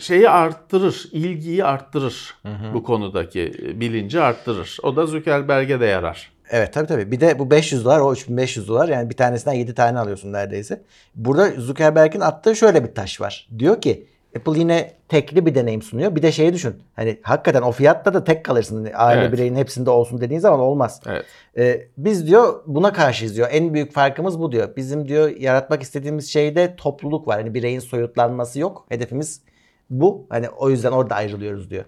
şeyi 0.00 0.30
arttırır, 0.30 1.08
ilgiyi 1.12 1.64
arttırır 1.64 2.34
bu 2.74 2.82
konudaki 2.82 3.52
bilinci 3.80 4.20
arttırır. 4.20 4.78
O 4.82 4.96
da 4.96 5.06
Zuckerberg'e 5.06 5.80
de 5.80 5.86
yarar. 5.86 6.32
Evet 6.50 6.72
tabii 6.72 6.86
tabii. 6.86 7.10
Bir 7.10 7.20
de 7.20 7.38
bu 7.38 7.50
500 7.50 7.84
dolar 7.84 8.00
o 8.00 8.12
3500 8.12 8.68
dolar 8.68 8.88
yani 8.88 9.10
bir 9.10 9.16
tanesinden 9.16 9.54
7 9.54 9.74
tane 9.74 9.98
alıyorsun 9.98 10.32
neredeyse. 10.32 10.82
Burada 11.14 11.50
Zuckerberg'in 11.50 12.20
attığı 12.20 12.56
şöyle 12.56 12.84
bir 12.84 12.94
taş 12.94 13.20
var. 13.20 13.48
Diyor 13.58 13.80
ki 13.80 14.06
Apple 14.36 14.58
yine 14.58 14.92
tekli 15.08 15.46
bir 15.46 15.54
deneyim 15.54 15.82
sunuyor. 15.82 16.16
Bir 16.16 16.22
de 16.22 16.32
şeyi 16.32 16.52
düşün. 16.52 16.82
Hani 16.96 17.20
hakikaten 17.22 17.62
o 17.62 17.72
fiyatta 17.72 18.14
da 18.14 18.24
tek 18.24 18.44
kalırsın. 18.44 18.88
Aile 18.94 19.20
Evet. 19.20 19.32
bireyin 19.32 19.54
hepsinde 19.54 19.90
olsun 19.90 20.20
dediğin 20.20 20.40
zaman 20.40 20.60
olmaz. 20.60 21.00
Evet. 21.06 21.24
Ee, 21.56 21.88
biz 21.98 22.26
diyor 22.26 22.62
buna 22.66 22.92
karşıyız 22.92 23.36
diyor. 23.36 23.48
En 23.50 23.74
büyük 23.74 23.92
farkımız 23.92 24.40
bu 24.40 24.52
diyor. 24.52 24.76
Bizim 24.76 25.08
diyor 25.08 25.28
yaratmak 25.28 25.82
istediğimiz 25.82 26.32
şeyde 26.32 26.76
topluluk 26.76 27.28
var. 27.28 27.36
Hani 27.40 27.54
bireyin 27.54 27.80
soyutlanması 27.80 28.60
yok. 28.60 28.86
Hedefimiz 28.88 29.42
bu. 29.90 30.26
Hani 30.30 30.48
o 30.48 30.70
yüzden 30.70 30.92
orada 30.92 31.14
ayrılıyoruz 31.14 31.70
diyor. 31.70 31.84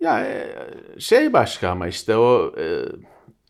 Ya 0.00 0.26
e, 0.26 0.46
şey 0.98 1.32
başka 1.32 1.68
ama 1.70 1.86
işte 1.86 2.16
o 2.16 2.52
e, 2.58 2.82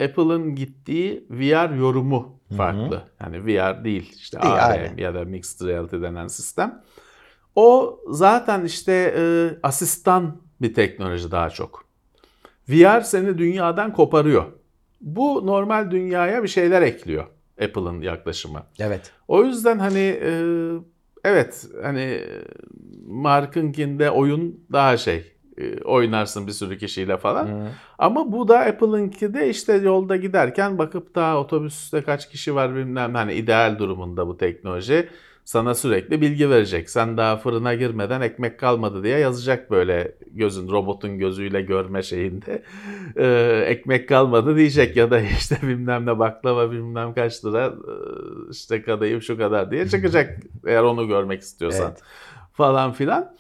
Apple'ın 0.05 0.55
gittiği 0.55 1.27
VR 1.31 1.75
yorumu 1.75 2.39
farklı. 2.57 3.03
Yani 3.23 3.47
VR 3.47 3.85
değil 3.85 4.13
işte 4.17 4.43
Değil, 4.43 4.55
AR 4.55 4.71
aynen. 4.71 4.97
ya 4.97 5.15
da 5.15 5.25
Mixed 5.25 5.67
Reality 5.67 5.97
denen 5.97 6.27
sistem. 6.27 6.83
O 7.57 8.01
zaten 8.09 8.65
işte 8.65 9.15
e, 9.19 9.23
asistan 9.63 10.37
bir 10.63 10.75
teknoloji 10.75 11.31
daha 11.31 11.51
çok. 11.51 11.85
VR 12.69 13.01
seni 13.01 13.39
dünyadan 13.39 13.93
koparıyor. 13.93 14.45
Bu 15.01 15.47
normal 15.47 15.91
dünyaya 15.91 16.43
bir 16.43 16.49
şeyler 16.49 16.83
ekliyor 16.83 17.27
Apple'ın 17.63 18.01
yaklaşımı. 18.01 18.63
Evet. 18.81 19.13
O 19.29 19.45
yüzden 19.45 19.79
hani 19.79 20.19
e, 20.23 20.33
evet 21.25 21.67
hani 21.83 22.01
e, 22.01 22.29
Mark'ınkinde 23.07 24.11
oyun 24.11 24.67
daha 24.73 24.97
şey 24.97 25.33
e, 25.59 25.83
oynarsın 25.83 26.47
bir 26.47 26.53
sürü 26.53 26.79
kişiyle 26.79 27.17
falan. 27.17 27.69
Ama 27.99 28.33
bu 28.33 28.49
da 28.49 28.59
Apple'ınki 28.59 29.35
de 29.35 29.51
işte 29.51 29.73
yolda 29.73 30.17
giderken 30.17 30.79
bakıp 30.79 31.15
da 31.15 31.39
otobüste 31.39 32.03
kaç 32.03 32.31
kişi 32.31 32.55
var 32.55 32.75
bilmem 32.77 33.15
hani 33.15 33.35
ideal 33.35 33.79
durumunda 33.79 34.27
bu 34.27 34.37
teknoloji 34.37 35.09
sana 35.45 35.75
sürekli 35.75 36.21
bilgi 36.21 36.51
verecek. 36.51 36.91
Sen 36.91 37.17
daha 37.17 37.37
fırına 37.37 37.75
girmeden 37.75 38.21
ekmek 38.21 38.61
kalmadı 38.61 39.03
diye 39.05 39.19
yazacak 39.19 39.71
böyle 39.71 40.15
gözün 40.31 40.69
robotun 40.69 41.19
gözüyle 41.19 41.63
görme 41.63 42.03
şeyinde 42.03 42.63
e, 43.17 43.27
ekmek 43.69 44.09
kalmadı 44.09 44.57
diyecek 44.57 44.97
ya 44.97 45.11
da 45.11 45.21
işte 45.39 45.59
bilmem 45.63 46.07
ne 46.07 46.19
baklava 46.19 46.71
bilmem 46.71 47.15
kaç 47.15 47.45
lira 47.45 47.67
e, 47.67 47.93
işte 48.51 48.83
kadayıf 48.83 49.25
şu 49.25 49.39
kadar 49.39 49.71
diye 49.71 49.89
çıkacak 49.89 50.39
eğer 50.67 50.83
onu 50.83 51.09
görmek 51.09 51.41
istiyorsan 51.43 51.87
Evet. 51.91 52.01
falan 52.53 52.93
filan. 52.93 53.37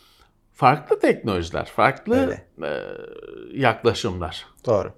Farklı 0.52 0.98
teknolojiler, 0.98 1.64
farklı 1.64 2.20
Öyle. 2.20 2.46
e, 2.62 2.70
yaklaşımlar. 3.60 4.46
Doğru. 4.66 4.92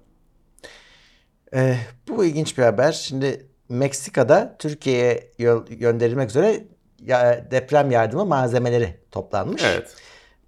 Ee, 1.53 1.75
bu 2.07 2.25
ilginç 2.25 2.57
bir 2.57 2.63
haber. 2.63 2.91
Şimdi 2.91 3.45
Meksika'da 3.69 4.55
Türkiye'ye 4.59 5.31
gönderilmek 5.69 6.29
üzere 6.29 6.63
deprem 7.51 7.91
yardımı 7.91 8.25
malzemeleri 8.25 8.89
toplanmış. 9.11 9.63
Evet. 9.65 9.95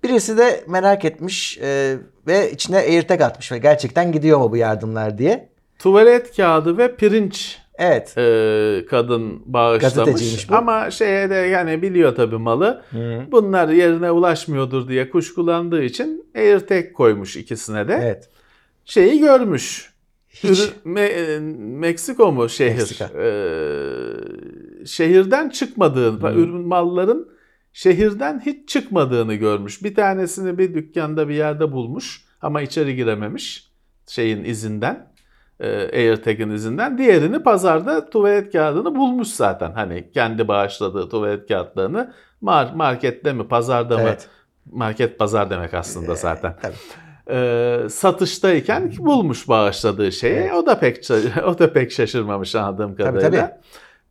Birisi 0.04 0.38
de 0.38 0.64
merak 0.68 1.06
etmiş 1.06 1.58
e, 1.58 1.98
ve 2.28 2.52
içine 2.52 2.78
AirTag 2.78 3.22
atmış 3.22 3.52
ve 3.52 3.58
gerçekten 3.58 4.12
gidiyor 4.12 4.40
mu 4.40 4.52
bu 4.52 4.58
yardımlar 4.58 5.18
diye. 5.18 5.50
Tuvalet 5.80 6.36
kağıdı 6.36 6.78
ve 6.78 6.96
pirinç 6.96 7.58
Evet. 7.82 8.18
e, 8.18 8.86
kadın 8.90 9.42
bağışlamış. 9.46 10.50
Bu. 10.50 10.56
Ama 10.56 10.92
şeye 10.92 11.30
de 11.30 11.36
yani 11.36 11.82
biliyor 11.82 12.16
tabii 12.16 12.38
malı. 12.38 12.84
Bunlar 13.32 13.70
yerine 13.70 14.12
ulaşmıyordur 14.12 14.88
diye 14.88 15.10
kuşkulandığı 15.10 15.84
için 15.84 16.26
AirTag 16.36 16.94
koymuş 16.94 17.38
ikisine 17.38 17.88
de. 17.88 18.00
Evet. 18.04 18.30
Şeyi 18.86 19.20
görmüş. 19.20 19.94
Hiç. 20.30 20.60
Ürü- 20.60 20.70
Me- 20.86 21.36
e, 21.36 21.40
Meksiko 21.80 22.32
mu 22.32 22.50
şehir? 22.50 22.78
Meksika. 22.78 23.06
Ee, 23.06 23.30
şehirden 24.86 25.50
çıkmadığını, 25.50 26.32
ürün 26.32 26.68
malların 26.68 27.30
şehirden 27.74 28.42
hiç 28.46 28.70
çıkmadığını 28.70 29.34
görmüş. 29.36 29.84
Bir 29.84 29.96
tanesini 29.96 30.58
bir 30.58 30.74
dükkanda 30.74 31.30
bir 31.30 31.34
yerde 31.36 31.72
bulmuş 31.72 32.26
ama 32.42 32.62
içeri 32.62 32.96
girememiş 32.96 33.70
şeyin 34.08 34.44
izinden. 34.44 35.10
e, 35.60 35.68
AirTag'in 35.94 36.50
izinden. 36.50 36.98
Diğerini 36.98 37.44
pazarda 37.44 38.10
tuvalet 38.10 38.52
kağıdını 38.52 38.96
bulmuş 38.96 39.28
zaten. 39.28 39.72
Hani 39.72 40.12
kendi 40.14 40.48
bağışladığı 40.48 41.10
tuvalet 41.10 41.48
kağıtlarını 41.48 42.14
mar- 42.44 42.76
markette 42.76 43.34
mi 43.34 43.48
pazarda 43.48 43.96
mı? 43.98 44.04
Evet. 44.04 44.30
Market 44.72 45.20
pazar 45.20 45.50
demek 45.50 45.74
aslında 45.74 46.16
zaten 46.16 46.56
Tabii. 46.62 46.74
e, 47.38 47.90
satıştayken 47.90 48.92
bağışladığı 49.00 49.48
bağışladığı 49.48 50.12
şeyi. 50.12 50.34
Evet. 50.36 50.54
O 50.54 50.66
da 50.66 50.80
pek 50.80 51.08
o 51.46 51.60
da 51.60 51.74
pek 51.74 51.92
şaşırmamış 51.92 52.56
anladığım 52.56 52.96
Tabii, 52.96 53.04
kadarıyla. 53.20 53.48
tabii. 53.48 53.60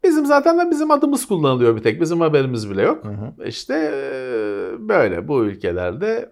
Bizim 0.09 0.27
zaten 0.27 0.71
bizim 0.71 0.91
adımız 0.91 1.27
kullanılıyor 1.27 1.77
bir 1.77 1.83
tek. 1.83 2.01
Bizim 2.01 2.21
haberimiz 2.21 2.71
bile 2.71 2.83
yok. 2.83 3.05
Hı 3.05 3.09
hı. 3.09 3.49
İşte 3.49 3.75
e, 3.75 4.89
böyle 4.89 5.29
bu 5.29 5.45
ülkelerde 5.45 6.31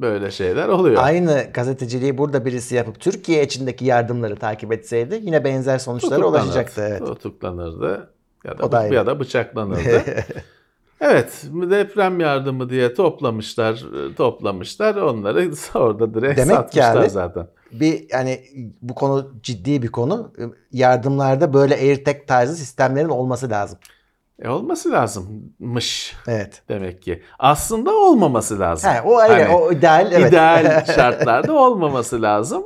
böyle 0.00 0.30
şeyler 0.30 0.68
oluyor. 0.68 1.02
Aynı 1.04 1.46
gazeteciliği 1.54 2.18
burada 2.18 2.44
birisi 2.44 2.74
yapıp 2.74 3.00
Türkiye 3.00 3.44
içindeki 3.44 3.84
yardımları 3.84 4.36
takip 4.36 4.72
etseydi 4.72 5.18
yine 5.22 5.44
benzer 5.44 5.78
sonuçlara 5.78 6.16
Tutuklanırdı. 6.20 6.44
ulaşacaktı. 6.46 6.86
Evet. 6.90 7.06
Tutuklanırdı 7.06 8.10
ya 8.44 8.54
O 8.54 8.58
da 8.58 8.72
da 8.72 8.78
ayrı. 8.78 8.94
ya 8.94 9.06
da 9.06 9.20
bıçaklanırdı. 9.20 10.02
evet, 11.00 11.42
deprem 11.52 12.20
yardımı 12.20 12.70
diye 12.70 12.94
toplamışlar, 12.94 13.74
e, 14.10 14.14
toplamışlar. 14.14 14.96
Onları 14.96 15.50
orada 15.74 16.14
direkt 16.14 16.38
Demek 16.38 16.56
satmışlar 16.56 16.96
abi- 16.96 17.10
zaten. 17.10 17.46
Bir 17.80 18.06
yani 18.12 18.44
bu 18.82 18.94
konu 18.94 19.34
ciddi 19.42 19.82
bir 19.82 19.88
konu. 19.88 20.32
Yardımlarda 20.72 21.52
böyle 21.52 21.74
AirTag 21.74 22.26
tarzı 22.26 22.56
sistemlerin 22.56 23.08
olması 23.08 23.50
lazım. 23.50 23.78
E 24.42 24.48
olması 24.48 24.92
lazımmış. 24.92 26.16
Evet. 26.26 26.62
demek 26.68 27.02
ki. 27.02 27.22
Aslında 27.38 27.90
olmaması 27.94 28.60
lazım. 28.60 28.90
He, 28.90 29.02
o 29.02 29.16
ayrı, 29.16 29.32
Hani 29.32 29.54
o 29.54 29.72
ideal 29.72 30.12
evet. 30.12 30.28
İdeal 30.28 30.84
şartlarda 30.94 31.52
olmaması 31.52 32.22
lazım. 32.22 32.62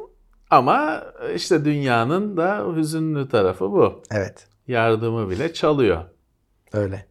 Ama 0.51 1.03
işte 1.35 1.65
dünyanın 1.65 2.37
da 2.37 2.65
hüzünlü 2.77 3.29
tarafı 3.29 3.73
bu. 3.73 4.03
evet. 4.11 4.47
Yardımı 4.67 5.31
bile 5.31 5.53
çalıyor. 5.53 6.05
Öyle. 6.73 7.07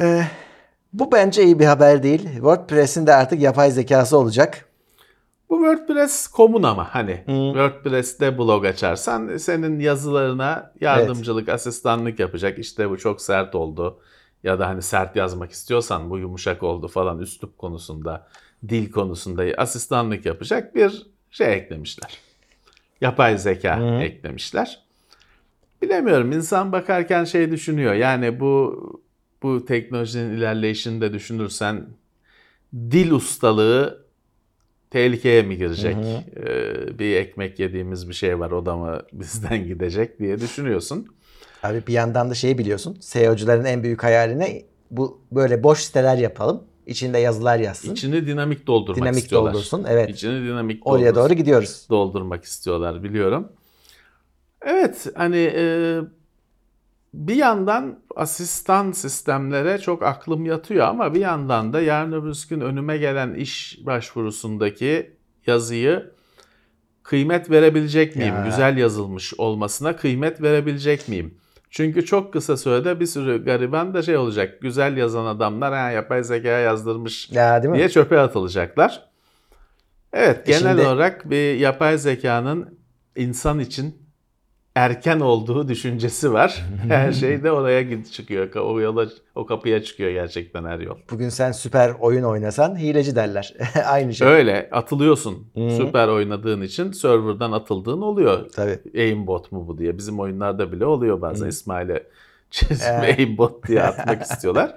Ee, 0.00 0.22
bu 0.92 1.12
bence 1.12 1.44
iyi 1.44 1.58
bir 1.58 1.64
haber 1.64 2.02
değil. 2.02 2.22
WordPress'in 2.32 3.06
de 3.06 3.14
artık 3.14 3.40
yapay 3.40 3.70
zekası 3.70 4.18
olacak. 4.18 4.65
Bu 5.50 5.56
WordPress 5.56 6.26
komun 6.26 6.62
ama 6.62 6.94
hani 6.94 7.12
Hı. 7.26 7.52
WordPress'te 7.52 8.38
blog 8.38 8.64
açarsan 8.64 9.36
senin 9.36 9.80
yazılarına 9.80 10.72
yardımcılık, 10.80 11.48
asistanlık 11.48 12.18
yapacak. 12.20 12.58
İşte 12.58 12.90
bu 12.90 12.98
çok 12.98 13.20
sert 13.20 13.54
oldu 13.54 14.00
ya 14.42 14.58
da 14.58 14.66
hani 14.66 14.82
sert 14.82 15.16
yazmak 15.16 15.50
istiyorsan 15.50 16.10
bu 16.10 16.18
yumuşak 16.18 16.62
oldu 16.62 16.88
falan 16.88 17.18
üslup 17.18 17.58
konusunda, 17.58 18.26
dil 18.68 18.90
konusunda 18.90 19.44
asistanlık 19.56 20.26
yapacak 20.26 20.74
bir 20.74 21.06
şey 21.30 21.54
eklemişler. 21.54 22.18
Yapay 23.00 23.38
zeka 23.38 23.80
Hı. 23.80 24.02
eklemişler. 24.02 24.86
Bilemiyorum 25.82 26.32
insan 26.32 26.72
bakarken 26.72 27.24
şey 27.24 27.50
düşünüyor. 27.50 27.94
Yani 27.94 28.40
bu 28.40 28.80
bu 29.42 29.64
teknolojinin 29.64 30.36
ilerleyişini 30.36 31.00
de 31.00 31.12
düşünürsen 31.12 31.86
dil 32.74 33.10
ustalığı 33.10 34.05
tehlikeye 34.90 35.42
mi 35.42 35.56
girecek? 35.56 35.96
Ee, 36.36 36.98
bir 36.98 37.16
ekmek 37.16 37.58
yediğimiz 37.58 38.08
bir 38.08 38.14
şey 38.14 38.38
var 38.40 38.50
o 38.50 38.66
da 38.66 38.76
mı 38.76 39.00
bizden 39.12 39.64
gidecek 39.66 40.18
diye 40.18 40.40
düşünüyorsun. 40.40 41.06
Abi 41.62 41.86
bir 41.86 41.92
yandan 41.92 42.30
da 42.30 42.34
şeyi 42.34 42.58
biliyorsun. 42.58 42.96
SEO'cuların 43.00 43.64
en 43.64 43.82
büyük 43.82 44.02
hayalini 44.04 44.64
bu 44.90 45.20
böyle 45.32 45.62
boş 45.62 45.78
siteler 45.80 46.16
yapalım. 46.16 46.62
İçinde 46.86 47.18
yazılar 47.18 47.58
yazsın. 47.58 47.92
İçini 47.92 48.26
dinamik 48.26 48.66
doldurmak 48.66 48.96
Dinamik 49.02 49.22
istiyorlar. 49.22 49.52
doldursun, 49.54 49.84
evet. 49.88 50.10
İçini 50.10 50.44
dinamik 50.48 50.86
Oraya 50.86 51.00
doldursun. 51.00 51.24
doğru 51.24 51.34
gidiyoruz. 51.34 51.86
doldurmak 51.90 52.44
istiyorlar 52.44 53.02
biliyorum. 53.02 53.48
Evet 54.62 55.06
hani 55.14 55.52
e, 55.56 55.98
bir 57.14 57.34
yandan 57.36 57.98
asistan 58.16 58.92
sistemlere 58.92 59.78
çok 59.78 60.02
aklım 60.02 60.46
yatıyor 60.46 60.86
ama 60.86 61.14
bir 61.14 61.20
yandan 61.20 61.72
da 61.72 61.80
yarın 61.80 62.12
öbür 62.12 62.46
gün 62.50 62.60
önüme 62.60 62.96
gelen 62.98 63.34
iş 63.34 63.78
başvurusundaki 63.86 65.16
yazıyı 65.46 66.10
kıymet 67.02 67.50
verebilecek 67.50 68.16
miyim? 68.16 68.34
Ya. 68.34 68.44
Güzel 68.44 68.76
yazılmış 68.78 69.34
olmasına 69.38 69.96
kıymet 69.96 70.42
verebilecek 70.42 71.08
miyim? 71.08 71.34
Çünkü 71.70 72.04
çok 72.04 72.32
kısa 72.32 72.56
sürede 72.56 73.00
bir 73.00 73.06
sürü 73.06 73.44
gariban 73.44 73.94
da 73.94 74.02
şey 74.02 74.16
olacak. 74.16 74.60
Güzel 74.60 74.96
yazan 74.96 75.26
adamlar 75.26 75.74
ha, 75.74 75.90
yapay 75.90 76.24
zeka 76.24 76.48
yazdırmış 76.48 77.30
Ya 77.30 77.62
değil 77.62 77.72
mi? 77.72 77.78
diye 77.78 77.88
çöpe 77.88 78.18
atılacaklar. 78.18 79.08
Evet, 80.12 80.48
E 80.48 80.52
genel 80.52 80.58
şimdi- 80.76 80.82
olarak 80.88 81.30
bir 81.30 81.54
yapay 81.54 81.98
zekanın 81.98 82.78
insan 83.16 83.58
için 83.60 84.05
erken 84.76 85.20
olduğu 85.20 85.68
düşüncesi 85.68 86.32
var. 86.32 86.64
Her 86.88 87.12
şey 87.12 87.42
de 87.42 87.52
oraya 87.52 88.04
çıkıyor. 88.04 88.54
O 88.54 88.80
yola 88.80 89.06
o 89.34 89.46
kapıya 89.46 89.82
çıkıyor 89.82 90.10
gerçekten 90.10 90.64
her 90.64 90.78
yol. 90.78 90.96
Bugün 91.10 91.28
sen 91.28 91.52
süper 91.52 91.92
oyun 92.00 92.22
oynasan 92.22 92.78
hileci 92.78 93.16
derler. 93.16 93.54
Aynı 93.86 94.14
şey. 94.14 94.28
Öyle 94.28 94.68
atılıyorsun. 94.72 95.46
Hı. 95.54 95.70
Süper 95.70 96.08
oynadığın 96.08 96.62
için 96.62 96.92
serverdan 96.92 97.52
atıldığın 97.52 98.00
oluyor. 98.02 98.48
Tabii. 98.56 98.78
Aimbot 98.96 99.52
mu 99.52 99.68
bu 99.68 99.78
diye. 99.78 99.98
Bizim 99.98 100.20
oyunlarda 100.20 100.72
bile 100.72 100.86
oluyor 100.86 101.20
bazen 101.20 101.44
Hı. 101.44 101.50
İsmail'e 101.50 102.02
çizim 102.50 102.86
Ee. 102.92 103.14
aimbot 103.18 103.68
diye 103.68 103.82
atmak 103.82 104.22
istiyorlar. 104.30 104.74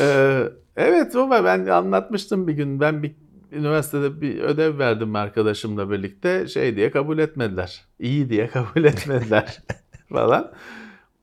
Ee, 0.00 0.42
evet 0.76 1.14
baba 1.14 1.44
ben 1.44 1.66
anlatmıştım 1.66 2.48
bir 2.48 2.52
gün. 2.52 2.80
Ben 2.80 3.02
bir 3.02 3.14
üniversitede 3.56 4.20
bir 4.20 4.40
ödev 4.40 4.78
verdim 4.78 5.16
arkadaşımla 5.16 5.90
birlikte. 5.90 6.48
Şey 6.48 6.76
diye 6.76 6.90
kabul 6.90 7.18
etmediler. 7.18 7.84
İyi 7.98 8.30
diye 8.30 8.46
kabul 8.50 8.84
etmediler 8.84 9.58
falan. 10.08 10.52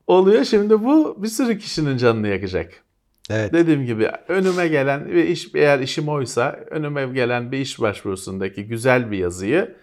Oluyor 0.08 0.44
şimdi 0.44 0.84
bu 0.84 1.24
bir 1.24 1.28
sürü 1.28 1.58
kişinin 1.58 1.98
canını 1.98 2.28
yakacak. 2.28 2.74
Evet. 3.30 3.54
Dediğim 3.54 3.86
gibi 3.86 4.10
önüme 4.28 4.68
gelen 4.68 5.08
bir 5.08 5.24
iş 5.24 5.56
eğer 5.56 5.80
işim 5.80 6.10
oysa 6.10 6.60
önüme 6.70 7.06
gelen 7.06 7.52
bir 7.52 7.58
iş 7.58 7.80
başvurusundaki 7.82 8.68
güzel 8.68 9.12
bir 9.12 9.18
yazıyı 9.18 9.76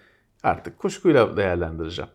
artık 0.43 0.79
kuşkuyla 0.79 1.37
değerlendireceğim. 1.37 2.11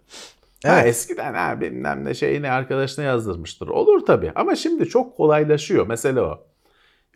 Ha, 0.67 0.75
Evet. 0.81 0.87
eskiden 0.87 1.35
ha 1.35 1.61
bilmem 1.61 2.05
ne 2.05 2.15
şeyini 2.15 2.51
arkadaşına 2.51 3.05
yazdırmıştır. 3.05 3.69
Olur 3.69 4.07
tabii 4.07 4.33
ama 4.35 4.57
şimdi 4.57 4.89
çok 4.89 5.17
kolaylaşıyor. 5.17 5.87
Mesele 5.87 6.21
o. 6.21 6.47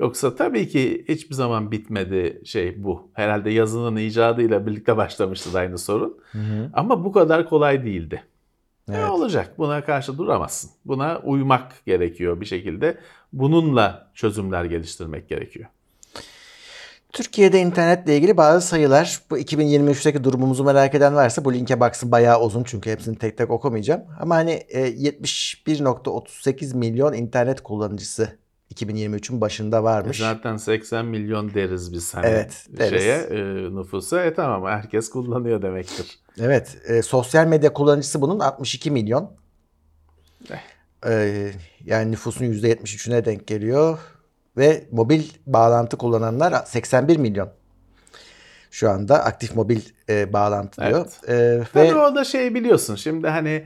Yoksa 0.00 0.34
tabii 0.34 0.68
ki 0.68 1.04
hiçbir 1.08 1.34
zaman 1.34 1.70
bitmedi 1.70 2.42
şey 2.44 2.84
bu. 2.84 3.10
Herhalde 3.14 3.50
yazının 3.50 3.96
icadıyla 3.96 4.66
birlikte 4.66 4.96
başlamıştı 4.96 5.58
aynı 5.58 5.78
sorun. 5.78 6.18
Hı 6.32 6.38
hı. 6.38 6.70
Ama 6.72 7.04
bu 7.04 7.12
kadar 7.12 7.48
kolay 7.48 7.84
değildi. 7.84 8.22
Ne 8.88 8.96
Evet. 8.96 9.10
olacak? 9.10 9.54
Buna 9.58 9.84
karşı 9.84 10.18
duramazsın. 10.18 10.70
Buna 10.84 11.18
uymak 11.24 11.86
gerekiyor 11.86 12.40
bir 12.40 12.46
şekilde. 12.46 12.98
Bununla 13.32 14.10
çözümler 14.14 14.64
geliştirmek 14.64 15.28
gerekiyor. 15.28 15.68
Türkiye'de 17.12 17.60
internetle 17.60 18.16
ilgili 18.16 18.36
bazı 18.36 18.66
sayılar. 18.66 19.20
Bu 19.30 19.38
2023'teki 19.38 20.24
durumumuzu 20.24 20.64
merak 20.64 20.94
eden 20.94 21.14
varsa 21.14 21.44
bu 21.44 21.54
linke 21.54 21.80
baksın 21.80 22.12
bayağı 22.12 22.40
uzun 22.42 22.64
çünkü 22.64 22.90
hepsini 22.90 23.18
tek 23.18 23.38
tek 23.38 23.50
okumayacağım. 23.50 24.02
Ama 24.20 24.34
hani 24.34 24.50
e, 24.50 24.88
71.38 24.88 26.76
milyon 26.76 27.12
internet 27.12 27.60
kullanıcısı 27.60 28.39
2023'ün 28.74 29.40
başında 29.40 29.84
varmış. 29.84 30.18
Zaten 30.18 30.56
80 30.56 31.06
milyon 31.06 31.54
deriz 31.54 31.92
biz 31.92 32.14
hani 32.14 32.26
Evet, 32.26 32.66
deriz. 32.68 33.02
şeye 33.02 33.16
e, 33.18 33.42
nüfusa. 33.74 34.24
E 34.24 34.34
tamam 34.34 34.70
herkes 34.70 35.10
kullanıyor 35.10 35.62
demektir. 35.62 36.18
Evet, 36.40 36.78
e, 36.86 37.02
sosyal 37.02 37.46
medya 37.46 37.72
kullanıcısı 37.72 38.20
bunun 38.20 38.38
62 38.40 38.90
milyon. 38.90 39.32
Eh. 40.50 40.58
E, 41.06 41.50
yani 41.84 42.12
nüfusun 42.12 42.44
%73'üne 42.44 43.24
denk 43.24 43.46
geliyor. 43.46 43.98
Ve 44.56 44.88
mobil 44.90 45.22
bağlantı 45.46 45.96
kullananlar 45.96 46.64
81 46.66 47.16
milyon. 47.16 47.50
Şu 48.70 48.90
anda 48.90 49.24
aktif 49.24 49.54
mobil 49.54 49.80
e, 50.08 50.32
bağlantı 50.32 50.80
diyor. 50.86 51.06
E, 51.28 51.64
Tabii 51.72 51.88
ve 51.88 51.94
o 51.94 52.14
da 52.14 52.24
şey 52.24 52.54
biliyorsun 52.54 52.94
şimdi 52.94 53.28
hani 53.28 53.64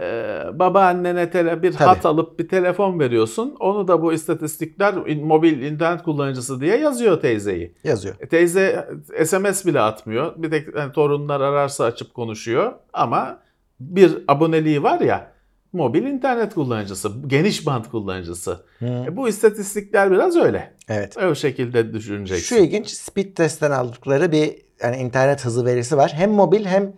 e, 0.00 0.42
babaannene 0.52 1.30
tele, 1.30 1.62
bir 1.62 1.72
Tabii. 1.72 1.84
hat 1.84 2.06
alıp 2.06 2.38
bir 2.38 2.48
telefon 2.48 3.00
veriyorsun. 3.00 3.56
Onu 3.60 3.88
da 3.88 4.02
bu 4.02 4.12
istatistikler 4.12 4.94
mobil 5.16 5.62
internet 5.62 6.02
kullanıcısı 6.02 6.60
diye 6.60 6.76
yazıyor 6.76 7.20
teyzeyi. 7.20 7.74
yazıyor. 7.84 8.14
E, 8.20 8.28
Teyze 8.28 8.88
SMS 9.24 9.66
bile 9.66 9.80
atmıyor. 9.80 10.32
Bir 10.36 10.50
tek 10.50 10.76
yani 10.76 10.92
torunlar 10.92 11.40
ararsa 11.40 11.84
açıp 11.84 12.14
konuşuyor. 12.14 12.72
Ama 12.92 13.38
bir 13.80 14.24
aboneliği 14.28 14.82
var 14.82 15.00
ya 15.00 15.32
mobil 15.72 16.02
internet 16.02 16.54
kullanıcısı, 16.54 17.10
geniş 17.26 17.66
band 17.66 17.84
kullanıcısı. 17.84 18.64
Hı. 18.78 18.86
E, 18.86 19.16
bu 19.16 19.28
istatistikler 19.28 20.10
biraz 20.10 20.36
öyle. 20.36 20.74
Evet. 20.88 21.16
O 21.16 21.34
şekilde 21.34 21.92
düşüneceksin. 21.92 22.56
Şu 22.56 22.62
ilginç 22.62 22.90
speed 22.90 23.34
testten 23.34 23.70
aldıkları 23.70 24.32
bir 24.32 24.54
yani 24.82 24.96
internet 24.96 25.44
hızı 25.44 25.64
verisi 25.64 25.96
var. 25.96 26.12
Hem 26.14 26.30
mobil 26.30 26.64
hem 26.64 26.92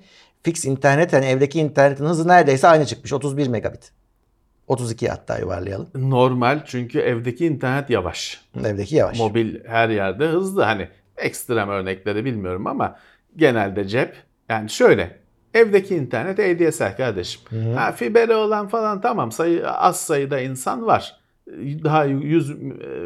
fix 0.47 0.65
internet 0.65 1.13
yani 1.13 1.27
evdeki 1.27 1.61
internetin 1.61 2.05
hızı 2.05 2.29
neredeyse 2.29 2.69
aynı 2.69 2.87
çıkmış. 2.87 3.13
31 3.13 3.49
megabit. 3.49 3.93
32 4.67 5.09
hatta 5.09 5.39
yuvarlayalım. 5.39 5.89
Normal 5.95 6.61
çünkü 6.67 6.99
evdeki 6.99 7.47
internet 7.47 7.91
yavaş. 7.91 8.41
Evdeki 8.65 8.97
yavaş. 8.97 9.19
Mobil 9.19 9.65
her 9.65 9.89
yerde 9.89 10.27
hızlı. 10.27 10.63
Hani 10.63 10.89
ekstrem 11.17 11.69
örnekleri 11.69 12.25
bilmiyorum 12.25 12.67
ama 12.67 12.97
genelde 13.37 13.89
cep. 13.89 14.15
Yani 14.49 14.71
şöyle 14.71 15.19
evdeki 15.55 15.97
internet 15.97 16.39
ADSL 16.39 16.97
kardeşim. 16.97 17.43
Ha, 17.75 17.93
fiberi 17.93 18.35
olan 18.35 18.69
falan 18.69 19.01
tamam 19.01 19.33
sayı 19.33 19.71
az 19.71 20.01
sayıda 20.01 20.41
insan 20.41 20.87
var. 20.87 21.21
Daha 21.85 22.05
100 22.05 22.57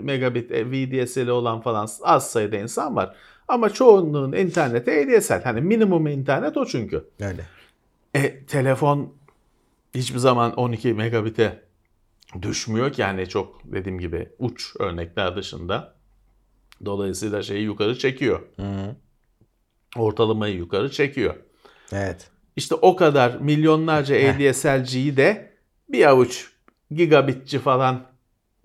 megabit 0.03 0.51
VDSL'i 0.51 1.33
olan 1.33 1.61
falan 1.61 1.89
az 2.03 2.31
sayıda 2.31 2.57
insan 2.57 2.97
var. 2.97 3.15
Ama 3.51 3.71
çoğunluğun 3.71 4.33
interneti 4.33 4.91
ADSL. 4.91 5.43
Hani 5.43 5.61
minimum 5.61 6.07
internet 6.07 6.57
o 6.57 6.67
çünkü. 6.67 7.05
Öyle. 7.21 7.47
E, 8.15 8.45
telefon 8.45 9.15
hiçbir 9.95 10.19
zaman 10.19 10.55
12 10.55 10.95
megabit'e 10.95 11.63
düşmüyor 12.43 12.93
ki 12.93 13.01
yani 13.01 13.29
çok 13.29 13.61
dediğim 13.65 13.99
gibi 13.99 14.29
uç 14.39 14.77
örnekler 14.79 15.37
dışında. 15.37 15.95
Dolayısıyla 16.85 17.43
şeyi 17.43 17.65
yukarı 17.65 17.99
çekiyor. 17.99 18.41
Hı. 18.57 18.97
Ortalamayı 19.97 20.55
yukarı 20.57 20.91
çekiyor. 20.91 21.35
Evet. 21.93 22.31
İşte 22.57 22.75
o 22.75 22.97
kadar 22.97 23.35
milyonlarca 23.35 24.17
ADSL'ciyi 24.17 25.17
de 25.17 25.53
bir 25.89 26.09
avuç 26.09 26.51
gigabitçi 26.91 27.59
falan 27.59 28.10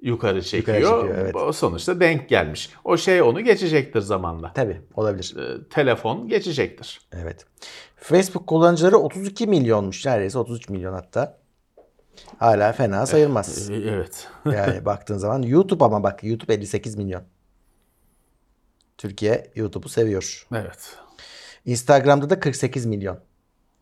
yukarı 0.06 0.42
çekiyor. 0.42 0.78
çekiyor, 0.78 1.16
evet. 1.18 1.36
O 1.36 1.52
sonuçta 1.54 2.00
denk 2.00 2.30
gelmiş. 2.30 2.70
O 2.84 2.98
şey 2.98 3.22
onu 3.22 3.42
geçecektir 3.42 4.02
zamanla. 4.02 4.54
Tabii 4.54 4.82
olabilir. 4.96 5.36
E, 5.38 5.70
telefon 5.70 6.28
geçecektir. 6.28 7.02
Evet. 7.14 7.46
Facebook 7.96 8.48
kullanıcıları 8.48 8.98
32 8.98 9.48
milyonmuş. 9.48 10.06
Neredeyse 10.06 10.38
33 10.38 10.70
milyon 10.70 10.94
hatta. 10.94 11.38
Hala 12.40 12.74
fena 12.74 13.06
sayılmaz. 13.06 13.70
E, 13.70 13.76
Evet. 13.76 14.28
Yani 14.46 14.86
baktığın 14.86 15.18
zaman 15.18 15.42
YouTube 15.42 15.84
ama 15.84 16.04
bak 16.04 16.24
YouTube 16.24 16.54
58 16.54 16.96
milyon. 16.96 17.24
Türkiye 18.98 19.52
YouTube'u 19.56 19.90
seviyor. 19.90 20.48
evet. 20.56 20.98
Instagram'da 21.66 22.30
da 22.30 22.40
48 22.40 22.86
milyon. 22.86 23.20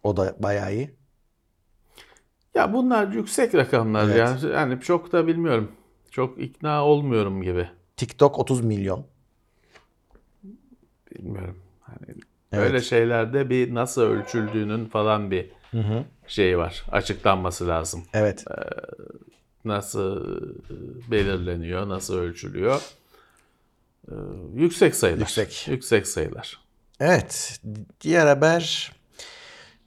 O 0.04 0.18
da 0.18 0.36
bayağı 0.40 0.74
iyi. 0.74 0.96
Ya 2.56 2.74
bunlar 2.74 3.08
yüksek 3.08 3.56
rakamlar 3.56 4.06
Evet. 4.06 4.44
ya. 4.44 4.50
Yani 4.50 4.82
çok 4.82 5.12
da 5.12 5.28
bilmiyorum. 5.28 5.72
Çok 6.14 6.42
ikna 6.42 6.86
olmuyorum 6.86 7.42
gibi. 7.42 7.70
TikTok 7.98 8.40
30 8.40 8.62
milyon. 8.62 9.06
Bilmiyorum. 11.12 11.60
Hani 11.82 12.16
Evet. 12.52 12.66
Öyle 12.66 12.82
şeylerde 12.82 13.50
bir 13.50 13.74
nasıl 13.74 14.02
ölçüldüğünün 14.02 14.86
falan 14.86 15.32
bir 15.32 15.50
Hı 15.72 15.80
hı. 15.80 16.04
şeyi 16.28 16.58
var. 16.58 16.84
Açıklanması 16.92 17.68
lazım. 17.68 18.04
Evet. 18.14 18.46
Nasıl 19.66 20.40
e, 20.70 21.12
belirleniyor, 21.12 21.90
nasıl 21.90 22.18
ölçülüyor. 22.18 22.82
Ee, 24.12 24.16
yüksek 24.54 24.96
sayılar. 24.96 25.20
Yüksek. 25.20 25.68
Yüksek 25.68 26.08
sayılar. 26.08 26.60
Evet. 27.00 27.60
Diğer 28.02 28.28
haber. 28.28 28.92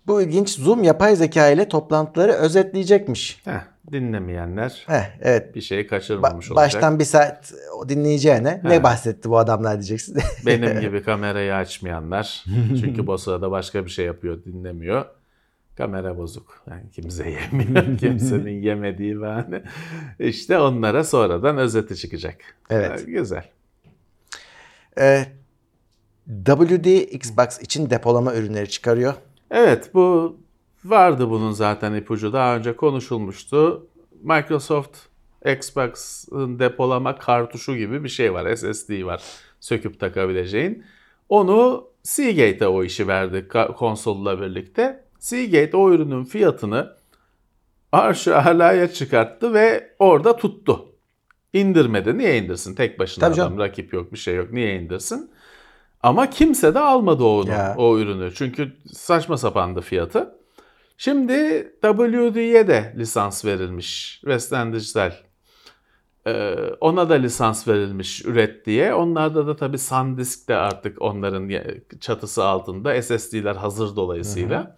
Bu 0.07 0.23
ilginç. 0.23 0.51
Zoom 0.51 0.83
yapay 0.83 1.17
zeka 1.17 1.49
ile 1.49 1.69
toplantıları 1.69 2.33
özetleyecekmiş. 2.33 3.41
Heh, 3.45 3.61
dinlemeyenler 3.93 4.85
Heh, 4.87 5.19
evet. 5.23 5.55
bir 5.55 5.61
şey 5.61 5.81
Ba- 5.81 5.87
kaçırmamış 5.87 6.51
olacak. 6.51 6.57
baştan 6.67 6.99
bir 6.99 7.05
saat 7.05 7.53
o 7.79 7.89
dinleyeceğine 7.89 8.61
ne 8.65 8.77
Ha. 8.77 8.83
bahsetti 8.83 9.31
bu 9.31 9.39
adamlar 9.39 9.73
diyeceksin. 9.75 10.19
Benim 10.47 10.81
gibi 10.87 11.03
kamerayı 11.03 11.55
açmayanlar. 11.55 12.45
Çünkü 12.81 13.07
bu 13.07 13.19
sırada 13.19 13.51
başka 13.51 13.85
bir 13.85 13.91
şey 13.91 14.07
yapıyor, 14.07 14.45
dinlemiyor. 14.45 15.05
Kamera 15.77 16.19
bozuk. 16.19 16.63
Yani 16.71 16.91
kimse 16.93 17.31
yemiyor. 17.31 17.99
Kimsenin 17.99 18.63
yemediği 18.63 19.21
bahane. 19.21 19.63
İşte 20.19 20.59
onlara 20.59 21.05
sonradan 21.05 21.59
özeti 21.59 21.97
çıkacak. 21.97 22.37
Evet. 22.71 23.05
Ee, 23.09 23.11
Güzel. 23.11 23.45
Ee, 25.01 25.27
WD 26.45 27.13
Xbox 27.13 27.61
için 27.63 27.91
depolama 27.91 28.35
ürünleri 28.35 28.69
çıkarıyor. 28.71 29.15
Evet 29.51 29.91
bu 29.95 30.37
vardı 30.91 31.31
bunun 31.31 31.53
zaten 31.53 31.95
ipucu. 31.95 32.33
Daha 32.33 32.57
önce 32.57 32.77
konuşulmuştu. 32.77 33.87
Microsoft 34.23 34.97
Xbox'ın 35.59 36.59
depolama 36.59 37.19
kartuşu 37.19 37.77
gibi 37.77 38.05
bir 38.05 38.09
şey 38.09 38.33
var. 38.33 38.57
SSD 38.57 39.05
var. 39.05 39.23
Söküp 39.61 40.01
takabileceğin. 40.01 40.85
Onu 41.29 41.89
Seagate'e 42.03 42.67
o 42.69 42.85
işi 42.85 43.09
verdi 43.09 43.49
konsolla 43.77 44.41
birlikte. 44.41 45.05
Seagate 45.19 45.77
o 45.77 45.93
ürünün 45.93 46.25
fiyatını 46.25 46.93
arşı 47.93 48.39
alaya 48.39 48.93
çıkarttı 48.93 49.55
ve 49.55 49.91
orada 49.99 50.37
tuttu. 50.37 50.87
İndirmedi. 51.53 52.19
Niye 52.19 52.39
indirsin? 52.39 52.75
Tek 52.75 52.99
başına 52.99 53.25
Tabii 53.25 53.35
adam. 53.35 53.47
canım. 53.49 53.59
Rakip 53.59 53.93
yok, 53.93 54.13
bir 54.13 54.19
şey 54.19 54.35
yok. 54.35 54.53
Niye 54.53 54.77
indirsin? 54.81 55.31
Ama 56.03 56.31
kimse 56.31 56.75
de 56.75 56.79
almadı 56.79 57.25
onu, 57.25 57.51
Ya. 57.51 57.75
o 57.79 57.99
ürünü. 57.99 58.35
Çünkü 58.35 58.73
saçma 58.93 59.37
sapandı 59.37 59.81
fiyatı. 59.81 60.36
Şimdi 60.99 61.35
WD'ye 61.83 62.69
de 62.69 62.95
lisans 62.97 63.45
verilmiş. 63.45 64.19
Western 64.21 64.73
Digital. 64.73 65.13
Ee, 66.27 66.55
ona 66.81 67.09
da 67.11 67.15
lisans 67.15 67.69
verilmiş 67.69 68.25
üret 68.25 68.67
diye. 68.67 68.95
Onlarda 68.95 69.47
da 69.47 69.57
tabii 69.57 69.79
SanDisk 69.79 70.49
de 70.49 70.55
artık 70.57 71.03
onların 71.03 71.51
çatısı 72.01 72.45
altında. 72.45 73.03
SSD'ler 73.03 73.57
hazır 73.57 73.97
dolayısıyla. 73.97 74.77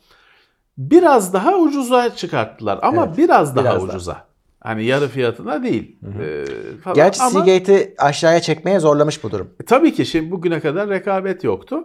Biraz 0.79 1.33
daha 1.33 1.57
ucuza 1.59 2.17
çıkarttılar 2.17 2.79
ama 2.83 3.05
Evet, 3.07 3.19
biraz 3.19 3.57
daha 3.57 3.65
biraz 3.65 3.83
daha. 3.83 3.97
ucuza. 3.97 4.29
Hani 4.61 4.85
yarı 4.85 5.09
fiyatına 5.09 5.63
değil. 5.63 5.99
Ee, 6.21 6.45
falan. 6.85 6.95
Gerçi 6.95 7.23
Ama- 7.23 7.31
Seagate'i 7.45 7.95
aşağıya 7.99 8.41
çekmeye 8.41 8.81
zorlamış 8.81 9.25
bu 9.25 9.31
durum. 9.31 9.51
e, 9.61 9.65
Tabii 9.65 9.93
ki 9.95 10.07
şimdi 10.07 10.31
bugüne 10.31 10.61
kadar 10.61 10.89
rekabet 10.89 11.45
yoktu. 11.45 11.85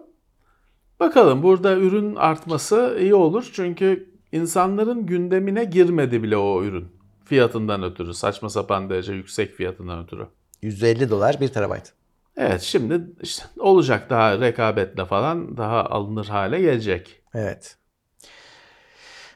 Bakalım 0.99 1.43
burada 1.43 1.75
ürün 1.75 2.15
artması 2.15 2.97
iyi 3.01 3.15
olur. 3.15 3.49
Çünkü 3.53 4.12
insanların 4.33 5.05
gündemine 5.05 5.65
girmedi 5.65 6.23
bile 6.23 6.37
o 6.37 6.63
ürün. 6.63 6.87
Fiyatından 7.25 7.83
ötürü. 7.83 8.13
Saçma 8.13 8.49
sapan 8.49 8.89
derece 8.89 9.13
yüksek 9.13 9.55
fiyatından 9.55 10.03
ötürü. 10.03 10.27
150 10.61 11.09
dolar 11.09 11.39
1 11.41 11.47
terabayt. 11.47 11.93
Evet 12.37 12.61
şimdi 12.61 13.01
işte 13.21 13.43
olacak 13.59 14.09
daha 14.09 14.39
rekabetle 14.39 15.05
falan 15.05 15.57
daha 15.57 15.85
alınır 15.85 16.25
hale 16.25 16.59
gelecek. 16.61 17.21
Evet. 17.33 17.77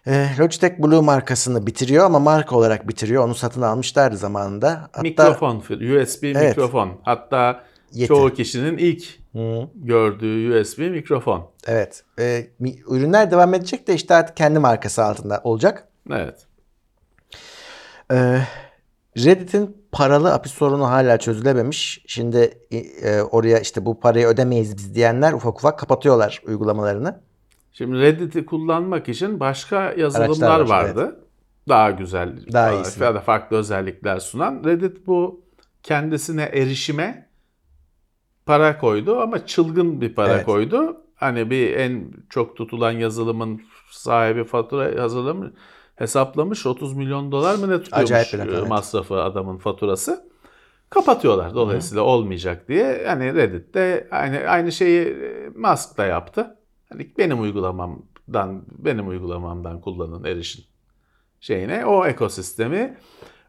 Ee, 0.08 0.28
Logitech 0.40 0.80
Blue 0.80 1.02
markasını 1.02 1.68
bitiriyor 1.68 2.06
ama 2.06 2.20
marka 2.20 2.56
olarak 2.56 2.88
bitiriyor. 2.88 3.24
Onu 3.26 3.36
satın 3.36 3.62
almışlardı 3.62 4.18
zamanında. 4.18 4.90
Hatta 4.94 5.02
mikrofon, 5.02 5.58
USB 5.58 6.24
Evet. 6.24 6.58
mikrofon. 6.58 6.92
Hatta 7.04 7.64
Yeti. 7.94 8.08
çoğu 8.08 8.34
kişinin 8.34 8.78
ilk 8.78 9.27
Hı, 9.38 9.70
gördüğü 9.76 10.60
USB 10.60 10.80
mikrofon. 10.80 11.52
evet. 11.68 12.04
Ee, 12.20 12.48
ürünler 12.88 13.32
devam 13.32 13.54
edecek 13.54 13.88
de 13.88 13.94
işte 13.94 14.16
artık 14.16 14.38
kendi 14.38 14.60
markası 14.60 15.04
altında 15.04 15.42
olacak. 15.44 15.88
Evet. 16.12 16.46
Ee, 18.12 18.40
Reddit'in 19.18 19.78
paralı 19.92 20.34
API 20.34 20.50
sorunu 20.50 20.90
hala 20.90 21.18
çözülememiş. 21.18 22.04
Şimdi 22.08 22.58
e, 22.72 23.22
oraya 23.22 23.60
işte 23.60 23.86
bu 23.86 24.00
parayı 24.00 24.28
ödemeyiz 24.28 24.78
biz 24.78 24.96
diyenler 24.96 25.34
ufak 25.34 25.58
ufak 25.58 25.80
kapatıyorlar 25.80 26.42
uygulamalarını. 26.48 27.22
Şimdi 27.74 28.00
Reddit'i 28.00 28.46
kullanmak 28.46 29.10
için 29.10 29.40
başka 29.40 29.94
yazılımlar 29.98 30.28
Araçlar 30.28 30.60
var, 30.60 30.86
vardı. 30.86 31.20
Daha 31.70 31.92
güzel, 31.92 32.54
Daha 32.54 32.84
daha 33.00 33.20
farklı 33.20 33.58
özellikler 33.58 34.20
sunan. 34.20 34.64
Reddit 34.66 35.08
bu 35.08 35.42
kendisine 35.84 36.44
erişime 36.44 37.27
para 38.48 38.78
koydu 38.80 39.20
ama 39.20 39.46
çılgın 39.46 40.02
bir 40.02 40.16
para 40.16 40.34
Evet. 40.34 40.46
koydu. 40.46 40.98
Hani 41.16 41.50
bir 41.50 41.74
en 41.74 42.14
çok 42.30 42.58
tutulan 42.58 42.92
yazılımın 42.92 43.62
sahibi 43.92 44.44
fatura 44.44 44.90
yazılımı 44.90 45.54
hesaplamış 45.96 46.66
30 46.66 46.94
milyon 46.94 47.32
dolar 47.32 47.56
mı 47.56 47.70
ne 47.70 47.82
tutuyormuş 47.82 48.12
Acayip 48.12 48.34
bir 48.34 48.54
e, 48.54 48.58
evet. 48.58 48.70
masrafı 48.70 49.24
adamın 49.24 49.58
faturası. 49.58 50.28
Kapatıyorlar 50.90 51.54
dolayısıyla 51.56 52.04
olmayacak 52.04 52.68
diye. 52.68 53.04
Hani 53.08 53.36
Reddit'te 53.36 54.08
aynı 54.12 54.38
aynı 54.38 54.72
şeyi 54.72 55.02
e, 55.08 55.50
Musk 55.56 55.98
da 55.98 56.06
yaptı. 56.06 56.58
Hani 56.90 57.14
benim 57.18 57.42
uygulamamdan 57.42 58.64
benim 58.78 59.08
uygulamamdan 59.08 59.82
kullanın 59.82 60.24
erişin 60.24 60.64
şeyine 61.40 61.86
o 61.86 62.06
ekosistemi 62.06 62.98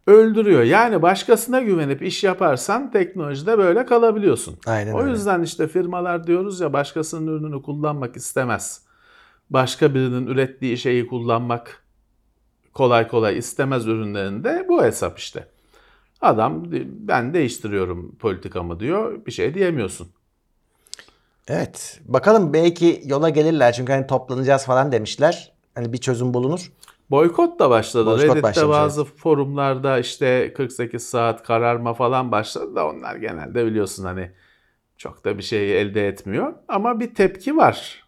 öldürüyor. 0.09 0.63
Yani 0.63 1.03
başkasına 1.03 1.61
güvenip 1.61 2.03
iş 2.03 2.25
yaparsan 2.25 2.91
teknolojide 2.91 3.59
böyle 3.59 3.87
kalabiliyorsun. 3.87 4.59
Aynen 4.67 4.93
o 4.93 5.01
öyle. 5.01 5.11
yüzden 5.11 5.43
işte 5.43 5.69
firmalar 5.69 6.27
diyoruz 6.27 6.61
ya 6.61 6.73
başkasının 6.73 7.27
ürününü 7.27 7.63
kullanmak 7.63 8.17
istemez. 8.17 8.83
Başka 9.51 9.95
birinin 9.95 10.27
ürettiği 10.27 10.79
şeyi 10.79 11.07
kullanmak 11.07 11.83
kolay 12.75 13.09
kolay 13.09 13.39
istemez 13.39 13.87
ürünlerinde 13.87 14.67
bu 14.69 14.85
hesap 14.85 15.19
işte. 15.19 15.49
Adam 16.21 16.65
ben 16.85 17.35
değiştiriyorum 17.35 18.17
politikamı 18.17 18.81
diyor 18.81 19.27
bir 19.27 19.33
şey 19.33 19.55
diyemiyorsun. 19.55 20.09
Evet. 21.49 22.01
Bakalım 22.05 22.53
belki 22.53 23.03
yola 23.05 23.29
gelirler. 23.29 23.73
Çünkü 23.73 23.93
hani 23.93 24.07
toplanacağız 24.07 24.65
falan 24.65 24.93
demişler. 24.93 25.53
Hani 25.75 25.93
bir 25.93 25.99
çözüm 25.99 26.35
bulunur. 26.35 26.73
Boykot 27.11 27.59
da 27.59 27.71
başladı. 27.71 28.07
Boykot 28.07 28.23
Reddit'te 28.23 28.43
başlamış, 28.43 28.77
bazı 28.77 29.05
forumlarda 29.05 29.99
işte 29.99 30.53
48 30.57 31.09
saat 31.09 31.43
kararma 31.43 31.95
falan 31.95 32.33
başladı 32.33 32.75
da 32.77 32.87
onlar 32.87 33.17
genelde 33.17 33.67
biliyorsun 33.67 34.05
hani 34.05 34.33
çok 34.97 35.25
da 35.25 35.39
bir 35.39 35.43
şey 35.43 35.81
elde 35.81 36.09
etmiyor. 36.09 36.55
Ama 36.69 37.01
bir 37.01 37.15
tepki 37.15 37.57
var. 37.57 38.05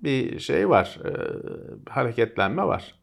Bir 0.00 0.38
şey 0.38 0.68
var. 0.68 0.98
e, 1.04 1.10
hareketlenme 1.90 2.66
var. 2.66 2.94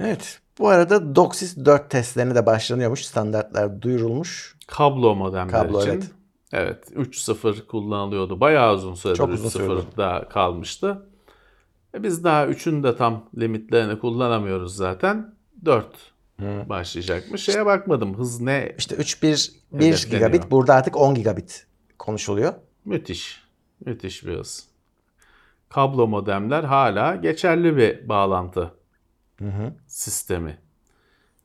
Evet. 0.00 0.40
Bu 0.58 0.68
arada 0.68 1.14
DOCSIS 1.16 1.56
4 1.56 1.90
testlerine 1.90 2.34
de 2.34 2.46
başlanıyormuş. 2.46 3.04
Standartlar 3.06 3.82
duyurulmuş. 3.82 4.56
Kablo 4.66 5.14
modemler 5.14 5.50
Kablo, 5.50 5.80
için. 5.80 5.90
evet. 5.90 6.04
Evet. 6.52 6.90
3.0 6.96 7.66
kullanılıyordu. 7.66 8.40
Bayağı 8.40 8.74
uzun 8.74 8.94
süredir 8.94 9.18
Çok 9.18 9.30
uzun 9.30 9.48
sürdü. 9.48 9.64
3.0'da 9.72 10.28
kalmıştı. 10.28 11.07
E 11.94 12.02
biz 12.02 12.24
daha 12.24 12.46
3'ün 12.46 12.82
de 12.82 12.96
tam 12.96 13.28
limitlerini 13.38 13.98
kullanamıyoruz 13.98 14.76
zaten. 14.76 15.34
4 15.64 15.86
başlayacakmış. 16.68 17.42
Şeye 17.44 17.66
bakmadım. 17.66 18.18
Hız 18.18 18.40
ne? 18.40 18.74
İşte 18.78 18.96
3.1 18.96 19.52
1 19.72 19.86
Hedefleniyor. 19.86 20.30
gigabit. 20.30 20.50
Burada 20.50 20.74
artık 20.74 20.96
10 20.96 21.14
gigabit 21.14 21.66
konuşuluyor. 21.98 22.54
Müthiş. 22.84 23.42
Müthiş 23.84 24.26
bir 24.26 24.38
hız. 24.38 24.68
Kablo 25.68 26.06
modemler 26.06 26.64
hala 26.64 27.16
geçerli 27.16 27.76
bir 27.76 28.08
bağlantı 28.08 28.74
sistemi. 29.86 30.58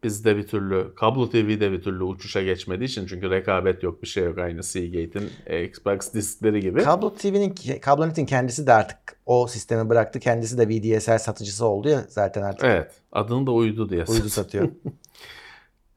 Bizde 0.03 0.37
bir 0.37 0.47
türlü, 0.47 0.95
kablo 0.95 1.29
TV'de 1.29 1.71
bir 1.71 1.81
türlü 1.81 2.03
uçuşa 2.03 2.43
geçmediği 2.43 2.89
için 2.89 3.07
çünkü 3.07 3.29
rekabet 3.29 3.83
yok, 3.83 4.01
bir 4.01 4.07
şey 4.07 4.23
yok. 4.23 4.37
Aynı 4.37 4.63
Seagate'in 4.63 5.29
Xbox 5.65 6.13
diskleri 6.13 6.59
gibi. 6.61 6.83
Kablo 6.83 7.13
TV'nin 7.13 7.55
Kablonet'in 7.81 8.25
kendisi 8.25 8.67
de 8.67 8.73
artık 8.73 8.97
o 9.25 9.47
sistemi 9.47 9.89
bıraktı. 9.89 10.19
Kendisi 10.19 10.57
de 10.57 10.69
VDSL 10.69 11.17
satıcısı 11.19 11.65
oldu 11.65 11.89
ya 11.89 12.05
zaten 12.09 12.41
artık. 12.41 12.63
evet, 12.65 12.91
adını 13.11 13.47
da 13.47 13.51
uydu 13.51 13.89
diye. 13.89 14.03
Uydu 14.07 14.29
satıyor. 14.29 14.69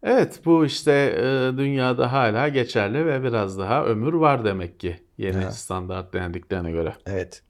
Evet, 0.02 0.40
bu 0.44 0.66
işte 0.66 0.92
e, 0.92 1.58
dünyada 1.58 2.12
hala 2.12 2.48
geçerli 2.48 3.06
ve 3.06 3.22
biraz 3.22 3.58
daha 3.58 3.84
ömür 3.84 4.12
var 4.12 4.44
demek 4.44 4.80
ki 4.80 4.96
yeni 5.18 5.36
Evet. 5.36 5.54
standart 5.54 6.12
denediklerine 6.14 6.70
göre. 6.70 6.94
Evet. 7.06 7.42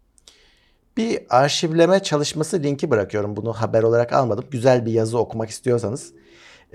Bir 0.96 1.18
arşivleme 1.30 2.02
çalışması 2.02 2.62
linki 2.62 2.90
bırakıyorum. 2.90 3.36
Bunu 3.36 3.52
haber 3.52 3.82
olarak 3.82 4.12
almadım. 4.12 4.44
Güzel 4.50 4.86
bir 4.86 4.92
yazı 4.92 5.18
okumak 5.18 5.50
istiyorsanız. 5.50 6.12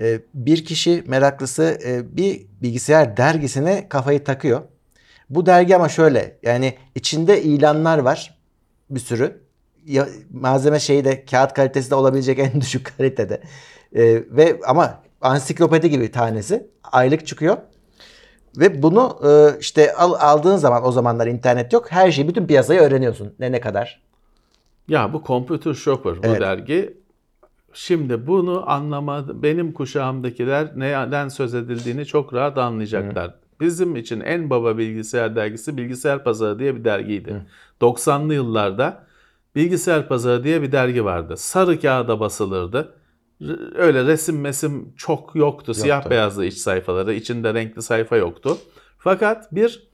Ee, 0.00 0.20
Bir 0.34 0.64
kişi 0.64 1.04
meraklısı 1.06 1.78
e, 1.86 2.16
bir 2.16 2.46
bilgisayar 2.62 3.16
dergisine 3.16 3.88
kafayı 3.88 4.24
takıyor. 4.24 4.62
Bu 5.30 5.46
dergi 5.46 5.76
ama 5.76 5.88
şöyle 5.88 6.38
yani 6.42 6.74
içinde 6.94 7.42
ilanlar 7.42 7.98
var 7.98 8.38
bir 8.90 9.00
sürü. 9.00 9.42
Ya, 9.86 10.08
malzeme 10.30 10.80
şeyi 10.80 11.04
de 11.04 11.24
kağıt 11.24 11.52
kalitesi 11.54 11.90
de 11.90 11.94
olabilecek 11.94 12.38
en 12.38 12.60
düşük 12.60 12.98
kalitede. 12.98 13.40
Ee, 13.96 14.22
ve 14.30 14.60
ama 14.66 15.02
ansiklopedi 15.20 15.90
gibi 15.90 16.10
tanesi 16.10 16.70
aylık 16.92 17.26
çıkıyor. 17.26 17.56
Ve 18.56 18.82
bunu 18.82 19.20
e, 19.24 19.58
işte 19.60 19.94
al, 19.94 20.12
aldığın 20.20 20.56
zaman 20.56 20.86
o 20.86 20.92
zamanlar 20.92 21.26
internet 21.26 21.72
yok. 21.72 21.92
Her 21.92 22.12
şeyi 22.12 22.28
bütün 22.28 22.46
piyasayı 22.46 22.80
öğreniyorsun. 22.80 23.34
Ne 23.38 23.52
ne 23.52 23.60
kadar. 23.60 24.02
Ya 24.88 25.12
bu 25.12 25.22
Computer 25.26 25.74
Shopper 25.74 26.16
bu 26.16 26.26
Evet. 26.26 26.40
dergi. 26.40 26.96
Şimdi 27.74 28.26
bunu 28.26 28.70
anlamadı. 28.70 29.42
Benim 29.42 29.72
kuşağımdakiler 29.72 30.68
neden 30.76 31.28
söz 31.28 31.54
edildiğini 31.54 32.06
çok 32.06 32.34
rahat 32.34 32.58
anlayacaklar. 32.58 33.34
Bizim 33.60 33.96
için 33.96 34.20
en 34.20 34.50
baba 34.50 34.78
bilgisayar 34.78 35.36
dergisi 35.36 35.76
Bilgisayar 35.76 36.24
Pazarı 36.24 36.58
diye 36.58 36.76
bir 36.76 36.84
dergiydi. 36.84 37.46
90'lı 37.80 38.34
yıllarda 38.34 39.06
Bilgisayar 39.56 40.08
Pazarı 40.08 40.44
diye 40.44 40.62
bir 40.62 40.72
dergi 40.72 41.04
vardı. 41.04 41.36
Sarı 41.36 41.80
kağıda 41.80 42.20
basılırdı. 42.20 42.94
Öyle 43.74 44.04
resim 44.04 44.40
mesim 44.40 44.92
çok 44.96 45.34
yoktu. 45.34 45.74
Siyah 45.74 46.10
beyazlı 46.10 46.44
iç 46.46 46.54
sayfaları. 46.56 47.14
içinde 47.14 47.54
renkli 47.54 47.82
sayfa 47.82 48.16
yoktu. 48.16 48.58
Fakat 48.98 49.54
bir 49.54 49.88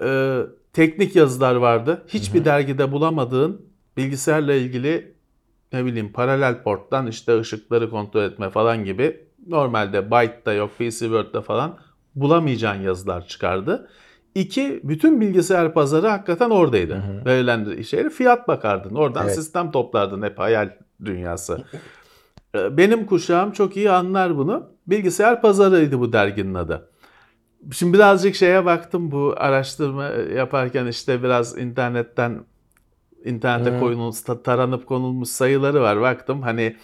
e, 0.00 0.40
teknik 0.72 1.16
yazılar 1.16 1.54
vardı. 1.54 2.04
Hiçbir 2.08 2.44
dergide 2.44 2.92
bulamadığın 2.92 3.73
bilgisayarla 3.96 4.54
ilgili 4.54 5.14
ne 5.72 5.84
bileyim 5.84 6.12
paralel 6.12 6.62
porttan 6.62 7.06
işte 7.06 7.40
ışıkları 7.40 7.90
kontrol 7.90 8.22
etme 8.22 8.50
falan 8.50 8.84
gibi 8.84 9.20
normalde 9.46 10.10
Byte'da 10.10 10.52
yok 10.52 10.70
PC 10.78 10.90
Word'da 10.98 11.42
falan 11.42 11.78
bulamayacağın 12.14 12.80
yazılar 12.82 13.26
çıkardı. 13.26 13.88
İki, 14.34 14.80
bütün 14.84 15.20
bilgisayar 15.20 15.74
pazarı 15.74 16.08
hakikaten 16.08 16.50
oradaydı. 16.50 17.02
Verilen 17.26 17.82
şeyleri 17.82 18.10
fiyat 18.10 18.48
bakardın. 18.48 18.94
Oradan 18.94 19.24
Evet. 19.24 19.34
sistem 19.34 19.70
toplardın 19.70 20.22
hep 20.22 20.38
hayal 20.38 20.70
dünyası. 21.04 21.64
Ee, 22.54 22.76
Benim 22.76 23.06
kuşağım 23.06 23.52
çok 23.52 23.76
iyi 23.76 23.90
anlar 23.90 24.36
bunu. 24.36 24.70
Bilgisayar 24.86 25.42
pazarıydı 25.42 26.00
bu 26.00 26.12
derginin 26.12 26.54
adı. 26.54 26.88
Şimdi 27.72 27.92
birazcık 27.94 28.34
şeye 28.34 28.64
baktım 28.64 29.10
bu 29.10 29.34
araştırma 29.36 30.04
yaparken 30.34 30.86
işte 30.86 31.22
biraz 31.22 31.58
internetten 31.58 32.44
internete 33.24 33.78
koyulmuş, 33.80 34.20
ta- 34.20 34.42
taranıp 34.42 34.86
konulmuş 34.86 35.28
sayıları 35.28 35.80
var. 35.80 36.00
Baktım 36.00 36.42
hani 36.42 36.76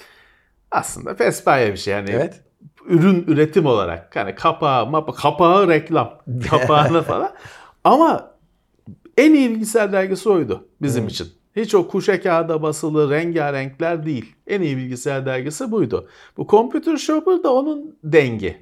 aslında 0.70 1.16
pespaye 1.16 1.72
bir 1.72 1.76
şey. 1.78 1.94
Yani 1.94 2.10
Evet. 2.10 2.40
ürün 2.86 3.24
üretim 3.26 3.66
olarak. 3.66 4.16
Yani 4.16 4.34
kapağı, 4.34 4.86
mapa, 4.86 5.12
kapağı 5.12 5.68
reklam. 5.68 6.18
Kapağını 6.50 7.02
falan. 7.02 7.30
Ama 7.84 8.30
en 9.16 9.34
iyi 9.34 9.50
bilgisayar 9.50 9.92
dergisi 9.92 10.28
oydu 10.28 10.68
bizim 10.82 11.06
için. 11.06 11.28
Hiç 11.56 11.74
o 11.74 11.88
kuşe 11.88 12.20
kağıda 12.20 12.62
basılı 12.62 13.10
rengarenkler 13.10 14.06
değil. 14.06 14.36
En 14.46 14.60
iyi 14.60 14.76
bilgisayar 14.76 15.26
dergisi 15.26 15.70
buydu. 15.72 16.08
Bu 16.36 16.46
Computer 16.46 16.96
Shopper 16.96 17.42
da 17.42 17.54
onun 17.54 17.98
dengi. 18.04 18.58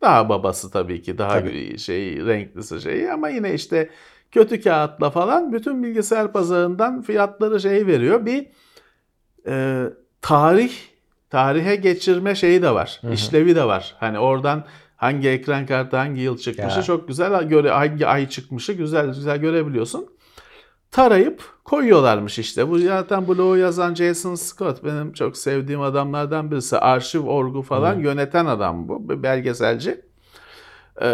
Daha 0.00 0.28
babası 0.28 0.70
tabii 0.70 1.02
ki 1.02 1.18
daha 1.18 1.30
Tabii. 1.40 1.78
şey 1.78 2.26
renklisi 2.26 2.80
şeyi 2.80 3.12
ama 3.12 3.28
yine 3.28 3.54
işte 3.54 3.90
kötü 4.32 4.60
kağıtla 4.60 5.10
falan 5.10 5.52
bütün 5.52 5.82
bilgisayar 5.82 6.32
pazarından 6.32 7.02
fiyatları 7.02 7.60
şey 7.60 7.86
veriyor. 7.86 8.26
Bir 8.26 8.46
e, 9.46 9.84
tarih 10.22 10.72
tarihe 11.30 11.76
geçirme 11.76 12.34
şeyi 12.34 12.62
de 12.62 12.70
var. 12.74 13.00
işlevi 13.12 13.56
de 13.56 13.64
var. 13.64 13.96
Hani 14.00 14.18
oradan 14.18 14.64
hangi 14.96 15.28
ekran 15.28 15.66
kartı 15.66 15.96
hangi 15.96 16.20
yıl 16.20 16.38
çıkmışı 16.38 16.76
Ya. 16.76 16.82
çok 16.82 17.08
güzel 17.08 17.48
göre 17.48 17.70
hangi 17.70 18.06
ay 18.06 18.28
çıkmışı 18.28 18.72
güzel 18.72 19.06
güzel 19.06 19.38
görebiliyorsun. 19.38 20.06
Tarayıp 20.90 21.42
koyuyorlarmış 21.64 22.38
işte. 22.38 22.68
Bu 22.68 22.78
zaten 22.78 23.28
bloğu 23.28 23.56
yazan 23.56 23.94
Jason 23.94 24.34
Scott 24.34 24.84
benim 24.84 25.12
çok 25.12 25.36
sevdiğim 25.36 25.80
adamlardan 25.80 26.50
birisi. 26.50 26.78
Arşiv 26.78 27.20
orgu 27.20 27.62
falan 27.62 27.98
yöneten 27.98 28.46
adam 28.46 28.88
bu. 28.88 29.08
Bir 29.08 29.22
belgeselci. 29.22 30.00
Ee, 31.00 31.06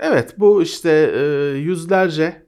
evet 0.00 0.34
bu 0.38 0.62
işte 0.62 0.90
e, 0.90 1.20
yüzlerce 1.58 2.42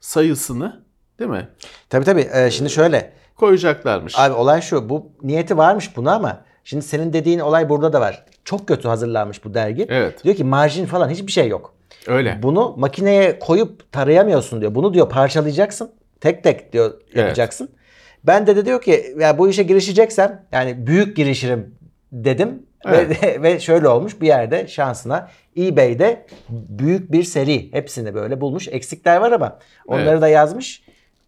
sayısını 0.00 0.82
değil 1.18 1.30
mi? 1.30 1.48
Tabii 1.90 2.04
tabii. 2.04 2.28
Ee, 2.34 2.50
şimdi 2.50 2.70
şöyle. 2.70 3.12
Koyacaklarmış. 3.36 4.18
Abi 4.18 4.34
olay 4.34 4.60
şu. 4.60 4.88
Bu 4.88 5.12
niyeti 5.22 5.56
varmış 5.56 5.96
buna 5.96 6.14
ama 6.14 6.44
şimdi 6.64 6.84
senin 6.84 7.12
dediğin 7.12 7.38
olay 7.38 7.68
burada 7.68 7.92
da 7.92 8.00
var. 8.00 8.24
Çok 8.44 8.68
kötü 8.68 8.88
hazırlanmış 8.88 9.44
bu 9.44 9.54
dergi. 9.54 9.86
Evet. 9.88 10.24
Diyor 10.24 10.36
ki 10.36 10.44
marjin 10.44 10.86
falan 10.86 11.08
hiçbir 11.08 11.32
şey 11.32 11.48
yok. 11.48 11.74
Öyle. 12.06 12.38
Bunu 12.42 12.74
makineye 12.76 13.38
koyup 13.38 13.92
tarayamıyorsun 13.92 14.60
diyor. 14.60 14.74
Bunu 14.74 14.94
diyor 14.94 15.08
parçalayacaksın. 15.08 15.90
Tek 16.20 16.44
tek 16.44 16.72
diyor 16.72 17.00
yapacaksın. 17.14 17.68
Ben 18.24 18.46
de, 18.46 18.56
de 18.56 18.66
diyor 18.66 18.82
ki 18.82 19.16
ya 19.18 19.38
bu 19.38 19.48
işe 19.48 19.62
girişeceksem 19.62 20.44
yani 20.52 20.86
büyük 20.86 21.16
girişirim 21.16 21.74
dedim. 22.12 22.66
Ve, 22.86 23.42
ve 23.42 23.60
şöyle 23.60 23.88
olmuş 23.88 24.20
bir 24.20 24.26
yerde 24.26 24.66
şansına 24.68 25.28
eBay'de 25.56 26.26
büyük 26.48 27.12
bir 27.12 27.22
seri 27.22 27.72
hepsini 27.72 28.14
böyle 28.14 28.40
bulmuş. 28.40 28.68
Eksikler 28.68 29.16
var 29.16 29.32
ama 29.32 29.58
onları 29.86 30.08
Evet. 30.08 30.22
da 30.22 30.28
yazmış. 30.28 30.82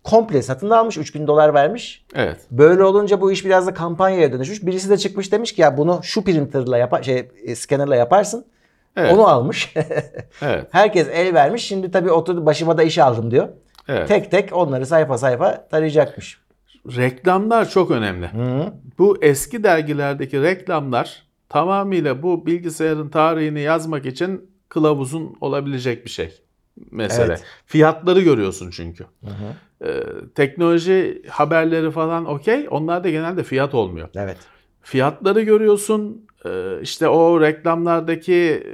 Komple 0.05 0.43
satın 0.43 0.71
almış 0.71 0.99
3000 0.99 1.27
dolar 1.27 1.55
vermiş. 1.55 2.05
Evet. 2.15 2.37
Böyle 2.51 2.85
olunca 2.85 3.21
bu 3.21 3.33
iş 3.33 3.45
biraz 3.45 3.67
da 3.67 3.75
kampanyaya 3.75 4.33
dönüşmüş. 4.33 4.67
Birisi 4.67 4.91
de 4.91 4.99
çıkmış 4.99 5.33
demiş 5.33 5.55
ki 5.55 5.63
ya 5.63 5.77
bunu 5.77 6.01
şu 6.03 6.25
printerla 6.25 6.79
yapar 6.79 7.03
şey 7.03 7.29
e, 7.45 7.55
scannerla 7.55 7.97
yaparsın. 7.97 8.45
Evet. 8.97 9.13
Onu 9.13 9.27
almış. 9.29 9.75
Evet. 10.43 10.67
Herkes 10.71 11.09
el 11.13 11.35
vermiş. 11.35 11.65
Şimdi 11.65 11.91
tabii 11.91 12.11
oturdu 12.11 12.47
başıma 12.47 12.79
da 12.79 12.83
iş 12.83 12.99
aldım 12.99 13.31
diyor. 13.31 13.49
Evet. 13.89 14.09
Tek 14.09 14.31
tek 14.31 14.57
onları 14.57 14.87
sayfa 14.87 15.19
sayfa 15.19 15.69
tarayacakmış. 15.69 16.39
Reklamlar 16.97 17.69
çok 17.71 17.91
önemli. 17.91 18.31
Bu 18.99 19.19
eski 19.23 19.65
dergilerdeki 19.65 20.43
reklamlar 20.43 21.23
tamamıyla 21.49 22.23
bu 22.23 22.47
bilgisayarın 22.47 23.09
tarihini 23.09 23.61
yazmak 23.61 24.07
için 24.07 24.51
kılavuzun 24.69 25.37
olabilecek 25.41 26.05
bir 26.05 26.11
şey. 26.11 26.41
Mesele. 26.91 27.25
Evet. 27.25 27.45
Fiyatları 27.67 28.21
görüyorsun 28.21 28.71
çünkü. 28.71 29.07
Ee, 29.85 30.03
teknoloji 30.35 31.23
haberleri 31.29 31.91
falan 31.91 32.25
okey. 32.25 32.67
Onlarda 32.71 33.11
genelde 33.11 33.43
fiyat 33.43 33.75
olmuyor. 33.75 34.09
Evet. 34.15 34.37
Fiyatları 34.83 35.41
görüyorsun. 35.43 36.27
Ee, 36.47 36.79
işte 36.83 37.09
o 37.09 37.41
reklamlardaki 37.41 38.35
e, 38.35 38.73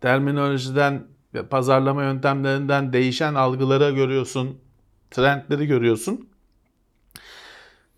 terminolojiden, 0.00 1.04
pazarlama 1.50 2.02
yöntemlerinden 2.02 2.92
değişen 2.92 3.34
algıları 3.34 3.94
görüyorsun. 3.94 4.58
Trendleri 5.10 5.66
görüyorsun. 5.66 6.28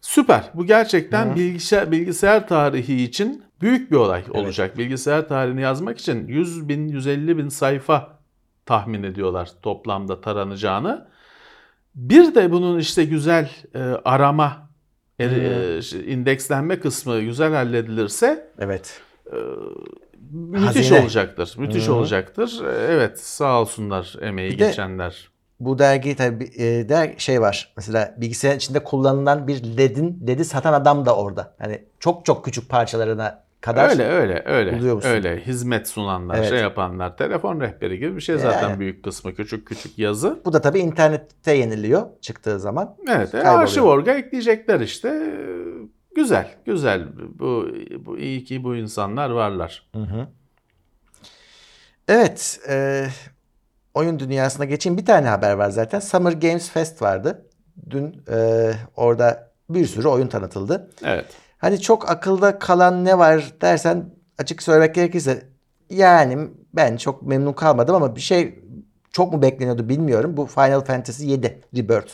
Süper. 0.04 0.50
Bu 0.54 0.66
gerçekten 0.66 1.36
bilgisayar, 1.36 1.92
bilgisayar 1.92 2.48
tarihi 2.48 3.02
için 3.02 3.44
büyük 3.60 3.90
bir 3.90 3.96
olay 3.96 4.24
olacak. 4.30 4.78
Bilgisayar 4.78 5.28
tarihini 5.28 5.60
yazmak 5.60 5.98
için 5.98 6.26
100 6.28 6.68
bin, 6.68 6.88
150 6.88 7.38
bin 7.38 7.48
sayfa 7.48 8.18
tahmin 8.66 9.02
ediyorlar 9.02 9.50
toplamda 9.62 10.20
taranacağını. 10.20 11.08
Bir 11.94 12.34
de 12.34 12.52
bunun 12.52 12.78
işte 12.78 13.04
güzel 13.04 13.50
e, 13.74 13.78
arama, 14.04 14.68
e, 15.18 15.24
e, 15.24 15.80
indekslenme 16.06 16.80
kısmı 16.80 17.20
güzel 17.20 17.52
halledilirse 17.54 18.50
Evet. 18.58 19.00
müthiş 20.30 20.66
Hazine. 20.66 21.00
olacaktır. 21.00 21.54
Müthiş 21.58 21.88
olacaktır. 21.88 22.64
E, 22.66 22.92
Evet 22.92 23.20
sağ 23.20 23.60
olsunlar 23.60 24.14
emeği 24.20 24.50
Bir 24.50 24.58
de- 24.58 24.66
geçenler. 24.66 25.28
Bu 25.60 25.78
dergi 25.78 26.16
tabii 26.16 26.50
e, 26.56 26.88
der 26.88 27.14
şey 27.18 27.40
var. 27.40 27.72
Mesela 27.76 28.14
bilgisayarın 28.16 28.58
içinde 28.58 28.84
kullanılan 28.84 29.48
bir 29.48 29.76
LED'in 29.78 30.26
LED'i 30.26 30.44
satan 30.44 30.72
adam 30.72 31.06
da 31.06 31.16
orada. 31.16 31.54
Hani 31.58 31.84
çok 32.00 32.24
çok 32.24 32.44
küçük 32.44 32.68
parçalarına 32.68 33.44
kadar. 33.60 33.90
Öyle 33.90 34.06
öyle 34.06 34.42
öyle. 34.46 35.08
Öyle 35.08 35.40
hizmet 35.40 35.88
sunanlar, 35.88 36.38
Evet. 36.38 36.48
şey 36.48 36.58
yapanlar, 36.58 37.16
telefon 37.16 37.60
rehberi 37.60 37.98
gibi 37.98 38.16
bir 38.16 38.20
şey 38.20 38.38
zaten 38.38 38.68
Yani. 38.68 38.80
büyük 38.80 39.04
kısmı 39.04 39.34
küçük 39.34 39.66
küçük 39.66 39.98
yazı. 39.98 40.40
Bu 40.44 40.52
da 40.52 40.60
tabii 40.60 40.78
internette 40.78 41.52
yeniliyor 41.52 42.06
çıktığı 42.20 42.60
zaman. 42.60 42.96
Evet, 43.08 43.34
e, 43.34 43.42
arşiv 43.42 43.82
orga 43.82 44.12
ekleyecekler 44.12 44.80
işte. 44.80 45.34
Güzel, 46.16 46.48
güzel. 46.66 47.08
Bu, 47.38 47.66
bu 47.98 48.18
iyi 48.18 48.44
ki 48.44 48.64
bu 48.64 48.76
insanlar 48.76 49.30
varlar. 49.30 49.86
Evet. 52.08 52.60
e, 52.68 53.06
oyun 53.94 54.18
dünyasına 54.18 54.64
geçeyim. 54.64 54.98
Bir 54.98 55.06
tane 55.06 55.28
haber 55.28 55.52
var 55.52 55.70
zaten. 55.70 56.00
Summer 56.00 56.32
Games 56.32 56.70
Fest 56.70 57.02
vardı. 57.02 57.46
Dün 57.90 58.22
e, 58.32 58.70
orada 58.96 59.50
bir 59.70 59.86
sürü 59.86 60.08
oyun 60.08 60.26
tanıtıldı. 60.26 60.90
Evet. 61.04 61.26
Hani 61.58 61.80
çok 61.80 62.10
akılda 62.10 62.58
kalan 62.58 63.04
ne 63.04 63.18
var 63.18 63.52
dersen 63.60 64.14
açık 64.38 64.62
söylemek 64.62 64.94
gerekirse 64.94 65.48
yani 65.90 66.48
ben 66.74 66.96
çok 66.96 67.22
memnun 67.22 67.52
kalmadım 67.52 67.94
ama 67.94 68.16
bir 68.16 68.20
şey 68.20 68.58
çok 69.12 69.32
mu 69.32 69.42
bekleniyordu 69.42 69.88
bilmiyorum. 69.88 70.36
Bu 70.36 70.46
Final 70.46 70.80
Fantasy 70.80 71.26
7 71.30 71.60
Rebirth. 71.76 72.12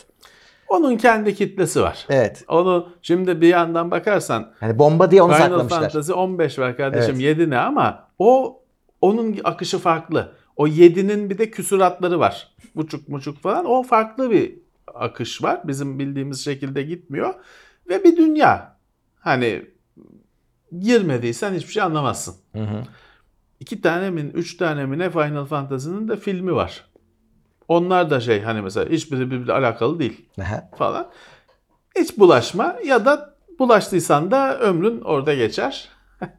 Onun 0.67 0.97
kendi 0.97 1.35
kitlesi 1.35 1.81
var. 1.81 2.05
Evet. 2.09 2.43
Onu 2.47 2.89
şimdi 3.01 3.41
bir 3.41 3.47
yandan 3.47 3.91
bakarsan 3.91 4.51
Hani 4.59 4.79
bomba 4.79 5.11
diye 5.11 5.21
onu 5.21 5.33
Final 5.33 5.47
saklamışlar. 5.47 5.79
Fantasy 5.81 6.13
15 6.13 6.59
var 6.59 6.77
kardeşim 6.77 7.15
Evet. 7.15 7.21
7 7.21 7.49
ne 7.49 7.57
ama 7.57 8.07
o 8.19 8.59
onun 9.01 9.37
akışı 9.43 9.79
farklı. 9.79 10.31
O 10.61 10.67
7'nin 10.67 11.29
bir 11.29 11.37
de 11.37 11.51
küsuratları 11.51 12.19
var. 12.19 12.47
Buçuk 12.75 13.11
buçuk 13.11 13.41
falan. 13.41 13.65
O 13.65 13.83
farklı 13.83 14.31
bir 14.31 14.53
akış 14.93 15.43
var. 15.43 15.61
Bizim 15.67 15.99
bildiğimiz 15.99 16.45
şekilde 16.45 16.83
gitmiyor. 16.83 17.33
Ve 17.89 18.03
bir 18.03 18.17
dünya. 18.17 18.77
Hani 19.19 19.65
girmediysen 20.79 21.53
hiçbir 21.53 21.73
şey 21.73 21.83
anlamazsın. 21.83 22.35
Hı 22.55 22.63
hı. 22.63 22.83
İki 23.59 23.81
tane 23.81 24.09
mi, 24.09 24.21
üç 24.21 24.57
tane 24.57 24.85
mi 24.85 24.99
ne 24.99 25.09
Final 25.09 25.45
Fantasy'nin 25.45 26.07
de 26.07 26.17
filmi 26.17 26.55
var. 26.55 26.85
Onlar 27.67 28.09
da 28.09 28.19
şey 28.19 28.41
hani 28.41 28.61
mesela 28.61 28.89
hiçbiri 28.89 29.31
birbiriyle 29.31 29.53
alakalı 29.53 29.99
değil 29.99 30.25
Aha. 30.41 30.69
falan. 30.77 31.11
Hiç 31.95 32.17
bulaşma 32.17 32.75
ya 32.85 33.05
da 33.05 33.35
bulaştıysan 33.59 34.31
da 34.31 34.59
ömrün 34.59 35.01
orada 35.01 35.33
geçer. 35.33 35.89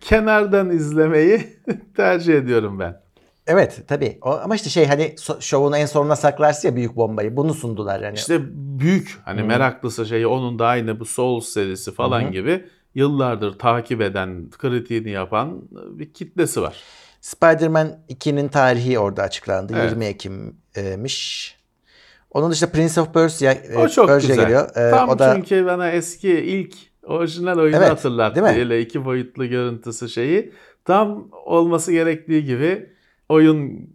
Kenardan 0.00 0.70
izlemeyi 0.70 1.46
tercih 1.96 2.34
ediyorum 2.34 2.78
ben. 2.78 3.05
Evet 3.46 3.80
tabii. 3.88 4.18
O, 4.22 4.30
ama 4.30 4.54
işte 4.54 4.70
şey 4.70 4.86
hani 4.86 5.02
so- 5.02 5.42
şovunu 5.42 5.76
en 5.76 5.86
sonuna 5.86 6.16
saklarsın 6.16 6.68
ya 6.68 6.76
büyük 6.76 6.96
bombayı. 6.96 7.36
Bunu 7.36 7.54
sundular 7.54 8.00
yani. 8.00 8.14
İşte 8.14 8.40
büyük 8.78 9.18
hani 9.24 9.42
meraklısı 9.42 10.06
şeyi 10.06 10.26
onun 10.26 10.58
da 10.58 10.66
aynı 10.66 11.00
bu 11.00 11.04
Souls 11.04 11.48
serisi 11.48 11.92
falan 11.94 12.32
gibi 12.32 12.64
yıllardır 12.94 13.58
takip 13.58 14.00
eden, 14.00 14.50
kritiğini 14.50 15.10
yapan 15.10 15.62
bir 15.70 16.12
kitlesi 16.12 16.62
var. 16.62 16.76
Spider-Man 17.20 17.98
2'nin 18.08 18.48
tarihi 18.48 18.98
orada 18.98 19.22
açıklandı. 19.22 19.72
Evet. 19.76 19.90
20 19.90 20.04
Ekim'miş. 20.04 21.56
Onun 22.30 22.50
dışında 22.50 22.70
Prince 22.70 23.00
of 23.00 23.14
Persia, 23.14 23.52
e, 23.52 23.76
O 23.78 23.88
çok 23.88 24.06
Persia 24.08 24.28
güzel. 24.28 24.44
geliyor. 24.44 24.76
E, 24.76 24.90
Tam 24.90 25.08
o 25.08 25.18
da 25.18 25.34
çünkü 25.34 25.66
bana 25.66 25.90
eski 25.90 26.28
ilk 26.30 26.74
orijinal 27.04 27.58
oyunu 27.58 27.76
Evet, 27.76 27.90
hatırlattı. 27.90 28.34
değil 28.44 28.54
mi? 28.56 28.60
Öyle 28.60 28.80
iki 28.80 29.04
boyutlu 29.04 29.46
görüntüsü 29.48 30.08
şeyi. 30.08 30.52
Tam 30.84 31.28
olması 31.44 31.92
gerektiği 31.92 32.44
gibi 32.44 32.90
oyun 33.28 33.90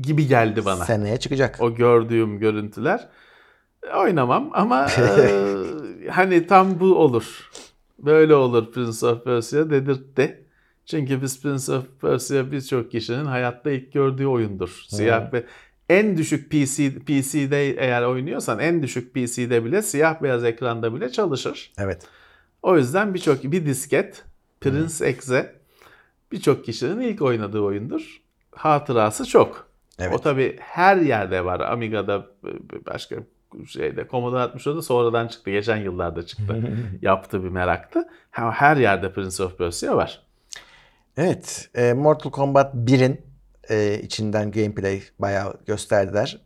gibi 0.00 0.26
geldi 0.26 0.64
bana. 0.64 0.84
seneye 0.84 1.16
çıkacak. 1.16 1.56
O 1.60 1.74
gördüğüm 1.74 2.38
görüntüler. 2.38 3.08
Oynamam 3.96 4.50
ama 4.52 4.86
e, 4.98 6.08
hani 6.10 6.46
tam 6.46 6.80
bu 6.80 6.94
olur. 6.98 7.50
Böyle 7.98 8.34
olur 8.34 8.72
Prince 8.72 9.06
of 9.06 9.24
Persia 9.24 9.70
dedirtti. 9.70 10.44
Çünkü 10.86 11.22
biz 11.22 11.42
Prince 11.42 11.72
of 11.72 11.84
Persia 12.00 12.52
birçok 12.52 12.90
kişinin 12.90 13.24
hayatta 13.24 13.70
ilk 13.70 13.92
gördüğü 13.92 14.26
oyundur. 14.26 14.84
Siyah 14.88 15.32
ve 15.32 15.44
en 15.88 16.16
düşük 16.16 16.50
PC 16.50 16.98
PC'de 16.98 17.70
eğer 17.70 18.02
oynuyorsan 18.02 18.58
en 18.58 18.82
düşük 18.82 19.14
PC'de 19.14 19.64
bile 19.64 19.82
siyah 19.82 20.22
beyaz 20.22 20.44
ekranda 20.44 20.94
bile 20.94 21.12
çalışır. 21.12 21.72
Evet. 21.78 22.06
O 22.62 22.76
yüzden 22.76 23.14
birçok 23.14 23.44
bir 23.44 23.66
disket 23.66 24.24
Prince 24.60 25.04
Exe 25.04 25.54
birçok 26.32 26.64
kişinin 26.64 27.00
ilk 27.00 27.22
oynadığı 27.22 27.60
oyundur. 27.60 28.21
Hatırası 28.54 29.24
çok. 29.24 29.66
Evet. 29.98 30.14
O 30.14 30.18
tabi 30.18 30.56
her 30.60 30.96
yerde 30.96 31.44
var. 31.44 31.60
Amiga'da 31.60 32.26
başka 32.86 33.16
şeyde 33.66 34.06
Commodore 34.10 34.42
60'da 34.42 34.82
sonradan 34.82 35.28
çıktı. 35.28 35.50
Geçen 35.50 35.76
yıllarda 35.76 36.26
çıktı. 36.26 36.62
Yaptığı 37.02 37.44
bir 37.44 37.48
meraktı. 37.48 38.08
Her 38.30 38.76
yerde 38.76 39.12
Prince 39.12 39.42
of 39.42 39.58
Persia 39.58 39.96
var. 39.96 40.22
Evet. 41.16 41.70
e, 41.74 41.92
Mortal 41.92 42.30
Kombat 42.30 42.74
1'in 42.74 43.20
e, 43.70 44.00
içinden 44.02 44.50
gameplay 44.50 45.02
bayağı 45.18 45.54
gösterdiler. 45.66 46.38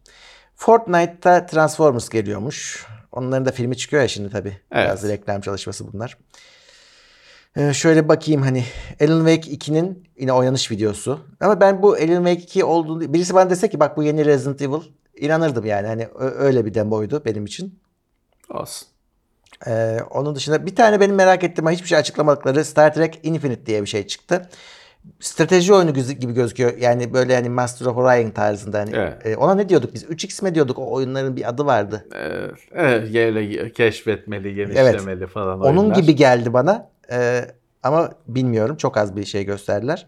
Fortnite'ta 0.54 1.46
Transformers 1.46 2.08
geliyormuş. 2.08 2.86
Onların 3.12 3.44
da 3.44 3.52
filmi 3.52 3.76
çıkıyor 3.76 4.02
ya 4.02 4.08
şimdi 4.08 4.30
tabii. 4.30 4.56
Biraz 4.72 5.04
Evet. 5.04 5.18
reklam 5.18 5.40
çalışması 5.40 5.92
bunlar. 5.92 6.18
E, 7.56 7.72
şöyle 7.72 8.08
bakayım 8.08 8.42
hani 8.42 8.64
Alan 9.00 9.26
Wake 9.26 9.50
2'nin 9.70 10.04
yine 10.18 10.32
oynanış 10.32 10.70
videosu. 10.70 11.20
Ama 11.40 11.60
ben 11.60 11.82
bu 11.82 11.92
Alan 11.94 12.24
Wake 12.24 12.42
2 12.42 12.64
olduğunu 12.64 13.12
birisi 13.12 13.34
bana 13.34 13.50
dese 13.50 13.68
ki 13.70 13.80
bak 13.80 13.96
bu 13.96 14.02
yeni 14.02 14.24
Resident 14.24 14.62
Evil 14.62 14.80
inanırdım 15.16 15.64
yani. 15.66 15.86
Hani 15.86 16.08
öyle 16.18 16.66
bir 16.66 16.74
demoydu 16.74 17.22
benim 17.24 17.44
için. 17.44 17.78
Olsun. 18.50 18.88
Ee, 19.66 19.98
onun 20.10 20.34
dışında 20.34 20.66
bir 20.66 20.76
tane 20.76 21.00
benim 21.00 21.14
merak 21.14 21.44
ettiğim 21.44 21.66
ama 21.66 21.70
hiçbir 21.70 21.88
şey 21.88 21.98
açıklamadıkları 21.98 22.64
Star 22.64 22.94
Trek 22.94 23.20
Infinite 23.22 23.66
diye 23.66 23.82
bir 23.82 23.86
şey 23.86 24.06
çıktı. 24.06 24.48
Strateji 25.20 25.74
oyunu 25.74 25.92
gibi 25.94 26.32
gözüküyor. 26.32 26.76
Yani 26.78 27.12
böyle 27.12 27.34
hani 27.34 27.48
Master 27.48 27.86
of 27.86 27.96
Orion 27.96 28.30
tarzında. 28.30 28.78
Hani, 28.78 28.90
Evet. 28.94 29.26
e, 29.26 29.36
ona 29.36 29.54
ne 29.54 29.68
diyorduk 29.68 29.94
biz? 29.94 30.04
3X 30.04 30.44
mi 30.44 30.54
diyorduk? 30.54 30.78
O 30.78 30.92
oyunların 30.92 31.36
bir 31.36 31.48
adı 31.48 31.66
vardı. 31.66 32.06
Ee, 32.14 32.28
evet, 32.74 33.14
böyle 33.14 33.72
keşfetmeli, 33.72 34.54
genişlemeli 34.54 35.26
falan 35.26 35.60
Onun 35.60 35.76
oyunlar. 35.76 35.96
gibi 35.96 36.16
geldi 36.16 36.52
bana. 36.52 36.90
Ee, 37.10 37.50
ama 37.82 38.10
bilmiyorum. 38.28 38.76
Çok 38.76 38.96
az 38.96 39.16
bir 39.16 39.24
şey 39.24 39.44
gösterdiler. 39.44 40.06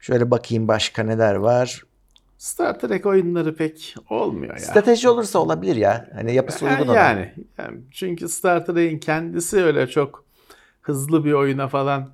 Şöyle 0.00 0.30
bakayım 0.30 0.68
başka 0.68 1.02
neler 1.02 1.34
var. 1.34 1.82
Star 2.38 2.78
Trek 2.78 3.06
oyunları 3.06 3.56
pek 3.56 3.94
olmuyor 4.10 4.54
ya. 4.54 4.60
Strateji 4.60 5.08
olursa 5.08 5.38
olabilir 5.38 5.76
ya. 5.76 6.08
Hani 6.14 6.34
yapısı 6.34 6.66
uygun 6.66 6.88
ona. 6.88 6.96
yani, 6.96 7.34
yani 7.58 7.78
çünkü 7.90 8.28
Star 8.28 8.66
Trek'in 8.66 8.98
kendisi 8.98 9.64
öyle 9.64 9.86
çok 9.86 10.24
hızlı 10.80 11.24
bir 11.24 11.32
oyuna 11.32 11.68
falan 11.68 12.10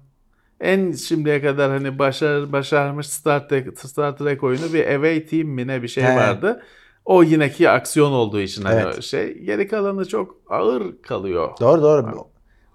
en 0.61 0.93
şimdiye 0.93 1.43
kadar 1.43 1.71
hani 1.71 1.99
başar 1.99 2.53
başarmış 2.53 3.07
Star 3.07 3.49
Trek 3.49 3.79
Star 3.79 4.17
Trek 4.17 4.43
oyunu 4.43 4.73
bir 4.73 4.87
Away 4.87 5.27
Team 5.27 5.49
mi 5.49 5.67
ne 5.67 5.83
bir 5.83 5.89
şey 5.89 6.05
He. 6.05 6.17
vardı. 6.17 6.63
O 7.05 7.23
yineki 7.23 7.71
aksiyon 7.71 8.13
olduğu 8.13 8.41
için 8.41 8.63
hani 8.63 8.81
Evet. 8.81 9.03
şey 9.03 9.39
geri 9.39 9.69
kalanı 9.69 10.09
çok 10.09 10.37
ağır 10.49 11.03
kalıyor. 11.03 11.51
Doğru 11.61 11.83
doğru. 11.83 12.29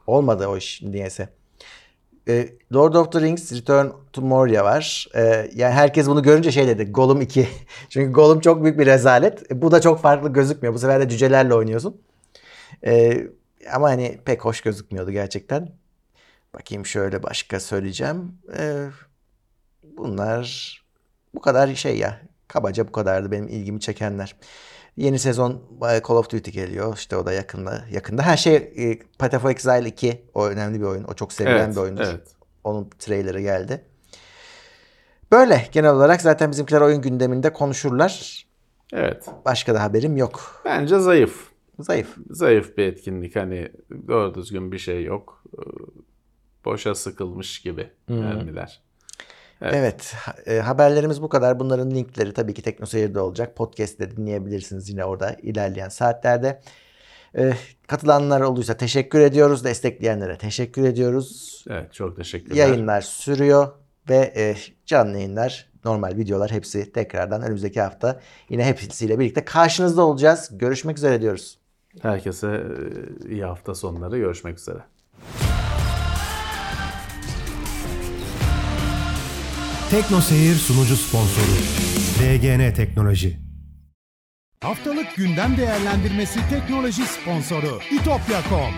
Olmadı 0.09 0.47
o 0.47 0.57
iş 0.57 0.81
niyeyse. 0.81 1.29
Ee, 2.27 2.49
Lord 2.73 2.93
of 2.93 3.11
the 3.11 3.21
Rings 3.21 3.53
Return 3.53 3.87
to 4.13 4.21
Moria 4.21 4.63
var. 4.63 5.07
Ee, 5.15 5.49
yani 5.55 5.73
herkes 5.73 6.07
bunu 6.07 6.23
görünce 6.23 6.51
şey 6.51 6.67
dedi. 6.67 6.91
Gollum 6.91 7.21
2. 7.21 7.47
Çünkü 7.89 8.11
Gollum 8.11 8.39
çok 8.39 8.63
büyük 8.63 8.79
bir 8.79 8.85
rezalet. 8.85 9.51
E, 9.51 9.61
Bu 9.61 9.71
da 9.71 9.81
çok 9.81 10.01
farklı 10.01 10.33
gözükmüyor. 10.33 10.73
Bu 10.73 10.79
sefer 10.79 11.01
de 11.01 11.09
cücelerle 11.09 11.53
oynuyorsun. 11.53 12.01
Ee, 12.85 13.27
ama 13.73 13.89
hani 13.89 14.19
pek 14.25 14.45
hoş 14.45 14.61
gözükmüyordu 14.61 15.11
gerçekten. 15.11 15.69
Bakayım 16.53 16.85
şöyle 16.85 17.23
başka 17.23 17.59
söyleyeceğim. 17.59 18.31
Ee, 18.57 18.85
bunlar 19.97 20.75
bu 21.35 21.41
kadar 21.41 21.75
şey 21.75 21.97
ya. 21.97 22.21
Kabaca 22.47 22.87
bu 22.87 22.91
kadardı 22.91 23.31
benim 23.31 23.47
ilgimi 23.47 23.79
çekenler. 23.79 24.35
Yeni 24.97 25.19
sezon 25.19 25.61
Call 25.81 26.15
of 26.15 26.29
Duty 26.29 26.51
geliyor. 26.51 26.97
İşte 26.97 27.17
o 27.17 27.25
da 27.25 27.33
yakında. 27.33 27.85
Yakında. 27.91 28.23
Her 28.23 28.37
şey 28.37 28.55
e, 28.55 28.99
Path 29.19 29.35
of 29.35 29.45
Exile 29.45 29.87
2. 29.89 30.25
O 30.33 30.45
önemli 30.47 30.79
bir 30.79 30.85
oyun. 30.85 31.03
O 31.03 31.13
çok 31.13 31.33
sevilen 31.33 31.57
Evet, 31.65 31.75
bir 31.75 31.81
oyundur. 31.81 32.01
evet. 32.03 32.27
Onun 32.63 32.89
trailerı 32.99 33.41
geldi. 33.41 33.85
Böyle 35.31 35.67
genel 35.71 35.91
olarak 35.93 36.21
zaten 36.21 36.51
bizimkiler 36.51 36.81
oyun 36.81 37.01
gündeminde 37.01 37.53
konuşurlar. 37.53 38.45
Evet. 38.93 39.25
Başka 39.45 39.73
da 39.75 39.83
haberim 39.83 40.17
yok. 40.17 40.61
Bence 40.65 40.99
zayıf. 40.99 41.49
Zayıf. 41.79 42.17
Zayıf 42.29 42.77
bir 42.77 42.85
etkinlik. 42.85 43.35
Hani 43.35 43.71
doğru 44.07 44.33
düzgün 44.33 44.71
bir 44.71 44.77
şey 44.77 45.03
yok. 45.03 45.43
Ee, 45.57 45.61
Boşa 46.65 46.95
sıkılmış 46.95 47.61
gibi 47.61 47.89
mermiler. 48.07 48.81
Evet. 49.61 49.75
Evet. 49.75 50.15
e, 50.47 50.59
haberlerimiz 50.59 51.21
bu 51.21 51.29
kadar. 51.29 51.59
Bunların 51.59 51.91
linkleri 51.91 52.33
tabii 52.33 52.53
ki 52.53 52.61
TeknoSeyir'de 52.61 53.19
olacak. 53.19 53.55
Podcast'te 53.55 54.17
dinleyebilirsiniz 54.17 54.89
yine 54.89 55.05
orada 55.05 55.35
ilerleyen 55.41 55.89
saatlerde. 55.89 56.61
E, 57.37 57.53
katılanlar 57.87 58.41
olduysa 58.41 58.77
teşekkür 58.77 59.19
ediyoruz. 59.19 59.63
Destekleyenlere 59.63 60.37
teşekkür 60.37 60.83
ediyoruz. 60.83 61.63
Evet 61.69 61.93
çok 61.93 62.15
teşekkürler. 62.15 62.55
Yayınlar 62.55 63.01
sürüyor 63.01 63.67
ve 64.09 64.33
e, 64.35 64.55
canlı 64.85 65.17
yayınlar, 65.17 65.69
normal 65.85 66.17
videolar 66.17 66.51
hepsi 66.51 66.91
tekrardan 66.91 67.41
önümüzdeki 67.41 67.81
hafta 67.81 68.19
yine 68.49 68.65
hepsiyle 68.65 69.19
birlikte 69.19 69.45
karşınızda 69.45 70.01
olacağız. 70.01 70.49
Görüşmek 70.51 70.97
üzere 70.97 71.21
diyoruz. 71.21 71.59
Herkese 72.01 72.47
e, 72.47 73.29
iyi 73.29 73.43
hafta 73.43 73.75
sonları. 73.75 74.17
Görüşmek 74.17 74.57
üzere. 74.57 74.79
Tekno 79.91 80.21
Seyir 80.21 80.55
sunucu 80.55 80.95
sponsoru 80.97 81.51
DGN 82.19 82.73
Teknoloji. 82.73 83.39
Haftalık 84.61 85.15
gündem 85.15 85.57
değerlendirmesi 85.57 86.39
teknoloji 86.49 87.01
sponsoru 87.05 87.79
itopya.com 87.91 88.73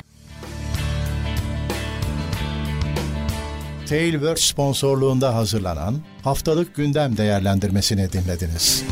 Tailwords 3.89 4.41
sponsorluğunda 4.43 5.35
hazırlanan 5.35 6.01
haftalık 6.23 6.75
gündem 6.75 7.17
değerlendirmesini 7.17 8.11
dinlediniz. 8.11 8.83